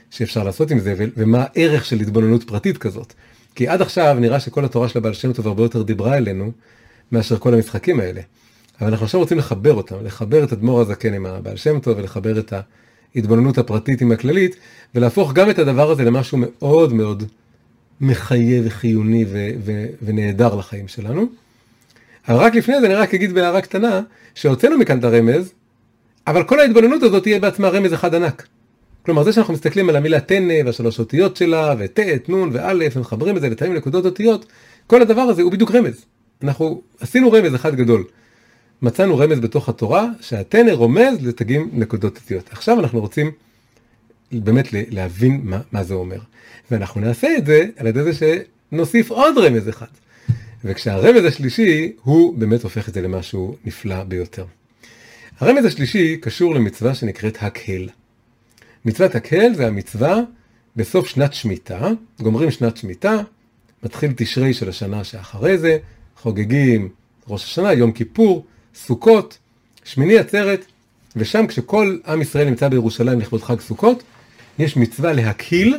שאפשר 0.09 0.43
לעשות 0.43 0.71
עם 0.71 0.79
זה, 0.79 0.95
ומה 1.17 1.45
הערך 1.55 1.85
של 1.85 1.99
התבוננות 1.99 2.43
פרטית 2.43 2.77
כזאת. 2.77 3.13
כי 3.55 3.67
עד 3.67 3.81
עכשיו 3.81 4.17
נראה 4.19 4.39
שכל 4.39 4.65
התורה 4.65 4.89
של 4.89 4.97
הבעל 4.97 5.13
שם 5.13 5.33
טוב 5.33 5.47
הרבה 5.47 5.63
יותר 5.63 5.81
דיברה 5.81 6.17
אלינו 6.17 6.51
מאשר 7.11 7.37
כל 7.37 7.53
המשחקים 7.53 7.99
האלה. 7.99 8.21
אבל 8.81 8.89
אנחנו 8.89 9.03
עכשיו 9.05 9.19
רוצים 9.19 9.37
לחבר 9.37 9.73
אותם, 9.73 9.95
לחבר 10.03 10.43
את 10.43 10.53
אדמו"ר 10.53 10.81
הזקן 10.81 11.13
עם 11.13 11.25
הבעל 11.25 11.57
שם 11.57 11.79
טוב 11.79 11.97
ולחבר 11.97 12.39
את 12.39 12.53
ההתבוננות 13.15 13.57
הפרטית 13.57 14.01
עם 14.01 14.11
הכללית, 14.11 14.55
ולהפוך 14.95 15.33
גם 15.33 15.49
את 15.49 15.59
הדבר 15.59 15.91
הזה 15.91 16.03
למשהו 16.03 16.37
מאוד 16.41 16.93
מאוד 16.93 17.23
מחייב 18.01 18.63
וחיוני 18.67 19.25
ו- 19.29 19.49
ו- 19.65 19.85
ונהדר 20.01 20.55
לחיים 20.55 20.87
שלנו. 20.87 21.27
אבל 22.29 22.37
רק 22.37 22.55
לפני 22.55 22.79
זה 22.79 22.85
אני 22.85 22.95
רק 22.95 23.13
אגיד 23.13 23.33
בהערה 23.33 23.61
קטנה, 23.61 24.01
שהוצאנו 24.35 24.77
מכאן 24.77 24.99
את 24.99 25.03
הרמז, 25.03 25.53
אבל 26.27 26.43
כל 26.43 26.59
ההתבוננות 26.59 27.03
הזאת 27.03 27.23
תהיה 27.23 27.39
בעצמה 27.39 27.69
רמז 27.69 27.93
אחד 27.93 28.15
ענק. 28.15 28.47
כלומר 29.05 29.23
זה 29.23 29.33
שאנחנו 29.33 29.53
מסתכלים 29.53 29.89
על 29.89 29.95
המילה 29.95 30.19
טנא 30.19 30.53
והשלוש 30.65 30.99
אותיות 30.99 31.35
שלה 31.35 31.75
וט', 31.79 32.29
נ' 32.29 32.49
וא' 32.51 32.73
ומחברים 32.95 33.37
את 33.37 33.41
זה 33.41 33.49
לתאים 33.49 33.73
נקודות 33.73 34.05
אותיות, 34.05 34.45
כל 34.87 35.01
הדבר 35.01 35.21
הזה 35.21 35.41
הוא 35.41 35.51
בדיוק 35.51 35.71
רמז. 35.71 36.05
אנחנו 36.43 36.81
עשינו 36.99 37.31
רמז 37.31 37.55
אחד 37.55 37.75
גדול. 37.75 38.03
מצאנו 38.81 39.17
רמז 39.17 39.39
בתוך 39.39 39.69
התורה 39.69 40.07
שהטנא 40.21 40.71
רומז 40.71 41.27
לתגים 41.27 41.69
נקודות 41.73 42.17
אותיות. 42.17 42.49
עכשיו 42.51 42.79
אנחנו 42.79 42.99
רוצים 42.99 43.31
באמת 44.31 44.67
להבין 44.71 45.41
מה, 45.43 45.59
מה 45.71 45.83
זה 45.83 45.93
אומר. 45.93 46.19
ואנחנו 46.71 47.01
נעשה 47.01 47.37
את 47.37 47.45
זה 47.45 47.65
על 47.77 47.87
ידי 47.87 48.03
זה 48.03 48.11
שנוסיף 48.71 49.11
עוד 49.11 49.37
רמז 49.37 49.69
אחד. 49.69 49.85
וכשהרמז 50.63 51.25
השלישי 51.25 51.91
הוא 52.03 52.37
באמת 52.37 52.63
הופך 52.63 52.89
את 52.89 52.93
זה 52.93 53.01
למשהו 53.01 53.55
נפלא 53.65 54.03
ביותר. 54.03 54.45
הרמז 55.39 55.65
השלישי 55.65 56.17
קשור 56.17 56.55
למצווה 56.55 56.95
שנקראת 56.95 57.37
הקהל. 57.41 57.89
מצוות 58.85 59.15
הקהל 59.15 59.53
זה 59.53 59.67
המצווה 59.67 60.19
בסוף 60.75 61.07
שנת 61.07 61.33
שמיטה, 61.33 61.89
גומרים 62.21 62.51
שנת 62.51 62.77
שמיטה, 62.77 63.17
מתחיל 63.83 64.11
תשרי 64.15 64.53
של 64.53 64.69
השנה 64.69 65.03
שאחרי 65.03 65.57
זה, 65.57 65.77
חוגגים 66.17 66.89
ראש 67.27 67.43
השנה, 67.43 67.73
יום 67.73 67.91
כיפור, 67.91 68.45
סוכות, 68.75 69.37
שמיני 69.83 70.17
עצרת, 70.17 70.65
ושם 71.15 71.47
כשכל 71.47 71.97
עם 72.07 72.21
ישראל 72.21 72.49
נמצא 72.49 72.67
בירושלים 72.67 73.19
לכבוד 73.19 73.43
חג 73.43 73.59
סוכות, 73.59 74.03
יש 74.59 74.77
מצווה 74.77 75.13
להקהיל 75.13 75.77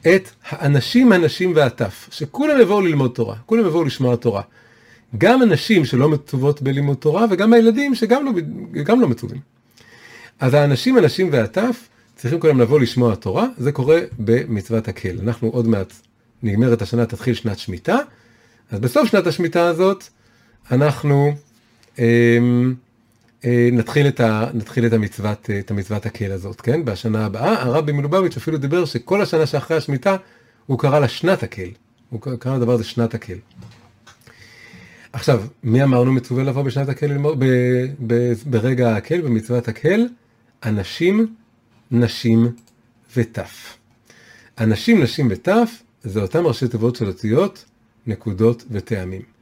את 0.00 0.30
האנשים, 0.48 1.12
הנשים 1.12 1.52
והטף, 1.54 2.08
שכולם 2.12 2.60
יבואו 2.60 2.80
ללמוד 2.80 3.10
תורה, 3.14 3.36
כולם 3.46 3.66
יבואו 3.66 3.84
לשמוע 3.84 4.16
תורה. 4.16 4.42
גם 5.18 5.42
הנשים 5.42 5.84
שלא 5.84 6.08
מצוות 6.08 6.62
בלימוד 6.62 6.96
תורה, 6.96 7.26
וגם 7.30 7.52
הילדים 7.52 7.94
שגם 7.94 8.24
לא, 8.24 8.32
גם 8.82 9.00
לא 9.00 9.08
מצווים. 9.08 9.40
אז 10.40 10.54
האנשים, 10.54 10.98
הנשים 10.98 11.28
והטף, 11.32 11.88
צריכים 12.16 12.40
כולם 12.40 12.60
לבוא 12.60 12.80
לשמוע 12.80 13.14
תורה, 13.14 13.46
זה 13.58 13.72
קורה 13.72 14.00
במצוות 14.18 14.88
הקהל. 14.88 15.18
אנחנו 15.22 15.48
עוד 15.48 15.68
מעט 15.68 15.92
נגמרת 16.42 16.82
השנה, 16.82 17.06
תתחיל 17.06 17.34
שנת 17.34 17.58
שמיטה, 17.58 17.98
אז 18.70 18.80
בסוף 18.80 19.08
שנת 19.08 19.26
השמיטה 19.26 19.66
הזאת, 19.66 20.04
אנחנו 20.70 21.32
אה, 21.98 22.38
נתחיל, 23.72 24.08
את, 24.08 24.20
ה, 24.20 24.46
נתחיל 24.54 24.86
את, 24.86 24.92
המצוות, 24.92 25.50
את 25.58 25.70
המצוות 25.70 26.06
הקהל 26.06 26.32
הזאת, 26.32 26.60
כן? 26.60 26.84
בשנה 26.84 27.26
הבאה, 27.26 27.62
הרבי 27.62 27.92
מלובביץ' 27.92 28.36
אפילו 28.36 28.58
דיבר 28.58 28.84
שכל 28.84 29.22
השנה 29.22 29.46
שאחרי 29.46 29.76
השמיטה, 29.76 30.16
הוא 30.66 30.78
קרא 30.78 30.98
לה 30.98 31.08
שנת 31.08 31.42
הקהל. 31.42 31.68
הוא 32.10 32.20
קרא 32.38 32.56
לדבר 32.56 32.72
הזה 32.72 32.84
שנת 32.84 33.14
הקהל. 33.14 33.38
עכשיו, 35.12 35.42
מי 35.62 35.82
אמרנו 35.82 36.12
מצווה 36.12 36.44
לבוא 36.44 36.62
בשנת 36.62 36.88
הקהל 36.88 37.18
ברגע 38.46 38.96
הקהל, 38.96 39.20
במצוות 39.20 39.68
הקהל? 39.68 40.08
אנשים, 40.64 41.34
נשים 41.90 42.52
וטף. 43.16 43.76
אנשים, 44.58 45.02
נשים 45.02 45.28
וטף, 45.30 45.82
זה 46.02 46.22
אותם 46.22 46.46
ראשי 46.46 46.68
תיבות 46.68 46.96
של 46.96 47.06
אותיות, 47.06 47.64
נקודות 48.06 48.64
וטעמים. 48.70 49.35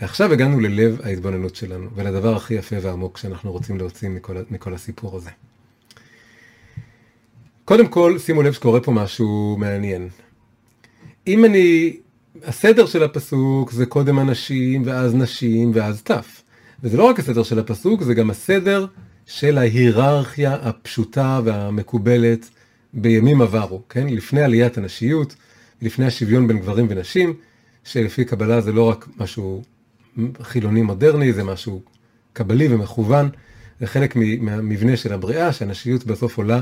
עכשיו 0.00 0.32
הגענו 0.32 0.60
ללב 0.60 1.00
ההתבוננות 1.04 1.54
שלנו, 1.54 1.90
ולדבר 1.94 2.36
הכי 2.36 2.54
יפה 2.54 2.76
ועמוק 2.82 3.18
שאנחנו 3.18 3.52
רוצים 3.52 3.78
להוציא 3.78 4.08
מכל, 4.08 4.36
מכל 4.50 4.74
הסיפור 4.74 5.16
הזה. 5.16 5.30
קודם 7.64 7.88
כל, 7.88 8.18
שימו 8.18 8.42
לב 8.42 8.52
שקורה 8.52 8.80
פה 8.80 8.92
משהו 8.92 9.56
מעניין. 9.58 10.08
אם 11.26 11.44
אני, 11.44 11.96
הסדר 12.44 12.86
של 12.86 13.02
הפסוק 13.02 13.72
זה 13.72 13.86
קודם 13.86 14.18
אנשים, 14.18 14.82
ואז 14.86 15.14
נשים, 15.14 15.70
ואז 15.74 16.02
תף. 16.02 16.42
וזה 16.82 16.96
לא 16.96 17.04
רק 17.04 17.18
הסדר 17.18 17.42
של 17.42 17.58
הפסוק, 17.58 18.02
זה 18.02 18.14
גם 18.14 18.30
הסדר 18.30 18.86
של 19.26 19.58
ההיררכיה 19.58 20.54
הפשוטה 20.54 21.40
והמקובלת 21.44 22.50
בימים 22.92 23.42
עברו, 23.42 23.82
כן? 23.88 24.06
לפני 24.08 24.42
עליית 24.42 24.78
הנשיות, 24.78 25.34
לפני 25.82 26.06
השוויון 26.06 26.48
בין 26.48 26.58
גברים 26.58 26.86
ונשים, 26.88 27.34
שלפי 27.84 28.24
קבלה 28.24 28.60
זה 28.60 28.72
לא 28.72 28.88
רק 28.88 29.08
משהו 29.16 29.62
חילוני 30.42 30.82
מודרני, 30.82 31.32
זה 31.32 31.44
משהו 31.44 31.82
קבלי 32.32 32.74
ומכוון, 32.74 33.28
זה 33.80 33.86
חלק 33.86 34.16
מהמבנה 34.16 34.96
של 34.96 35.12
הבריאה, 35.12 35.52
שהנשיות 35.52 36.04
בסוף 36.04 36.38
עולה, 36.38 36.60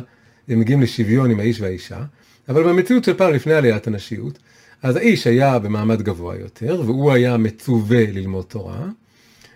הם 0.49 0.61
מגיעים 0.61 0.83
לשוויון 0.83 1.31
עם 1.31 1.41
האיש 1.41 1.61
והאישה, 1.61 2.03
אבל 2.49 2.63
במציאות 2.63 3.05
של 3.05 3.15
פעם 3.15 3.35
לפני 3.35 3.55
עליית 3.55 3.87
הנשיות, 3.87 4.39
אז 4.83 4.97
האיש 4.97 5.27
היה 5.27 5.59
במעמד 5.59 6.03
גבוה 6.03 6.37
יותר, 6.37 6.83
והוא 6.87 7.13
היה 7.13 7.37
מצווה 7.37 8.05
ללמוד 8.07 8.45
תורה, 8.45 8.87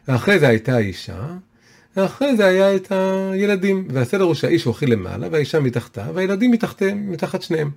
ואחרי 0.09 0.39
זה 0.39 0.49
הייתה 0.49 0.77
האישה, 0.77 1.27
ואחרי 1.97 2.37
זה 2.37 2.47
היה 2.47 2.75
את 2.77 2.93
הילדים, 2.93 3.89
והסדר 3.91 4.25
הוא 4.25 4.35
שהאיש 4.35 4.65
הוא 4.65 4.71
הכי 4.71 4.87
למעלה, 4.87 5.29
והאישה 5.31 5.61
מתחתה, 5.61 6.07
והילדים 6.15 6.51
מתחתיהם, 6.51 7.13
מתחת 7.13 7.43
שניהם. 7.43 7.71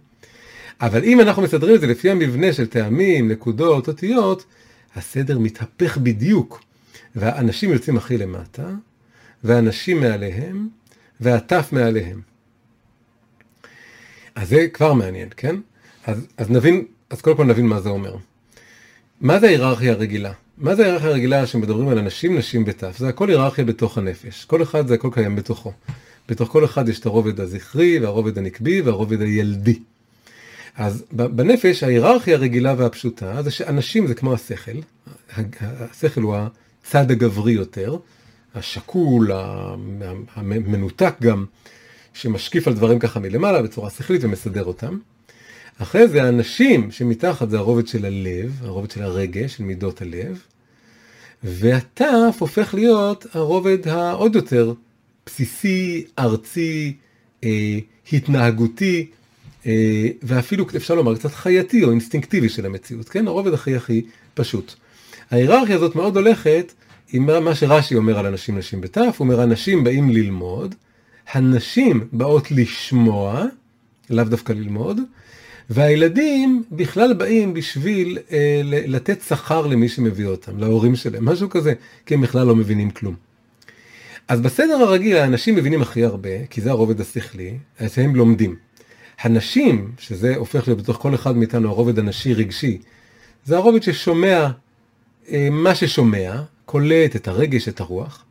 אבל 0.82 1.04
אם 1.04 1.22
אנחנו 1.22 1.42
מסדרים 1.42 1.76
את 1.76 1.82
זה 1.82 1.88
לפי 1.88 2.10
המבנה 2.10 2.54
של 2.54 2.68
טעמים, 2.68 3.32
נקודות, 3.32 3.88
אותיות, 3.88 4.46
הסדר 4.96 5.40
מתהפך 5.40 5.98
בדיוק. 5.98 6.64
והאנשים 7.16 7.72
יוצאים 7.72 7.98
הכי 7.98 8.18
למטה, 8.18 8.70
והאנשים 9.44 10.00
מעליהם, 10.00 10.70
והטף 11.20 11.70
מעליהם. 11.72 12.22
אז 14.36 14.50
זה 14.50 14.68
כבר 14.74 14.94
מעניין, 14.94 15.30
כן? 15.38 15.56
אז, 16.06 16.28
אז 16.38 16.50
נבין, 16.50 16.86
אז 17.10 17.22
קודם 17.22 17.38
כל 17.38 17.46
נבין 17.46 17.68
מה 17.68 17.82
זה 17.82 17.90
אומר. 17.90 18.16
מה 19.22 19.40
זה 19.40 19.48
ההיררכיה 19.48 19.92
הרגילה? 19.92 20.34
מה 20.58 20.76
זה 20.76 20.84
ההיררכיה 20.84 21.10
הרגילה 21.10 21.48
שמדברים 21.48 21.88
על 21.88 21.98
אנשים, 21.98 22.38
נשים 22.38 22.64
וטף? 22.68 22.98
זה 22.98 23.10
הכל 23.10 23.30
היררכיה 23.30 23.66
בתוך 23.66 23.98
הנפש. 23.98 24.46
כל 24.46 24.64
אחד 24.64 24.88
זה 24.88 24.94
הכל 24.94 25.10
קיים 25.14 25.36
בתוכו. 25.36 25.74
בתוך 26.30 26.50
כל 26.50 26.66
אחד 26.66 26.90
יש 26.90 27.00
את 27.00 27.06
הרובד 27.06 27.40
הזכרי, 27.40 28.00
והרובד 28.00 28.38
הנקבי, 28.38 28.82
והרובד 28.82 29.22
הילדי. 29.22 29.80
אז 30.78 31.04
בנפש 31.12 31.84
ההיררכיה 31.84 32.36
הרגילה 32.36 32.76
והפשוטה 32.78 33.44
זה 33.44 33.52
שאנשים 33.52 34.08
זה 34.08 34.16
כמו 34.16 34.34
השכל, 34.34 34.80
השכל 35.62 36.22
הוא 36.22 36.36
הצד 36.84 37.12
הגברי 37.12 37.52
יותר, 37.52 37.98
השקול, 38.56 39.32
המנותק 40.36 41.14
גם, 41.22 41.46
שמשקיף 42.14 42.68
על 42.68 42.74
דברים 42.74 43.00
ככה 43.00 43.20
מלמעלה 43.20 43.62
בצורה 43.62 43.90
שכלית 43.90 44.24
ומסדר 44.24 44.66
אותם. 44.66 44.98
אחרי 45.78 46.08
זה 46.08 46.24
האנשים 46.24 46.92
שמתחת 46.92 47.50
זה 47.50 47.58
הרובד 47.58 47.88
של 47.88 48.06
הלב, 48.06 48.62
הרובד 48.64 48.92
של 48.92 49.04
הרגש, 49.04 49.56
של 49.56 49.64
מידות 49.64 50.02
הלב, 50.02 50.42
והתף 51.44 52.36
הופך 52.40 52.74
להיות 52.74 53.26
הרובד 53.34 53.88
העוד 53.88 54.36
יותר 54.36 54.74
בסיסי, 55.26 56.06
ארצי, 56.20 56.94
אה, 57.44 57.80
התנהגותי, 58.14 59.08
ואפילו 60.24 60.66
אפשר 60.76 60.96
לומר 60.96 61.16
קצת 61.16 61.34
חייתי 61.34 61.84
או 61.84 61.92
אינסטינקטיבי 61.92 62.50
של 62.50 62.66
המציאות, 62.66 63.10
כן? 63.10 63.28
הרובד 63.28 63.54
הכי 63.54 63.76
הכי 63.76 64.06
פשוט. 64.34 64.74
ההיררכיה 65.32 65.76
הזאת 65.76 65.96
מאוד 65.96 66.18
הולכת 66.18 66.74
עם 67.14 67.44
מה 67.44 67.56
שרש"י 67.56 67.96
אומר 67.96 68.20
על 68.20 68.26
אנשים 68.26 68.58
נשים 68.58 68.82
בתף, 68.82 69.16
הוא 69.18 69.26
אומר 69.26 69.44
אנשים 69.44 69.84
באים 69.84 70.10
ללמוד, 70.10 70.76
הנשים 71.32 72.08
באות 72.12 72.52
לשמוע, 72.52 73.46
לאו 74.10 74.24
דווקא 74.24 74.54
ללמוד, 74.54 75.00
והילדים 75.70 76.64
בכלל 76.72 77.14
באים 77.14 77.54
בשביל 77.54 78.18
אה, 78.32 78.62
לתת 78.64 79.22
שכר 79.22 79.68
למי 79.68 79.90
שמביא 79.90 80.26
אותם, 80.26 80.58
להורים 80.58 80.96
שלהם, 80.96 81.26
משהו 81.26 81.50
כזה, 81.50 81.74
כי 82.06 82.14
הם 82.14 82.22
בכלל 82.22 82.48
לא 82.48 82.56
מבינים 82.56 82.92
כלום. 82.92 83.16
אז 84.28 84.42
בסדר 84.42 84.74
הרגיל 84.74 85.18
האנשים 85.18 85.56
מבינים 85.56 85.82
הכי 85.82 86.04
הרבה, 86.04 86.46
כי 86.50 86.62
זה 86.62 86.70
הרובד 86.70 87.02
השכלי, 87.02 87.58
אז 87.80 88.00
הם 88.00 88.16
לומדים. 88.16 88.56
הנשים, 89.20 89.92
שזה 89.98 90.36
הופך 90.36 90.68
להיות 90.68 90.82
בתוך 90.82 90.98
כל 90.98 91.16
אחד 91.16 91.38
מאיתנו 91.38 91.70
הרובד 91.70 92.00
הנשי 92.00 92.34
רגשי, 92.34 92.78
זה 93.46 93.58
הרובד 93.58 93.84
ששומע 93.84 94.50
אה, 95.32 95.48
מה 95.52 95.76
ששומע, 95.76 96.42
קולט 96.66 97.16
את 97.16 97.28
הרגש, 97.28 97.68
את 97.68 97.80
הרוח, 97.80 98.26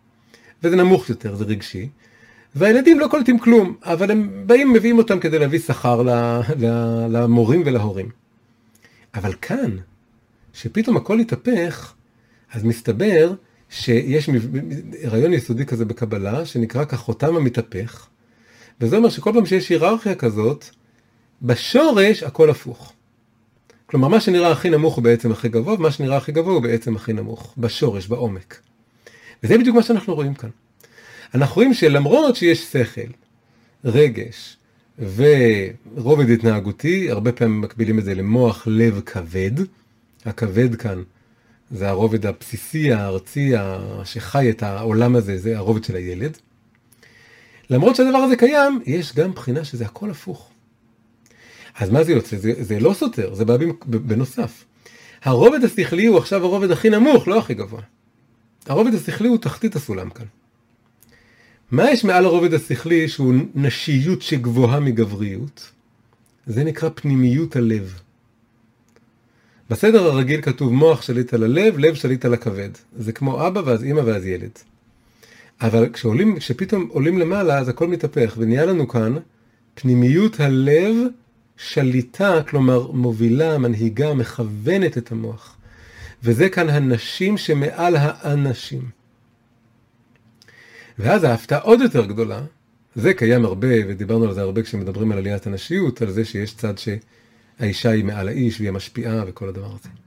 וזה 0.63 0.77
נמוך 0.77 1.09
יותר, 1.09 1.35
זה 1.35 1.45
רגשי, 1.45 1.89
והילדים 2.55 3.01
לא 3.01 3.09
קולטים 3.09 3.39
כלום, 3.39 3.77
אבל 3.83 4.11
הם 4.11 4.43
באים, 4.47 4.73
מביאים 4.73 4.99
אותם 4.99 5.21
כדי 5.21 5.39
להביא 5.39 5.59
שכר 5.59 6.03
למורים 7.09 7.63
ולהורים. 7.67 8.09
אבל 9.15 9.33
כאן, 9.43 9.77
שפתאום 10.53 10.97
הכל 10.97 11.21
התהפך, 11.21 11.95
אז 12.53 12.65
מסתבר 12.65 13.35
שיש 13.71 14.31
רעיון 15.05 15.33
יסודי 15.33 15.67
כזה 15.67 15.85
בקבלה, 15.85 16.47
שנקרא 16.47 16.85
כחותם 16.85 17.37
המתהפך, 17.37 18.07
וזה 18.81 18.97
אומר 18.97 19.09
שכל 19.09 19.33
פעם 19.35 19.47
שיש 19.47 19.69
היררכיה 19.69 20.15
כזאת, 20.15 20.65
בשורש 21.43 22.23
הכל 22.23 22.51
הפוך. 22.51 22.93
כלומר, 23.87 24.09
מה 24.09 24.21
שנראה 24.21 24.51
הכי 24.51 24.71
נמוך 24.71 24.95
הוא 24.95 25.05
בעצם 25.05 25.33
הכי 25.33 25.49
גבוה, 25.49 25.75
ומה 25.75 25.91
שנראה 25.91 26.17
הכי 26.17 26.33
גבוה 26.33 26.55
הוא 26.55 26.63
בעצם 26.63 26.97
הכי 26.97 27.13
נמוך, 27.13 27.55
בשורש, 27.59 28.07
בעומק. 28.07 28.61
וזה 29.43 29.59
בדיוק 29.59 29.77
מה 29.77 29.83
שאנחנו 29.83 30.15
רואים 30.15 30.35
כאן. 30.35 30.51
אנחנו 31.35 31.55
רואים 31.55 31.75
שלמרות 31.75 32.37
שיש 32.37 32.65
שכל, 32.65 33.11
רגש 33.85 34.57
ורובד 34.99 36.31
התנהגותי, 36.31 37.11
הרבה 37.11 37.33
פעמים 37.33 37.61
מקבילים 37.61 37.99
את 37.99 38.05
זה 38.05 38.15
למוח 38.15 38.67
לב 38.67 39.01
כבד, 39.01 39.51
הכבד 40.25 40.75
כאן 40.75 41.03
זה 41.71 41.89
הרובד 41.89 42.27
הבסיסי, 42.27 42.93
הארצי, 42.93 43.53
שחי 44.05 44.51
את 44.51 44.63
העולם 44.63 45.17
הזה, 45.17 45.39
זה 45.39 45.57
הרובד 45.57 45.85
של 45.85 45.97
הילד. 45.97 46.39
למרות 47.71 47.97
שהדבר 47.97 48.19
הזה 48.19 48.37
קיים, 48.37 48.81
יש 48.87 49.15
גם 49.15 49.33
בחינה 49.33 49.65
שזה 49.65 49.85
הכל 49.85 50.11
הפוך. 50.11 50.51
אז 51.79 51.91
מה 51.91 52.05
זה 52.05 52.13
יוצא? 52.13 52.37
זה, 52.37 52.53
זה 52.59 52.81
לא 52.81 52.95
סותר, 52.95 53.35
זה 53.35 53.45
בא 53.45 53.57
בנוסף. 53.87 54.65
הרובד 55.23 55.65
השכלי 55.65 56.07
הוא 56.07 56.19
עכשיו 56.19 56.45
הרובד 56.45 56.71
הכי 56.71 56.91
נמוך, 56.91 57.29
לא 57.29 57.39
הכי 57.39 57.55
גבוה. 57.55 57.83
הרובד 58.67 58.95
השכלי 58.95 59.29
הוא 59.29 59.39
תחתית 59.39 59.77
הסולם 59.77 60.11
כאן. 60.11 60.27
מה 61.71 61.91
יש 61.91 62.05
מעל 62.05 62.25
הרובד 62.25 62.55
השכלי 62.55 63.09
שהוא 63.09 63.35
נשיות 63.55 64.23
שגבוהה 64.23 64.81
מגבריות? 64.81 65.71
זה 66.47 66.65
נקרא 66.65 66.89
פנימיות 66.95 67.57
הלב. 67.57 68.01
בסדר 69.71 70.05
הרגיל 70.07 70.43
כתוב 70.43 70.73
מוח 70.73 71.03
שליט 71.03 71.35
על 71.35 71.43
הלב, 71.43 71.79
לב 71.79 71.95
שליט 71.95 72.25
על 72.25 72.35
הכבד. 72.35 72.71
זה 72.97 73.13
כמו 73.13 73.47
אבא 73.47 73.63
ואז 73.65 73.85
אימא 73.85 74.01
ואז 74.01 74.27
ילד. 74.27 74.59
אבל 75.61 75.89
כשעולים, 75.93 76.39
כשפתאום 76.39 76.89
עולים 76.93 77.19
למעלה 77.19 77.59
אז 77.59 77.69
הכל 77.69 77.89
מתהפך 77.89 78.35
ונהיה 78.39 78.67
לנו 78.67 78.89
כאן 78.89 79.15
פנימיות 79.75 80.41
הלב 80.41 80.97
שליטה, 81.57 82.43
כלומר 82.49 82.91
מובילה, 82.91 83.59
מנהיגה, 83.59 84.15
מכוונת 84.15 84.99
את 84.99 85.13
המוח. 85.13 85.57
וזה 86.23 86.49
כאן 86.49 86.69
הנשים 86.69 87.39
שמעל 87.39 87.97
האנשים. 87.99 88.83
ואז 90.99 91.25
ההפתעה 91.25 91.59
עוד 91.59 91.81
יותר 91.81 92.07
גדולה, 92.07 92.43
זה 92.95 93.15
קיים 93.15 93.45
הרבה, 93.45 93.69
ודיברנו 93.89 94.25
על 94.25 94.35
זה 94.35 94.41
הרבה 94.41 94.63
כשמדברים 94.63 95.13
על 95.13 95.19
עליית 95.19 95.47
הנשיות, 95.47 96.03
על 96.03 96.11
זה 96.11 96.25
שיש 96.25 96.55
צד 96.55 96.75
שהאישה 96.79 97.91
היא 97.91 98.05
מעל 98.05 98.29
האיש 98.29 98.61
והיא 98.61 98.69
המשפיעה 98.69 99.25
וכל 99.27 99.49
הדבר 99.49 99.67
הזה. 99.81 100.04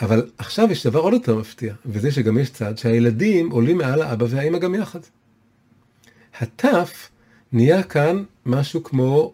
אבל 0.00 0.30
עכשיו 0.38 0.68
יש 0.70 0.86
דבר 0.86 1.00
עוד 1.00 1.12
יותר 1.12 1.36
מפתיע, 1.36 1.74
וזה 1.86 2.10
שגם 2.10 2.38
יש 2.38 2.50
צד 2.50 2.78
שהילדים 2.78 3.50
עולים 3.50 3.78
מעל 3.78 4.02
האבא 4.02 4.26
והאימא 4.28 4.58
גם 4.58 4.74
יחד. 4.74 5.00
הטף 6.40 7.10
נהיה 7.52 7.82
כאן 7.82 8.24
משהו 8.46 8.82
כמו, 8.82 9.32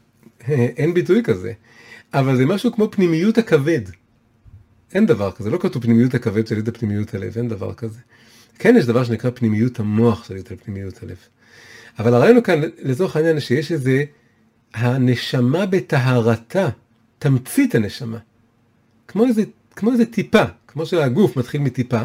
אין 0.78 0.94
ביטוי 0.94 1.22
כזה, 1.22 1.52
אבל 2.14 2.36
זה 2.36 2.46
משהו 2.46 2.72
כמו 2.72 2.90
פנימיות 2.90 3.38
הכבד. 3.38 3.80
אין 4.94 5.06
דבר 5.06 5.32
כזה, 5.32 5.50
לא 5.50 5.58
כתוב 5.58 5.82
פנימיות 5.82 6.14
הכבד 6.14 6.46
שליט 6.46 6.68
על 6.68 6.74
פנימיות 6.74 7.14
הלב, 7.14 7.38
אין 7.38 7.48
דבר 7.48 7.74
כזה. 7.74 8.00
כן 8.58 8.74
יש 8.78 8.86
דבר 8.86 9.04
שנקרא 9.04 9.30
פנימיות 9.34 9.80
המוח 9.80 10.24
שליט 10.24 10.50
על 10.50 10.56
פנימיות 10.64 11.02
הלב. 11.02 11.16
אבל 11.98 12.14
הרעיון 12.14 12.36
הוא 12.36 12.44
כאן, 12.44 12.60
לצורך 12.82 13.16
העניין, 13.16 13.40
שיש 13.40 13.72
איזה, 13.72 14.04
הנשמה 14.74 15.66
בטהרתה, 15.66 16.68
תמצית 17.18 17.74
הנשמה. 17.74 18.18
כמו 19.08 19.26
איזה, 19.26 19.42
כמו 19.76 19.92
איזה 19.92 20.06
טיפה, 20.06 20.42
כמו 20.66 20.86
שהגוף 20.86 21.36
מתחיל 21.36 21.60
מטיפה, 21.60 22.02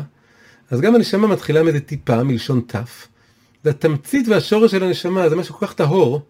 אז 0.71 0.81
גם 0.81 0.95
הנשמה 0.95 1.27
מתחילה 1.27 1.63
מאיזה 1.63 1.79
טיפה, 1.79 2.23
מלשון 2.23 2.61
תף. 2.67 3.07
זה 3.63 3.69
התמצית 3.69 4.27
והשורש 4.27 4.71
של 4.71 4.83
הנשמה, 4.83 5.29
זה 5.29 5.35
משהו 5.35 5.55
כל 5.55 5.67
כך 5.67 5.73
טהור, 5.73 6.21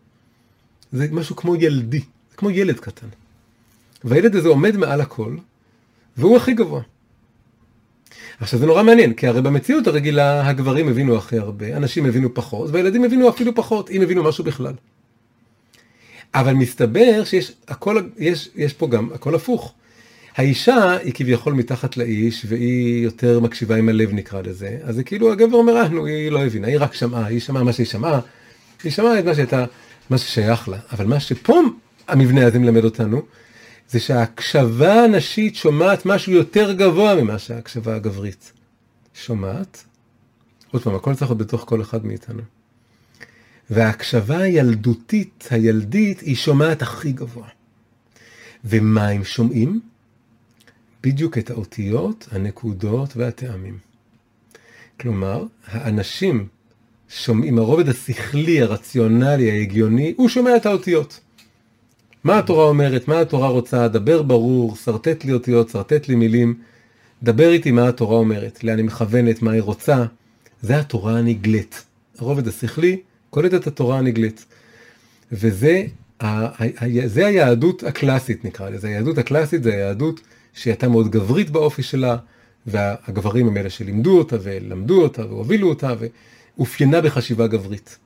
זה 0.92 1.08
משהו 1.12 1.36
כמו 1.36 1.56
ילדי, 1.56 2.00
זה 2.00 2.38
כמו 2.38 2.50
ילד 2.50 2.80
קטן. 2.80 3.08
והילד 4.04 4.36
הזה 4.36 4.50
עומד 4.50 4.78
מעל 4.78 5.02
הכל, 5.02 5.36
והוא 6.18 6.38
הכי 6.38 6.54
גבוה. 6.54 6.82
עכשיו 8.40 8.60
זה 8.60 8.66
נורא 8.66 8.84
מעניין, 8.84 9.14
כי 9.14 9.28
הרי 9.28 9.42
במציאות 9.42 9.88
הרגילה 9.88 10.48
הגברים 10.48 10.88
הבינו 10.88 11.18
הכי 11.18 11.38
הרבה, 11.38 11.78
אנשים 11.78 12.06
הבינו 12.06 12.34
פחות, 12.34 12.72
והילדים 12.72 13.04
הבינו 13.04 13.30
אפילו 13.30 13.56
פחות, 13.56 13.90
אם 13.90 14.02
הבינו 14.02 14.24
משהו 14.24 14.44
בכלל. 14.44 14.74
אבל 16.34 16.54
מסתבר 16.54 17.24
שיש 17.24 17.52
הכל, 17.68 18.02
יש, 18.18 18.50
יש 18.56 18.74
פה 18.74 18.88
גם 18.88 19.10
הכל 19.14 19.36
הפוך. 19.36 19.74
האישה 20.42 20.92
היא 20.92 21.14
כביכול 21.14 21.54
מתחת 21.54 21.98
לאיש, 21.98 22.46
והיא 22.50 23.04
יותר 23.04 23.40
מקשיבה 23.40 23.76
עם 23.76 23.90
הלב 23.90 24.14
נקרא 24.14 24.42
לזה, 24.42 24.78
אז 24.84 24.96
זה 24.96 25.04
כאילו 25.04 25.32
הגבר 25.32 25.58
אומר, 25.58 25.78
אה, 25.78 25.88
נו, 25.88 26.06
היא 26.06 26.32
לא 26.32 26.46
הבינה, 26.46 26.68
היא 26.68 26.78
רק 26.80 26.94
שמעה, 26.94 27.26
היא 27.26 27.40
שמעה 27.40 27.64
מה 27.64 27.74
שהיא 27.74 27.88
שמעה, 27.88 28.20
היא 28.84 28.92
שמעה 28.92 29.20
את 29.20 29.26
מה 29.26 29.36
שהייתה, 29.36 29.66
מה 30.10 30.18
ששייך 30.18 30.70
לה. 30.70 30.78
אבל 30.92 31.06
מה 31.06 31.20
שפה 31.20 31.60
המבנה 32.08 32.46
הזה 32.46 32.60
מלמד 32.60 32.84
אותנו, 32.84 33.22
זה 33.90 34.00
שההקשבה 34.00 35.04
הנשית 35.04 35.56
שומעת 35.56 36.06
משהו 36.06 36.32
יותר 36.32 36.72
גבוה 36.72 37.16
ממה 37.16 37.40
שההקשבה 37.40 37.96
הגברית 37.96 38.52
שומעת. 39.14 39.84
עוד 40.72 40.84
פעם, 40.84 40.96
הכל 40.96 41.16
צריך 41.16 41.32
להיות 41.32 41.38
בתוך 41.38 41.64
כל 41.68 41.82
אחד 41.82 42.06
מאיתנו. 42.06 42.42
וההקשבה 43.70 44.38
הילדותית, 44.38 45.48
הילדית, 45.52 46.20
היא 46.20 46.36
שומעת 46.36 46.82
הכי 46.82 47.12
גבוה. 47.12 47.48
ומה 48.66 49.08
הם 49.08 49.24
שומעים? 49.24 49.91
בדיוק 51.04 51.38
את 51.38 51.50
האותיות, 51.50 52.28
הנקודות 52.32 53.18
והטעמים. 53.18 53.78
כלומר, 55.00 55.46
האנשים 55.66 56.48
שומעים, 57.10 57.58
הרובד 57.58 57.90
השכלי, 57.90 58.62
הרציונלי, 58.62 59.52
ההגיוני, 59.52 60.14
הוא 60.18 60.30
שומע 60.30 60.56
את 60.56 60.66
האותיות. 60.66 61.20
מה 62.24 62.38
התורה 62.38 62.66
אומרת, 62.66 63.08
מה 63.08 63.20
התורה 63.20 63.50
רוצה, 63.50 63.88
דבר 63.88 64.22
ברור, 64.22 64.76
שרטט 64.76 65.26
לי 65.26 65.34
אותיות, 65.34 65.70
שרטט 65.70 66.08
לי 66.08 66.16
מילים, 66.16 66.56
דבר 67.24 67.50
איתי 67.52 67.72
מה 67.72 67.88
התורה 67.88 68.18
אומרת, 68.18 68.64
לאן 68.64 68.78
היא 68.78 68.86
מכוונת, 68.86 69.42
מה 69.42 69.52
היא 69.52 69.62
רוצה, 69.62 70.06
זה 70.62 70.80
התורה 70.80 71.18
הנגלית. 71.18 71.86
הרובד 72.18 72.48
השכלי 72.48 72.98
קולט 73.30 73.54
את 73.54 73.68
התורה 73.68 73.98
הנגלית. 73.98 74.46
וזה 75.32 75.84
זה 77.06 77.28
היהדות 77.28 77.84
הקלאסית 77.84 78.46
נקרא 78.46 78.70
לזה, 78.70 78.88
היהדות 78.88 79.18
הקלאסית 79.18 79.64
זה 79.64 79.74
היהדות 79.74 80.22
שהייתה 80.54 80.88
מאוד 80.88 81.12
גברית 81.12 81.50
באופי 81.50 81.84
שלה, 81.84 82.18
והגברים 82.66 83.48
הם 83.48 83.58
אלה 83.58 83.70
שלימדו 83.70 84.18
אותה 84.18 84.36
ולמדו 84.44 85.04
אותה 85.04 85.26
והובילו 85.26 85.70
אותה 85.70 85.94
ואופיינה 86.58 87.02
בחשיבה 87.02 87.48
גברית. 87.48 87.98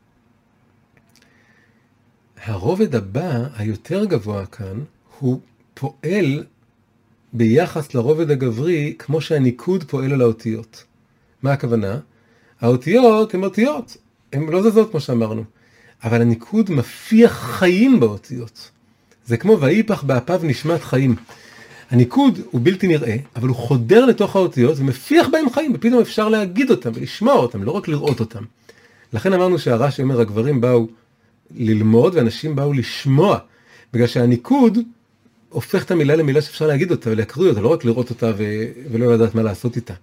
הרובד 2.43 2.95
הבא, 2.95 3.47
היותר 3.57 4.05
גבוה 4.05 4.45
כאן, 4.45 4.83
הוא 5.19 5.39
פועל 5.73 6.43
ביחס 7.33 7.93
לרובד 7.93 8.31
הגברי 8.31 8.93
כמו 8.99 9.21
שהניקוד 9.21 9.83
פועל 9.83 10.13
על 10.13 10.21
האותיות. 10.21 10.83
מה 11.43 11.53
הכוונה? 11.53 11.99
האותיות 12.61 13.33
הן 13.33 13.43
אותיות, 13.43 13.97
הן 14.33 14.49
לא 14.49 14.69
זזות 14.69 14.91
כמו 14.91 14.99
שאמרנו, 14.99 15.43
אבל 16.03 16.21
הניקוד 16.21 16.71
מפיח 16.71 17.31
חיים 17.31 17.99
באותיות. 17.99 18.71
זה 19.25 19.37
כמו 19.37 19.61
ויפח 19.61 20.03
באפיו 20.03 20.39
נשמת 20.43 20.81
חיים. 20.81 21.15
הניקוד 21.95 22.39
הוא 22.51 22.61
בלתי 22.63 22.87
נראה, 22.87 23.15
אבל 23.35 23.47
הוא 23.47 23.55
חודר 23.55 24.05
לתוך 24.05 24.35
האותיות 24.35 24.79
ומפיח 24.79 25.27
בהם 25.31 25.49
חיים, 25.49 25.71
ופתאום 25.75 26.01
אפשר 26.01 26.29
להגיד 26.29 26.71
אותם 26.71 26.91
ולשמוע 26.95 27.33
אותם, 27.33 27.63
לא 27.63 27.71
רק 27.71 27.87
לראות 27.87 28.19
אותם. 28.19 28.43
לכן 29.13 29.33
אמרנו 29.33 29.59
שהרש"י 29.59 30.01
אומר, 30.01 30.21
הגברים 30.21 30.61
באו 30.61 30.87
ללמוד 31.55 32.15
ואנשים 32.15 32.55
באו 32.55 32.73
לשמוע, 32.73 33.37
בגלל 33.93 34.07
שהניקוד 34.07 34.77
הופך 35.49 35.83
את 35.83 35.91
המילה 35.91 36.15
למילה 36.15 36.41
שאפשר 36.41 36.67
להגיד 36.67 36.91
אותה 36.91 37.09
ולהקריא 37.09 37.49
אותה, 37.49 37.61
לא 37.61 37.67
רק 37.67 37.85
לראות 37.85 38.09
אותה 38.09 38.31
ו... 38.37 38.63
ולא 38.91 39.13
לדעת 39.13 39.35
מה 39.35 39.43
לעשות 39.43 39.75
איתה, 39.75 39.93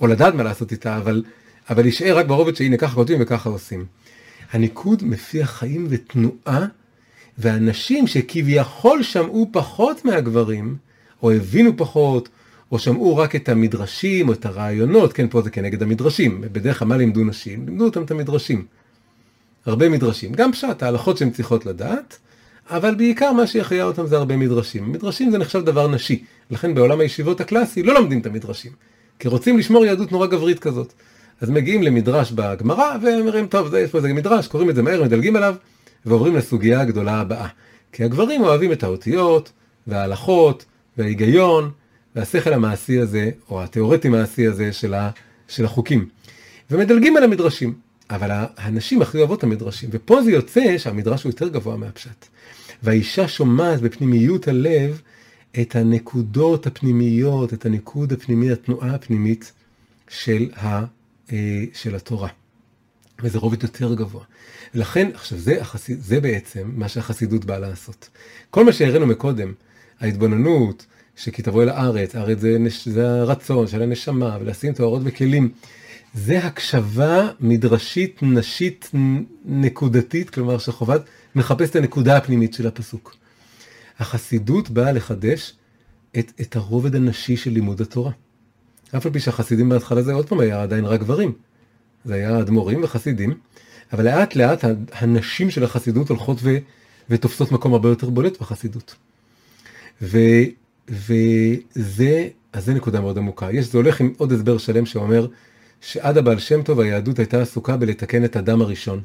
או 0.00 0.06
לדעת 0.06 0.34
מה 0.34 0.42
לעשות 0.42 0.72
איתה, 0.72 0.96
אבל, 0.96 1.22
אבל 1.70 1.82
להישאר 1.82 2.18
רק 2.18 2.26
ברובד 2.26 2.56
שהנה 2.56 2.76
ככה 2.76 2.94
כותבים 2.94 3.18
וככה 3.20 3.50
עושים. 3.50 3.84
הניקוד 4.52 5.04
מפיח 5.04 5.50
חיים 5.50 5.86
ותנועה, 5.90 6.66
ואנשים 7.38 8.06
שכביכול 8.06 9.02
שמעו 9.02 9.48
פחות 9.52 10.04
מהגברים, 10.04 10.76
או 11.22 11.30
הבינו 11.30 11.76
פחות, 11.76 12.28
או 12.72 12.78
שמעו 12.78 13.16
רק 13.16 13.36
את 13.36 13.48
המדרשים 13.48 14.28
או 14.28 14.32
את 14.32 14.46
הרעיונות, 14.46 15.12
כן, 15.12 15.28
פה 15.28 15.42
זה 15.42 15.50
כנגד 15.50 15.82
המדרשים, 15.82 16.40
בדרך 16.52 16.78
כלל 16.78 16.88
מה 16.88 16.96
לימדו 16.96 17.24
נשים? 17.24 17.66
לימדו 17.66 17.84
אותם 17.84 18.02
את 18.02 18.10
המדרשים. 18.10 18.64
הרבה 19.66 19.88
מדרשים, 19.88 20.32
גם 20.32 20.52
פשט, 20.52 20.82
ההלכות 20.82 21.16
שהן 21.16 21.30
צריכות 21.30 21.66
לדעת, 21.66 22.18
אבל 22.70 22.94
בעיקר 22.94 23.32
מה 23.32 23.46
שיחיה 23.46 23.84
אותם 23.84 24.06
זה 24.06 24.16
הרבה 24.16 24.36
מדרשים. 24.36 24.92
מדרשים 24.92 25.30
זה 25.30 25.38
נחשב 25.38 25.64
דבר 25.64 25.88
נשי, 25.88 26.24
לכן 26.50 26.74
בעולם 26.74 27.00
הישיבות 27.00 27.40
הקלאסי 27.40 27.82
לא 27.82 27.94
לומדים 27.94 28.20
את 28.20 28.26
המדרשים, 28.26 28.72
כי 29.18 29.28
רוצים 29.28 29.58
לשמור 29.58 29.84
יהדות 29.84 30.12
נורא 30.12 30.26
גברית 30.26 30.58
כזאת. 30.58 30.92
אז 31.40 31.50
מגיעים 31.50 31.82
למדרש 31.82 32.32
בגמרא, 32.32 32.96
ואומרים, 33.02 33.46
טוב, 33.46 33.68
זה, 33.68 33.80
יש 33.80 33.90
פה 33.90 33.98
איזה 33.98 34.12
מדרש, 34.12 34.48
קוראים 34.48 34.70
את 34.70 34.74
זה 34.74 34.82
מהר, 34.82 35.02
מדלגים 35.02 35.36
עליו, 35.36 35.54
ועוברים 36.06 36.36
לסוגיה 36.36 36.80
הגדולה 36.80 37.20
הבאה. 37.20 37.48
כי 37.92 38.04
הגברים 38.04 38.42
אוהבים 38.42 38.72
את 38.72 38.82
האותיות, 38.82 39.52
וההלכות, 39.86 40.64
וההיגיון, 41.00 41.70
והשכל 42.16 42.52
המעשי 42.52 42.98
הזה, 42.98 43.30
או 43.50 43.62
התיאורטי 43.62 44.08
מעשי 44.08 44.46
הזה 44.46 44.72
של, 44.72 44.94
ה, 44.94 45.10
של 45.48 45.64
החוקים. 45.64 46.08
ומדלגים 46.70 47.16
על 47.16 47.24
המדרשים. 47.24 47.74
אבל 48.10 48.30
הנשים 48.56 49.02
הכי 49.02 49.18
אוהבות 49.18 49.38
את 49.38 49.44
המדרשים, 49.44 49.90
ופה 49.92 50.22
זה 50.22 50.30
יוצא 50.30 50.78
שהמדרש 50.78 51.22
הוא 51.22 51.30
יותר 51.30 51.48
גבוה 51.48 51.76
מהפשט. 51.76 52.26
והאישה 52.82 53.28
שומעת 53.28 53.80
בפנימיות 53.80 54.48
הלב 54.48 55.00
את 55.60 55.76
הנקודות 55.76 56.66
הפנימיות, 56.66 57.54
את 57.54 57.66
הניקוד 57.66 58.12
הפנימי, 58.12 58.50
התנועה 58.50 58.94
הפנימית 58.94 59.52
של, 60.08 60.50
ה, 60.56 60.84
אה, 61.32 61.64
של 61.74 61.94
התורה. 61.94 62.28
וזה 63.22 63.38
רובד 63.38 63.62
יותר 63.62 63.94
גבוה. 63.94 64.24
לכן, 64.74 65.10
עכשיו 65.14 65.38
זה, 65.38 65.60
החסיד, 65.60 66.00
זה 66.00 66.20
בעצם 66.20 66.70
מה 66.74 66.88
שהחסידות 66.88 67.44
באה 67.44 67.58
לעשות. 67.58 68.08
כל 68.50 68.64
מה 68.64 68.72
שהראינו 68.72 69.06
מקודם, 69.06 69.52
ההתבוננות, 70.00 70.86
שכי 71.20 71.42
תבוא 71.42 71.62
אל 71.62 71.68
הארץ, 71.68 72.14
הארץ 72.14 72.38
זה, 72.38 72.56
זה 72.84 73.08
הרצון 73.08 73.66
של 73.66 73.82
הנשמה, 73.82 74.38
ולשים 74.40 74.72
את 74.72 74.80
האורות 74.80 75.02
בכלים. 75.02 75.50
זה 76.14 76.38
הקשבה 76.38 77.28
מדרשית 77.40 78.18
נשית 78.22 78.90
נקודתית, 79.44 80.30
כלומר 80.30 80.58
שחובת 80.58 81.02
מחפש 81.34 81.70
את 81.70 81.76
הנקודה 81.76 82.16
הפנימית 82.16 82.54
של 82.54 82.66
הפסוק. 82.66 83.16
החסידות 83.98 84.70
באה 84.70 84.92
לחדש 84.92 85.54
את, 86.18 86.32
את 86.40 86.56
הרובד 86.56 86.94
הנשי 86.94 87.36
של 87.36 87.50
לימוד 87.50 87.80
התורה. 87.80 88.12
אף 88.96 89.06
על 89.06 89.12
פי 89.12 89.20
שהחסידים 89.20 89.68
בהתחלה 89.68 90.02
זה 90.02 90.12
עוד 90.12 90.28
פעם 90.28 90.40
היה 90.40 90.62
עדיין 90.62 90.84
רק 90.84 91.00
גברים. 91.00 91.32
זה 92.04 92.14
היה 92.14 92.40
אדמו"רים 92.40 92.84
וחסידים, 92.84 93.34
אבל 93.92 94.04
לאט 94.04 94.36
לאט 94.36 94.64
הנשים 94.92 95.50
של 95.50 95.64
החסידות 95.64 96.08
הולכות 96.08 96.38
ו, 96.42 96.56
ותופסות 97.10 97.52
מקום 97.52 97.72
הרבה 97.72 97.88
יותר 97.88 98.10
בולט 98.10 98.40
בחסידות. 98.40 98.94
ו, 100.02 100.18
וזה, 100.90 102.28
אז 102.52 102.64
זה 102.64 102.74
נקודה 102.74 103.00
מאוד 103.00 103.18
עמוקה. 103.18 103.52
יש, 103.52 103.66
זה 103.66 103.78
הולך 103.78 104.00
עם 104.00 104.12
עוד 104.16 104.32
הסבר 104.32 104.58
שלם 104.58 104.86
שאומר, 104.86 105.26
שעד 105.80 106.18
הבעל 106.18 106.38
שם 106.38 106.62
טוב 106.62 106.80
היהדות 106.80 107.18
הייתה 107.18 107.42
עסוקה 107.42 107.76
בלתקן 107.76 108.24
את 108.24 108.36
הדם 108.36 108.60
הראשון. 108.60 109.00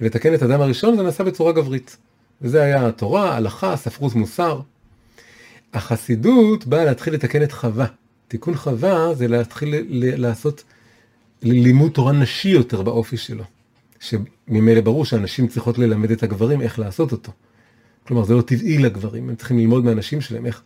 ולתקן 0.00 0.34
את 0.34 0.42
הדם 0.42 0.60
הראשון 0.60 0.96
זה 0.96 1.02
נעשה 1.02 1.24
בצורה 1.24 1.52
גברית. 1.52 1.96
וזה 2.42 2.62
היה 2.62 2.88
התורה, 2.88 3.36
הלכה, 3.36 3.76
ספרות 3.76 4.14
מוסר. 4.14 4.60
החסידות 5.74 6.66
באה 6.66 6.84
להתחיל 6.84 7.14
לתקן 7.14 7.42
את 7.42 7.52
חווה. 7.52 7.86
תיקון 8.28 8.54
חווה 8.54 9.14
זה 9.14 9.28
להתחיל 9.28 9.74
ל- 9.74 10.20
לעשות 10.20 10.64
לימוד 11.42 11.92
תורה 11.92 12.12
נשי 12.12 12.48
יותר 12.48 12.82
באופי 12.82 13.16
שלו. 13.16 13.44
שממילא 14.00 14.80
ברור 14.80 15.04
שהנשים 15.04 15.48
צריכות 15.48 15.78
ללמד 15.78 16.10
את 16.10 16.22
הגברים 16.22 16.60
איך 16.60 16.78
לעשות 16.78 17.12
אותו. 17.12 17.32
כלומר, 18.06 18.24
זה 18.24 18.34
לא 18.34 18.42
טבעי 18.42 18.78
לגברים, 18.78 19.28
הם 19.28 19.36
צריכים 19.36 19.58
ללמוד 19.58 19.84
מהנשים 19.84 20.20
שלהם 20.20 20.46
איך, 20.46 20.62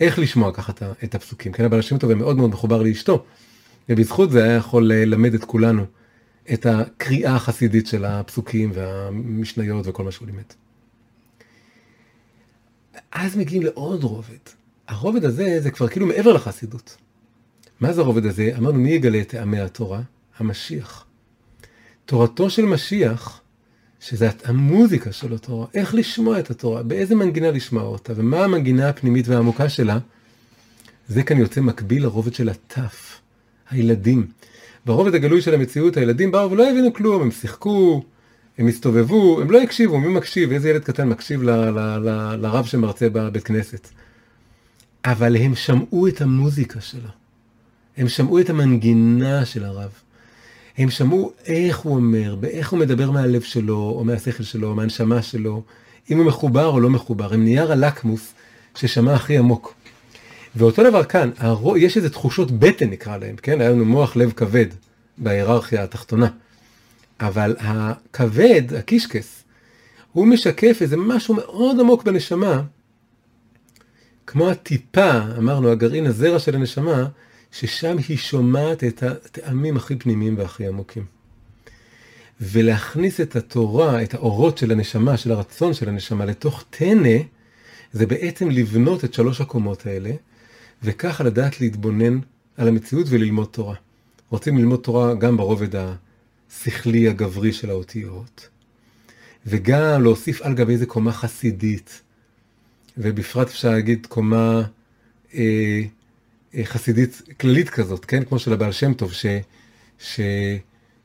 איך 0.00 0.18
לשמוע 0.18 0.52
ככה 0.52 0.72
את 1.04 1.14
הפסוקים. 1.14 1.52
כן, 1.52 1.64
אבל 1.64 1.76
אנשים 1.76 1.98
טובים 1.98 2.18
מאוד 2.18 2.36
מאוד 2.36 2.50
מחובר 2.50 2.82
לאשתו, 2.82 3.24
ובזכות 3.88 4.30
זה 4.30 4.44
היה 4.44 4.54
יכול 4.54 4.92
ללמד 4.92 5.34
את 5.34 5.44
כולנו 5.44 5.84
את 6.52 6.66
הקריאה 6.66 7.34
החסידית 7.36 7.86
של 7.86 8.04
הפסוקים 8.04 8.70
והמשניות 8.74 9.86
וכל 9.86 10.04
מה 10.04 10.10
שהוא 10.10 10.26
לימד. 10.26 10.42
אז 13.12 13.36
מגיעים 13.36 13.62
לעוד 13.62 14.04
רובד. 14.04 14.38
הרובד 14.88 15.24
הזה 15.24 15.60
זה 15.60 15.70
כבר 15.70 15.88
כאילו 15.88 16.06
מעבר 16.06 16.32
לחסידות. 16.32 16.96
מה 17.80 17.92
זה 17.92 18.00
הרובד 18.00 18.26
הזה? 18.26 18.52
אמרנו, 18.58 18.78
מי 18.78 18.90
יגלה 18.90 19.20
את 19.20 19.28
טעמי 19.28 19.60
התורה? 19.60 20.00
המשיח. 20.38 21.06
תורתו 22.04 22.50
של 22.50 22.64
משיח, 22.64 23.40
שזה 24.00 24.30
המוזיקה 24.44 25.12
של 25.12 25.34
התורה, 25.34 25.66
איך 25.74 25.94
לשמוע 25.94 26.38
את 26.38 26.50
התורה, 26.50 26.82
באיזה 26.82 27.14
מנגינה 27.14 27.50
לשמוע 27.50 27.82
אותה, 27.82 28.12
ומה 28.16 28.44
המנגינה 28.44 28.88
הפנימית 28.88 29.28
והעמוקה 29.28 29.68
שלה, 29.68 29.98
זה 31.08 31.22
כאן 31.22 31.38
יוצא 31.38 31.60
מקביל 31.60 32.02
לרובד 32.02 32.34
של 32.34 32.48
הטף, 32.48 33.20
הילדים. 33.70 34.26
ברובד 34.86 35.14
הגלוי 35.14 35.42
של 35.42 35.54
המציאות, 35.54 35.96
הילדים 35.96 36.30
באו 36.30 36.50
ולא 36.50 36.70
הבינו 36.70 36.92
כלום, 36.92 37.22
הם 37.22 37.30
שיחקו, 37.30 38.02
הם 38.58 38.68
הסתובבו, 38.68 39.40
הם 39.40 39.50
לא 39.50 39.62
הקשיבו, 39.62 40.00
מי 40.00 40.08
מקשיב? 40.08 40.52
איזה 40.52 40.70
ילד 40.70 40.84
קטן 40.84 41.08
מקשיב 41.08 41.42
לרב 41.42 42.64
שמרצה 42.64 43.08
בבית 43.08 43.44
כנסת? 43.44 43.88
אבל 45.04 45.36
הם 45.36 45.54
שמעו 45.54 46.08
את 46.08 46.20
המוזיקה 46.20 46.80
שלו. 46.80 47.08
הם 47.96 48.08
שמעו 48.08 48.40
את 48.40 48.50
המנגינה 48.50 49.44
של 49.44 49.64
הרב. 49.64 49.90
הם 50.78 50.90
שמעו 50.90 51.32
איך 51.46 51.78
הוא 51.78 51.94
אומר, 51.94 52.34
באיך 52.34 52.70
הוא 52.70 52.78
מדבר 52.78 53.10
מהלב 53.10 53.42
שלו, 53.42 53.94
או 53.96 54.04
מהשכל 54.04 54.42
שלו, 54.42 54.68
או 54.68 54.74
מהנשמה 54.74 55.22
שלו, 55.22 55.62
אם 56.10 56.18
הוא 56.18 56.26
מחובר 56.26 56.66
או 56.66 56.80
לא 56.80 56.90
מחובר. 56.90 57.34
הם 57.34 57.44
נייר 57.44 57.72
הלקמוס 57.72 58.32
ששמע 58.74 59.14
הכי 59.14 59.38
עמוק. 59.38 59.74
ואותו 60.56 60.82
דבר 60.82 61.04
כאן, 61.04 61.30
הרו, 61.38 61.76
יש 61.76 61.96
איזה 61.96 62.10
תחושות 62.10 62.50
בטן 62.50 62.90
נקרא 62.90 63.16
להם, 63.16 63.36
כן? 63.36 63.60
היה 63.60 63.70
לנו 63.70 63.84
מוח 63.84 64.16
לב 64.16 64.32
כבד 64.32 64.66
בהיררכיה 65.18 65.82
התחתונה. 65.82 66.28
אבל 67.20 67.56
הכבד, 67.58 68.62
הקישקס, 68.78 69.44
הוא 70.12 70.26
משקף 70.26 70.78
איזה 70.80 70.96
משהו 70.96 71.34
מאוד 71.34 71.80
עמוק 71.80 72.04
בנשמה, 72.04 72.62
כמו 74.26 74.50
הטיפה, 74.50 75.18
אמרנו, 75.38 75.70
הגרעין 75.70 76.06
הזרע 76.06 76.38
של 76.38 76.54
הנשמה, 76.54 77.06
ששם 77.52 77.96
היא 78.08 78.16
שומעת 78.16 78.84
את 78.84 79.02
הטעמים 79.02 79.76
הכי 79.76 79.96
פנימיים 79.96 80.38
והכי 80.38 80.66
עמוקים. 80.66 81.04
ולהכניס 82.40 83.20
את 83.20 83.36
התורה, 83.36 84.02
את 84.02 84.14
האורות 84.14 84.58
של 84.58 84.72
הנשמה, 84.72 85.16
של 85.16 85.32
הרצון 85.32 85.74
של 85.74 85.88
הנשמה, 85.88 86.24
לתוך 86.24 86.64
טנא, 86.70 87.16
זה 87.92 88.06
בעצם 88.06 88.50
לבנות 88.50 89.04
את 89.04 89.14
שלוש 89.14 89.40
הקומות 89.40 89.86
האלה, 89.86 90.10
וככה 90.82 91.24
לדעת 91.24 91.60
להתבונן 91.60 92.18
על 92.56 92.68
המציאות 92.68 93.06
וללמוד 93.10 93.48
תורה. 93.50 93.74
רוצים 94.30 94.58
ללמוד 94.58 94.80
תורה 94.80 95.14
גם 95.14 95.36
ברובד 95.36 95.68
השכלי 96.50 97.08
הגברי 97.08 97.52
של 97.52 97.70
האותיות, 97.70 98.48
וגם 99.46 100.02
להוסיף 100.02 100.42
על 100.42 100.54
גבי 100.54 100.72
איזה 100.72 100.86
קומה 100.86 101.12
חסידית, 101.12 102.02
ובפרט 102.98 103.48
אפשר 103.48 103.70
להגיד 103.70 104.06
קומה 104.06 104.62
אה, 105.34 105.82
חסידית 106.64 107.22
כללית 107.40 107.70
כזאת, 107.70 108.04
כן? 108.04 108.24
כמו 108.24 108.38
של 108.38 108.52
הבעל 108.52 108.72
שם 108.72 108.94
טוב, 108.94 109.12
ש, 109.12 109.26
ש, 109.98 110.20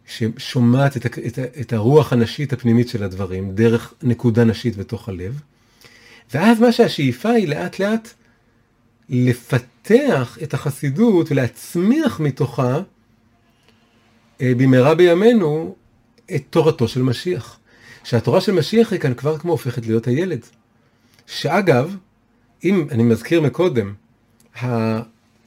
ששומעת 0.07 0.97
את, 0.97 1.05
את, 1.05 1.39
את 1.61 1.73
הרוח 1.73 2.13
הנשית 2.13 2.53
הפנימית 2.53 2.89
של 2.89 3.03
הדברים, 3.03 3.51
דרך 3.51 3.93
נקודה 4.03 4.43
נשית 4.43 4.77
בתוך 4.77 5.09
הלב. 5.09 5.41
ואז 6.33 6.59
מה 6.59 6.71
שהשאיפה 6.71 7.29
היא 7.29 7.47
לאט 7.47 7.79
לאט 7.79 8.09
לפתח 9.09 10.37
את 10.43 10.53
החסידות 10.53 11.31
ולהצמיח 11.31 12.19
מתוכה 12.19 12.79
אה, 14.41 14.53
במהרה 14.57 14.95
בימינו 14.95 15.75
את 16.35 16.43
תורתו 16.49 16.87
של 16.87 17.01
משיח. 17.01 17.59
שהתורה 18.03 18.41
של 18.41 18.51
משיח 18.51 18.91
היא 18.91 18.99
כאן 18.99 19.13
כבר 19.13 19.37
כמו 19.37 19.51
הופכת 19.51 19.85
להיות 19.85 20.07
הילד. 20.07 20.45
שאגב, 21.27 21.95
אם 22.63 22.87
אני 22.91 23.03
מזכיר 23.03 23.41
מקודם, 23.41 23.93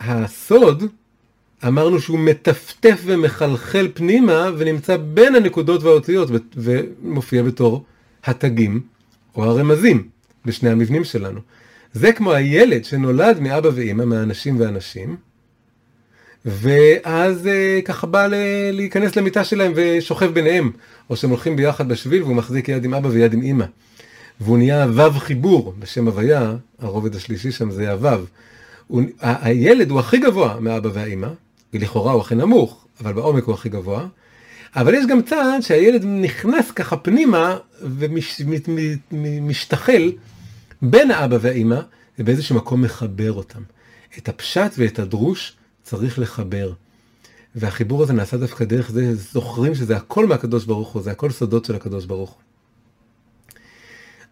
הסוד, 0.01 0.85
אמרנו 1.67 2.01
שהוא 2.01 2.19
מטפטף 2.19 3.01
ומחלחל 3.05 3.89
פנימה 3.95 4.51
ונמצא 4.59 4.97
בין 4.97 5.35
הנקודות 5.35 5.83
והאותיות 5.83 6.29
ומופיע 6.57 7.43
בתור 7.43 7.85
התגים 8.25 8.81
או 9.37 9.45
הרמזים 9.45 10.09
בשני 10.45 10.71
המבנים 10.71 11.05
שלנו. 11.05 11.41
זה 11.93 12.13
כמו 12.13 12.33
הילד 12.33 12.85
שנולד 12.85 13.41
מאבא 13.41 13.71
ואימא, 13.75 14.05
מהאנשים 14.05 14.61
ואנשים, 14.61 15.17
ואז 16.45 17.47
אה, 17.47 17.81
ככה 17.85 18.07
בא 18.07 18.27
ל- 18.27 18.71
להיכנס 18.73 19.17
למיטה 19.17 19.45
שלהם 19.45 19.73
ושוכב 19.75 20.27
ביניהם, 20.35 20.71
או 21.11 21.17
שהם 21.17 21.31
הולכים 21.31 21.57
ביחד 21.57 21.89
בשביל 21.89 22.23
והוא 22.23 22.37
מחזיק 22.37 22.69
יד 22.69 22.85
עם 22.85 22.95
אבא 22.95 23.09
ויד 23.09 23.33
עם 23.33 23.43
אימא. 23.43 23.65
והוא 24.41 24.59
נהיה 24.59 24.87
וו 24.87 25.11
חיבור, 25.11 25.75
בשם 25.79 26.07
הוויה, 26.07 26.55
הרובד 26.79 27.17
השלישי 27.17 27.53
שם 27.53 27.71
זה 27.71 27.91
הוו. 27.93 28.25
הוא, 28.89 29.03
הילד 29.21 29.91
הוא 29.91 30.01
הכי 30.01 30.19
גבוה 30.19 30.61
מהאבא 30.61 30.91
והאימא, 30.93 31.29
ולכאורה 31.75 32.13
הוא 32.13 32.21
הכי 32.21 32.35
נמוך, 32.35 32.87
אבל 33.01 33.13
בעומק 33.13 33.45
הוא 33.45 33.55
הכי 33.55 33.69
גבוה. 33.69 34.07
אבל 34.77 34.95
יש 34.95 35.07
גם 35.07 35.23
צעד 35.23 35.61
שהילד 35.61 36.05
נכנס 36.05 36.71
ככה 36.71 36.97
פנימה 36.97 37.57
ומשתחל 39.11 40.13
בין 40.83 41.11
האבא 41.11 41.39
והאימא, 41.41 41.81
ובאיזשהו 42.19 42.57
מקום 42.57 42.83
מחבר 42.83 43.33
אותם. 43.33 43.61
את 44.19 44.29
הפשט 44.29 44.73
ואת 44.79 44.99
הדרוש 44.99 45.57
צריך 45.83 46.19
לחבר. 46.19 46.73
והחיבור 47.55 48.03
הזה 48.03 48.13
נעשה 48.13 48.37
דווקא 48.37 48.65
דרך 48.65 48.91
זה, 48.91 49.15
זוכרים 49.15 49.75
שזה 49.75 49.97
הכל 49.97 50.27
מהקדוש 50.27 50.65
ברוך 50.65 50.89
הוא, 50.89 51.03
זה 51.03 51.11
הכל 51.11 51.31
סודות 51.31 51.65
של 51.65 51.75
הקדוש 51.75 52.05
ברוך 52.05 52.31
הוא. 52.31 52.39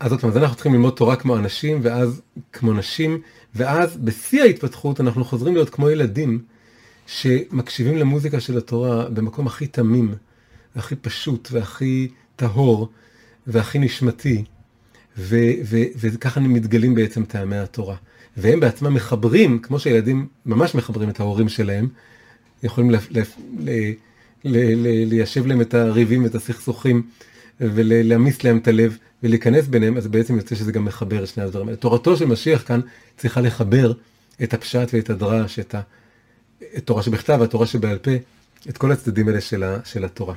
אז 0.00 0.12
עוד 0.12 0.20
פעם, 0.20 0.30
אז 0.30 0.36
אנחנו 0.36 0.54
צריכים 0.54 0.72
ללמוד 0.72 0.94
תורה 0.94 1.16
כמו 1.16 1.36
אנשים, 1.36 1.80
ואז 1.82 2.20
כמו 2.52 2.72
נשים, 2.72 3.20
ואז 3.56 3.96
בשיא 3.96 4.42
ההתפתחות 4.42 5.00
אנחנו 5.00 5.24
חוזרים 5.24 5.54
להיות 5.54 5.70
כמו 5.70 5.90
ילדים 5.90 6.42
שמקשיבים 7.06 7.96
למוזיקה 7.96 8.40
של 8.40 8.58
התורה 8.58 9.08
במקום 9.10 9.46
הכי 9.46 9.66
תמים, 9.66 10.14
והכי 10.76 10.96
פשוט, 10.96 11.48
והכי 11.52 12.08
טהור, 12.36 12.88
והכי 13.46 13.78
נשמתי, 13.78 14.44
וככה 15.18 16.40
מתגלים 16.40 16.94
בעצם 16.94 17.24
טעמי 17.24 17.56
התורה. 17.56 17.96
והם 18.36 18.60
בעצמם 18.60 18.94
מחברים, 18.94 19.58
כמו 19.58 19.78
שהילדים 19.78 20.26
ממש 20.46 20.74
מחברים 20.74 21.08
את 21.08 21.20
ההורים 21.20 21.48
שלהם, 21.48 21.88
יכולים 22.62 22.90
ליישב 24.44 25.46
להם 25.46 25.60
את 25.60 25.74
הריבים 25.74 26.24
ואת 26.24 26.34
הסכסוכים 26.34 27.02
ולהמיס 27.60 28.44
להם 28.44 28.58
את 28.58 28.68
הלב 28.68 28.98
ולהיכנס 29.22 29.66
ביניהם, 29.66 29.96
אז 29.96 30.06
בעצם 30.06 30.36
יוצא 30.36 30.54
שזה 30.54 30.72
גם 30.72 30.84
מחבר 30.84 31.22
את 31.22 31.28
שני 31.28 31.44
הדברים 31.44 31.66
האלה. 31.66 31.76
תורתו 31.76 32.16
של 32.16 32.24
משיח 32.24 32.62
כאן 32.66 32.80
צריכה 33.16 33.40
לחבר 33.40 33.92
את 34.42 34.54
הפשט 34.54 34.88
ואת 34.92 35.10
הדרש, 35.10 35.58
את 35.58 35.74
התורה 36.74 37.02
שבכתב 37.02 37.38
והתורה 37.40 37.66
שבעל 37.66 37.98
פה, 37.98 38.10
את 38.68 38.78
כל 38.78 38.92
הצדדים 38.92 39.28
האלה 39.28 39.40
של, 39.40 39.62
ה, 39.62 39.78
של 39.84 40.04
התורה. 40.04 40.34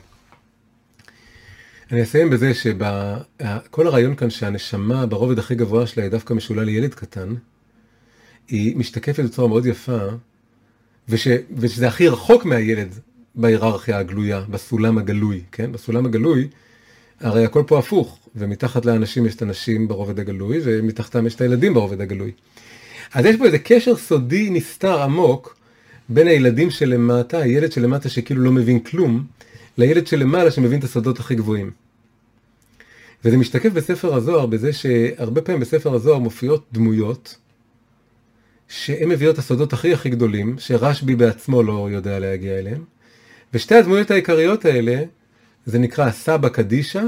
אני 1.92 2.04
אסיים 2.04 2.30
בזה 2.30 2.54
שכל 2.54 3.88
הרעיון 3.88 4.16
כאן 4.16 4.30
שהנשמה 4.30 5.06
ברובד 5.06 5.40
הכי 5.40 5.56
גבוה 5.56 5.88
שלה 5.88 6.04
היא 6.04 6.12
דווקא 6.12 6.34
משולה 6.34 6.64
לילד 6.64 6.94
קטן, 6.94 7.36
היא 8.48 8.78
משתקפת 8.78 9.24
בצורה 9.24 9.48
מאוד 9.48 9.66
יפה, 9.66 10.00
וש, 11.10 11.28
ושזה 11.58 11.88
הכי 11.88 12.08
רחוק 12.08 12.46
מהילד 12.46 13.00
בהיררכיה 13.36 13.98
הגלויה, 13.98 14.42
בסולם 14.50 14.98
הגלוי, 14.98 15.42
כן? 15.52 15.72
בסולם 15.72 16.06
הגלוי, 16.06 16.48
הרי 17.20 17.46
הכל 17.46 17.64
פה 17.68 17.80
הפוך, 17.80 18.20
ומתחת 18.36 18.86
לאנשים 18.86 19.26
יש 19.26 19.36
את 19.36 19.42
הנשים 19.42 19.88
ברובד 19.88 20.20
הגלוי, 20.20 20.60
ומתחתם 20.64 21.28
יש 21.28 21.36
את 21.36 21.42
הילדים 21.42 21.74
ברובד 21.74 22.02
הגלוי. 22.02 22.32
אז 23.14 23.26
יש 23.26 23.36
פה 23.36 23.46
איזה 23.46 23.60
קשר 23.60 23.96
סודי 23.96 24.50
נסתר 24.50 25.02
עמוק 25.02 25.58
בין 26.10 26.28
הילדים 26.28 26.70
שלמטה, 26.70 27.38
הילד 27.38 27.72
שלמטה 27.72 28.10
שכאילו 28.10 28.42
לא 28.42 28.52
מבין 28.52 28.80
כלום, 28.80 29.26
לילד 29.78 30.08
שלמעלה 30.08 30.52
שמבין 30.52 30.80
את 30.80 30.84
הסודות 30.84 31.20
הכי 31.20 31.36
גבוהים. 31.36 31.72
וזה 33.26 33.38
משתקף 33.38 33.70
בספר 33.70 34.16
הזוהר 34.16 34.46
בזה 34.46 34.74
שהרבה 34.74 35.42
פעמים 35.42 35.62
בספר 35.62 35.94
הזוהר 35.94 36.20
מופיעות 36.20 36.66
דמויות 36.72 37.38
שהן 38.68 39.10
מביאות 39.10 39.34
את 39.34 39.40
הסודות 39.40 39.74
הכי 39.74 39.94
הכי 39.94 40.10
גדולים, 40.10 40.56
שרשב"י 40.60 41.16
בעצמו 41.16 41.64
לא 41.64 41.88
יודע 41.92 42.20
להגיע 42.20 42.60
אליהם. 42.60 42.84
ושתי 43.54 43.76
הדמויות 43.76 44.12
העיקריות 44.12 44.66
האלה, 44.66 45.04
זה 45.70 45.80
נקרא 45.80 46.06
הסבא 46.06 46.50
קדישא 46.50 47.04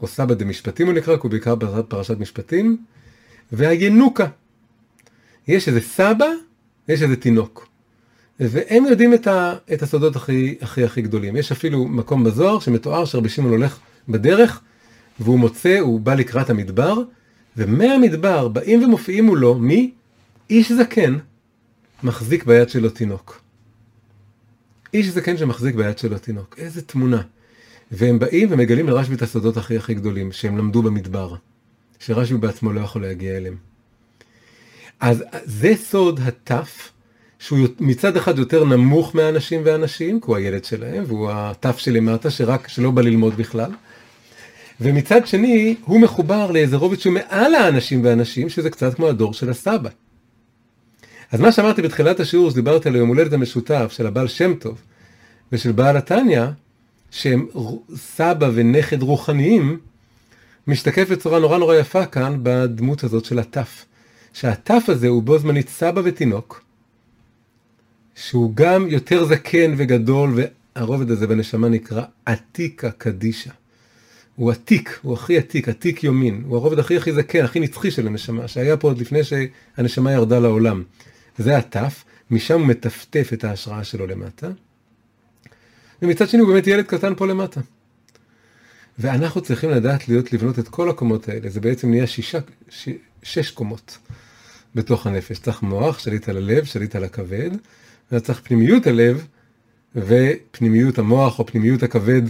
או 0.00 0.06
סבא 0.06 0.34
דמשפטים 0.34 0.86
הוא 0.86 0.94
נקרא, 0.94 1.16
כי 1.16 1.22
הוא 1.22 1.30
בעיקר 1.30 1.54
פרשת 1.88 2.18
משפטים, 2.18 2.76
והינוקה. 3.52 4.26
יש 5.48 5.68
איזה 5.68 5.80
סבא, 5.80 6.26
יש 6.88 7.02
איזה 7.02 7.16
תינוק. 7.16 7.68
והם 8.40 8.84
יודעים 8.86 9.14
את, 9.14 9.26
ה, 9.26 9.54
את 9.72 9.82
הסודות 9.82 10.16
הכי, 10.16 10.54
הכי 10.60 10.84
הכי 10.84 11.02
גדולים. 11.02 11.36
יש 11.36 11.52
אפילו 11.52 11.84
מקום 11.84 12.24
בזוהר 12.24 12.60
שמתואר 12.60 13.04
שרבי 13.04 13.28
שמעון 13.28 13.52
הולך 13.52 13.78
בדרך, 14.08 14.60
והוא 15.20 15.38
מוצא, 15.38 15.78
הוא 15.78 16.00
בא 16.00 16.14
לקראת 16.14 16.50
המדבר, 16.50 17.02
ומהמדבר 17.56 18.48
באים 18.48 18.84
ומופיעים 18.84 19.24
מולו, 19.24 19.54
מי? 19.54 19.90
איש 20.50 20.72
זקן, 20.72 21.18
מחזיק 22.02 22.44
ביד 22.44 22.68
שלו 22.68 22.90
תינוק. 22.90 23.40
איש 24.94 25.06
זקן 25.06 25.36
שמחזיק 25.36 25.74
ביד 25.74 25.98
שלו 25.98 26.18
תינוק. 26.18 26.54
איזה 26.58 26.82
תמונה. 26.82 27.22
והם 27.90 28.18
באים 28.18 28.48
ומגלים 28.50 28.88
לרשב"י 28.88 29.14
את 29.14 29.22
הסודות 29.22 29.56
הכי 29.56 29.76
הכי 29.76 29.94
גדולים, 29.94 30.32
שהם 30.32 30.58
למדו 30.58 30.82
במדבר, 30.82 31.34
שרשב"י 31.98 32.38
בעצמו 32.38 32.72
לא 32.72 32.80
יכול 32.80 33.02
להגיע 33.02 33.36
אליהם. 33.36 33.56
אז 35.00 35.24
זה 35.44 35.72
סוד 35.76 36.20
התף, 36.24 36.92
שהוא 37.38 37.58
מצד 37.80 38.16
אחד 38.16 38.38
יותר 38.38 38.64
נמוך 38.64 39.16
מהאנשים 39.16 39.62
והנשים, 39.64 40.20
כי 40.20 40.26
הוא 40.26 40.36
הילד 40.36 40.64
שלהם, 40.64 41.04
והוא 41.06 41.30
התף 41.32 41.78
שלמטה, 41.78 42.30
שרק, 42.30 42.68
שלא 42.68 42.90
בא 42.90 43.02
ללמוד 43.02 43.36
בכלל. 43.36 43.70
ומצד 44.80 45.26
שני, 45.26 45.76
הוא 45.84 46.00
מחובר 46.00 46.50
לאיזה 46.50 46.76
רובד 46.76 47.00
שהוא 47.00 47.14
מעל 47.14 47.54
האנשים 47.54 48.04
והנשים, 48.04 48.48
שזה 48.48 48.70
קצת 48.70 48.94
כמו 48.94 49.08
הדור 49.08 49.34
של 49.34 49.50
הסבא. 49.50 49.90
אז 51.32 51.40
מה 51.40 51.52
שאמרתי 51.52 51.82
בתחילת 51.82 52.20
השיעור, 52.20 52.50
שדיברתי 52.50 52.88
על 52.88 52.94
היום 52.94 53.08
הולדת 53.08 53.32
המשותף 53.32 53.92
של 53.96 54.06
הבעל 54.06 54.28
שם 54.28 54.54
טוב 54.54 54.82
ושל 55.52 55.72
בעל 55.72 55.96
התניא, 55.96 56.44
שהם 57.10 57.46
סבא 57.94 58.50
ונכד 58.54 59.02
רוחניים, 59.02 59.80
משתקף 60.66 61.08
בצורה 61.10 61.38
נורא 61.38 61.58
נורא 61.58 61.76
יפה 61.76 62.06
כאן 62.06 62.38
בדמות 62.42 63.04
הזאת 63.04 63.24
של 63.24 63.38
הטף. 63.38 63.84
שהטף 64.32 64.84
הזה 64.88 65.08
הוא 65.08 65.22
בו 65.22 65.38
זמנית 65.38 65.68
סבא 65.68 66.00
ותינוק, 66.04 66.64
שהוא 68.14 68.52
גם 68.54 68.88
יותר 68.88 69.24
זקן 69.24 69.74
וגדול, 69.76 70.40
והרובד 70.76 71.10
הזה 71.10 71.26
בנשמה 71.26 71.68
נקרא 71.68 72.02
עתיקה 72.26 72.90
קדישה. 72.90 73.50
הוא 74.36 74.50
עתיק, 74.50 74.98
הוא 75.02 75.14
הכי 75.14 75.38
עתיק, 75.38 75.68
עתיק 75.68 76.04
יומין. 76.04 76.42
הוא 76.46 76.56
הרובד 76.56 76.78
הכי 76.78 76.96
הכי 76.96 77.12
זקן, 77.12 77.44
הכי 77.44 77.60
נצחי 77.60 77.90
של 77.90 78.06
הנשמה, 78.06 78.48
שהיה 78.48 78.76
פה 78.76 78.88
עוד 78.88 78.98
לפני 78.98 79.20
שהנשמה 79.24 80.12
ירדה 80.12 80.38
לעולם. 80.38 80.82
זה 81.40 81.56
הטף, 81.56 82.04
משם 82.30 82.58
הוא 82.58 82.66
מטפטף 82.66 83.30
את 83.32 83.44
ההשראה 83.44 83.84
שלו 83.84 84.06
למטה. 84.06 84.50
ומצד 86.02 86.28
שני 86.28 86.40
הוא 86.40 86.48
באמת 86.48 86.66
ילד 86.66 86.84
קטן 86.84 87.14
פה 87.14 87.26
למטה. 87.26 87.60
ואנחנו 88.98 89.40
צריכים 89.40 89.70
לדעת 89.70 90.08
להיות 90.08 90.32
לבנות 90.32 90.58
את 90.58 90.68
כל 90.68 90.90
הקומות 90.90 91.28
האלה, 91.28 91.50
זה 91.50 91.60
בעצם 91.60 91.90
נהיה 91.90 92.06
שישה, 92.06 92.38
ש, 92.68 92.88
שש 93.22 93.50
קומות 93.50 93.98
בתוך 94.74 95.06
הנפש. 95.06 95.38
צריך 95.38 95.62
מוח, 95.62 95.98
שליט 95.98 96.28
על 96.28 96.36
הלב, 96.36 96.64
שליט 96.64 96.96
על 96.96 97.04
הכבד, 97.04 97.50
וצריך 98.12 98.40
פנימיות 98.40 98.86
הלב 98.86 99.26
ופנימיות 99.96 100.98
המוח 100.98 101.38
או 101.38 101.46
פנימיות 101.46 101.82
הכבד, 101.82 102.22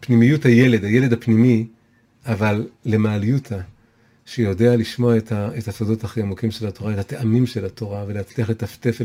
פנימיות 0.00 0.44
הילד, 0.44 0.84
הילד 0.84 1.12
הפנימי, 1.12 1.66
אבל 2.26 2.68
למעליותה, 2.84 3.60
שיודע 4.26 4.76
לשמוע 4.76 5.16
את, 5.16 5.32
ה, 5.32 5.48
את 5.58 5.68
הסודות 5.68 6.04
הכי 6.04 6.20
עמוקים 6.20 6.50
של 6.50 6.66
התורה, 6.66 6.92
את 6.92 6.98
הטעמים 6.98 7.46
של 7.46 7.64
התורה, 7.64 8.04
ולהצליח 8.06 8.50
לטפטף 8.50 8.98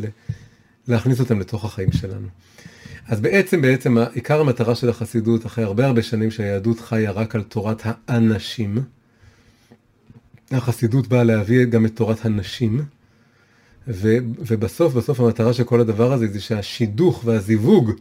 ולהכניס 0.88 1.20
אותם 1.20 1.40
לתוך 1.40 1.66
החיים 1.66 1.92
שלנו. 1.92 2.28
אז 3.08 3.22
בעצם, 3.22 3.62
בעצם, 3.62 3.98
עיקר 4.14 4.40
המטרה 4.40 4.76
של 4.76 4.90
החסידות, 4.90 5.46
אחרי 5.46 5.64
הרבה 5.64 5.86
הרבה 5.86 6.02
שנים 6.02 6.32
שהיהדות 6.32 6.80
חיה 6.80 7.12
רק 7.12 7.36
על 7.36 7.44
תורת 7.44 7.82
האנשים, 7.86 8.78
החסידות 10.52 11.08
באה 11.08 11.24
להביא 11.24 11.66
גם 11.66 11.86
את 11.86 11.96
תורת 11.96 12.26
הנשים, 12.26 12.82
ו, 13.88 14.18
ובסוף, 14.40 14.94
בסוף 14.94 15.20
המטרה 15.20 15.54
של 15.54 15.64
כל 15.64 15.80
הדבר 15.80 16.14
הזה 16.14 16.28
זה 16.28 16.42
שהשידוך 16.42 17.22
והזיווג 17.26 17.92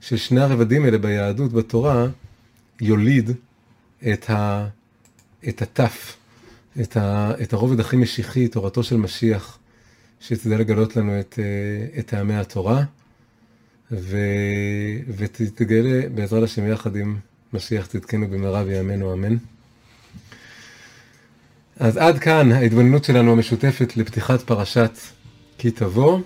של 0.00 0.16
שני 0.16 0.40
הרבדים 0.40 0.84
האלה 0.84 0.98
ביהדות, 0.98 1.52
בתורה, 1.52 2.06
יוליד 2.80 3.30
את, 4.12 4.30
ה, 4.30 4.68
את 5.48 5.62
התף, 5.62 6.17
את, 6.80 6.96
ה, 6.96 7.32
את 7.42 7.52
הרובד 7.52 7.80
הכי 7.80 7.96
משיחי, 7.96 8.48
תורתו 8.48 8.82
של 8.82 8.96
משיח, 8.96 9.58
שתדע 10.20 10.56
לגלות 10.56 10.96
לנו 10.96 11.20
את, 11.20 11.38
את 11.98 12.06
טעמי 12.06 12.34
התורה. 12.34 12.84
ו... 13.92 14.16
ותתגלה 15.16 16.08
בעזרת 16.14 16.42
השם 16.42 16.66
יחד 16.68 16.96
עם 16.96 17.16
משיח 17.52 17.86
צדקנו 17.86 18.28
במהרה 18.28 18.62
ויאמנו 18.66 19.12
אמן. 19.12 19.36
אז 21.76 21.96
עד 21.96 22.18
כאן 22.18 22.52
ההתבוננות 22.52 23.04
שלנו 23.04 23.32
המשותפת 23.32 23.96
לפתיחת 23.96 24.42
פרשת 24.42 24.98
כי 25.58 25.70
תבוא, 25.70 26.20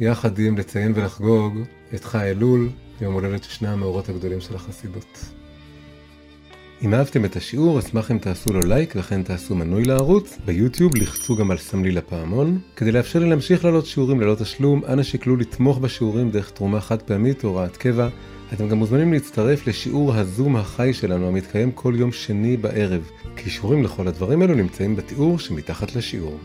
יחד 0.00 0.38
עם 0.38 0.58
לציין 0.58 0.92
ולחגוג 0.94 1.58
את 1.94 2.04
חי 2.04 2.30
אלול, 2.30 2.70
יום 3.00 3.14
הולדת 3.14 3.44
שני 3.44 3.68
המאורות 3.68 4.08
הגדולים 4.08 4.40
של 4.40 4.54
החסידות. 4.54 5.37
אם 6.82 6.94
אהבתם 6.94 7.24
את 7.24 7.36
השיעור, 7.36 7.78
אשמח 7.78 8.10
אם 8.10 8.18
תעשו 8.18 8.52
לו 8.52 8.60
לייק 8.60 8.94
וכן 8.96 9.22
תעשו 9.22 9.54
מנוי 9.54 9.84
לערוץ. 9.84 10.38
ביוטיוב 10.44 10.96
לחצו 10.96 11.36
גם 11.36 11.50
על 11.50 11.56
סמלי 11.56 11.90
לפעמון. 11.90 12.58
כדי 12.76 12.92
לאפשר 12.92 13.18
לי 13.18 13.28
להמשיך 13.28 13.64
לעלות 13.64 13.86
שיעורים 13.86 14.20
ללא 14.20 14.34
תשלום, 14.34 14.82
אנא 14.88 15.02
שקלו 15.02 15.36
לתמוך 15.36 15.78
בשיעורים 15.78 16.30
דרך 16.30 16.50
תרומה 16.50 16.80
חד 16.80 17.02
פעמית 17.02 17.44
או 17.44 17.48
הוראת 17.48 17.76
קבע. 17.76 18.08
אתם 18.52 18.68
גם 18.68 18.78
מוזמנים 18.78 19.12
להצטרף 19.12 19.66
לשיעור 19.66 20.14
הזום 20.14 20.56
החי 20.56 20.92
שלנו 20.92 21.28
המתקיים 21.28 21.72
כל 21.72 21.94
יום 21.96 22.12
שני 22.12 22.56
בערב. 22.56 23.10
קישורים 23.34 23.82
לכל 23.84 24.08
הדברים 24.08 24.42
האלו 24.42 24.54
נמצאים 24.54 24.96
בתיאור 24.96 25.38
שמתחת 25.38 25.96
לשיעור. 25.96 26.38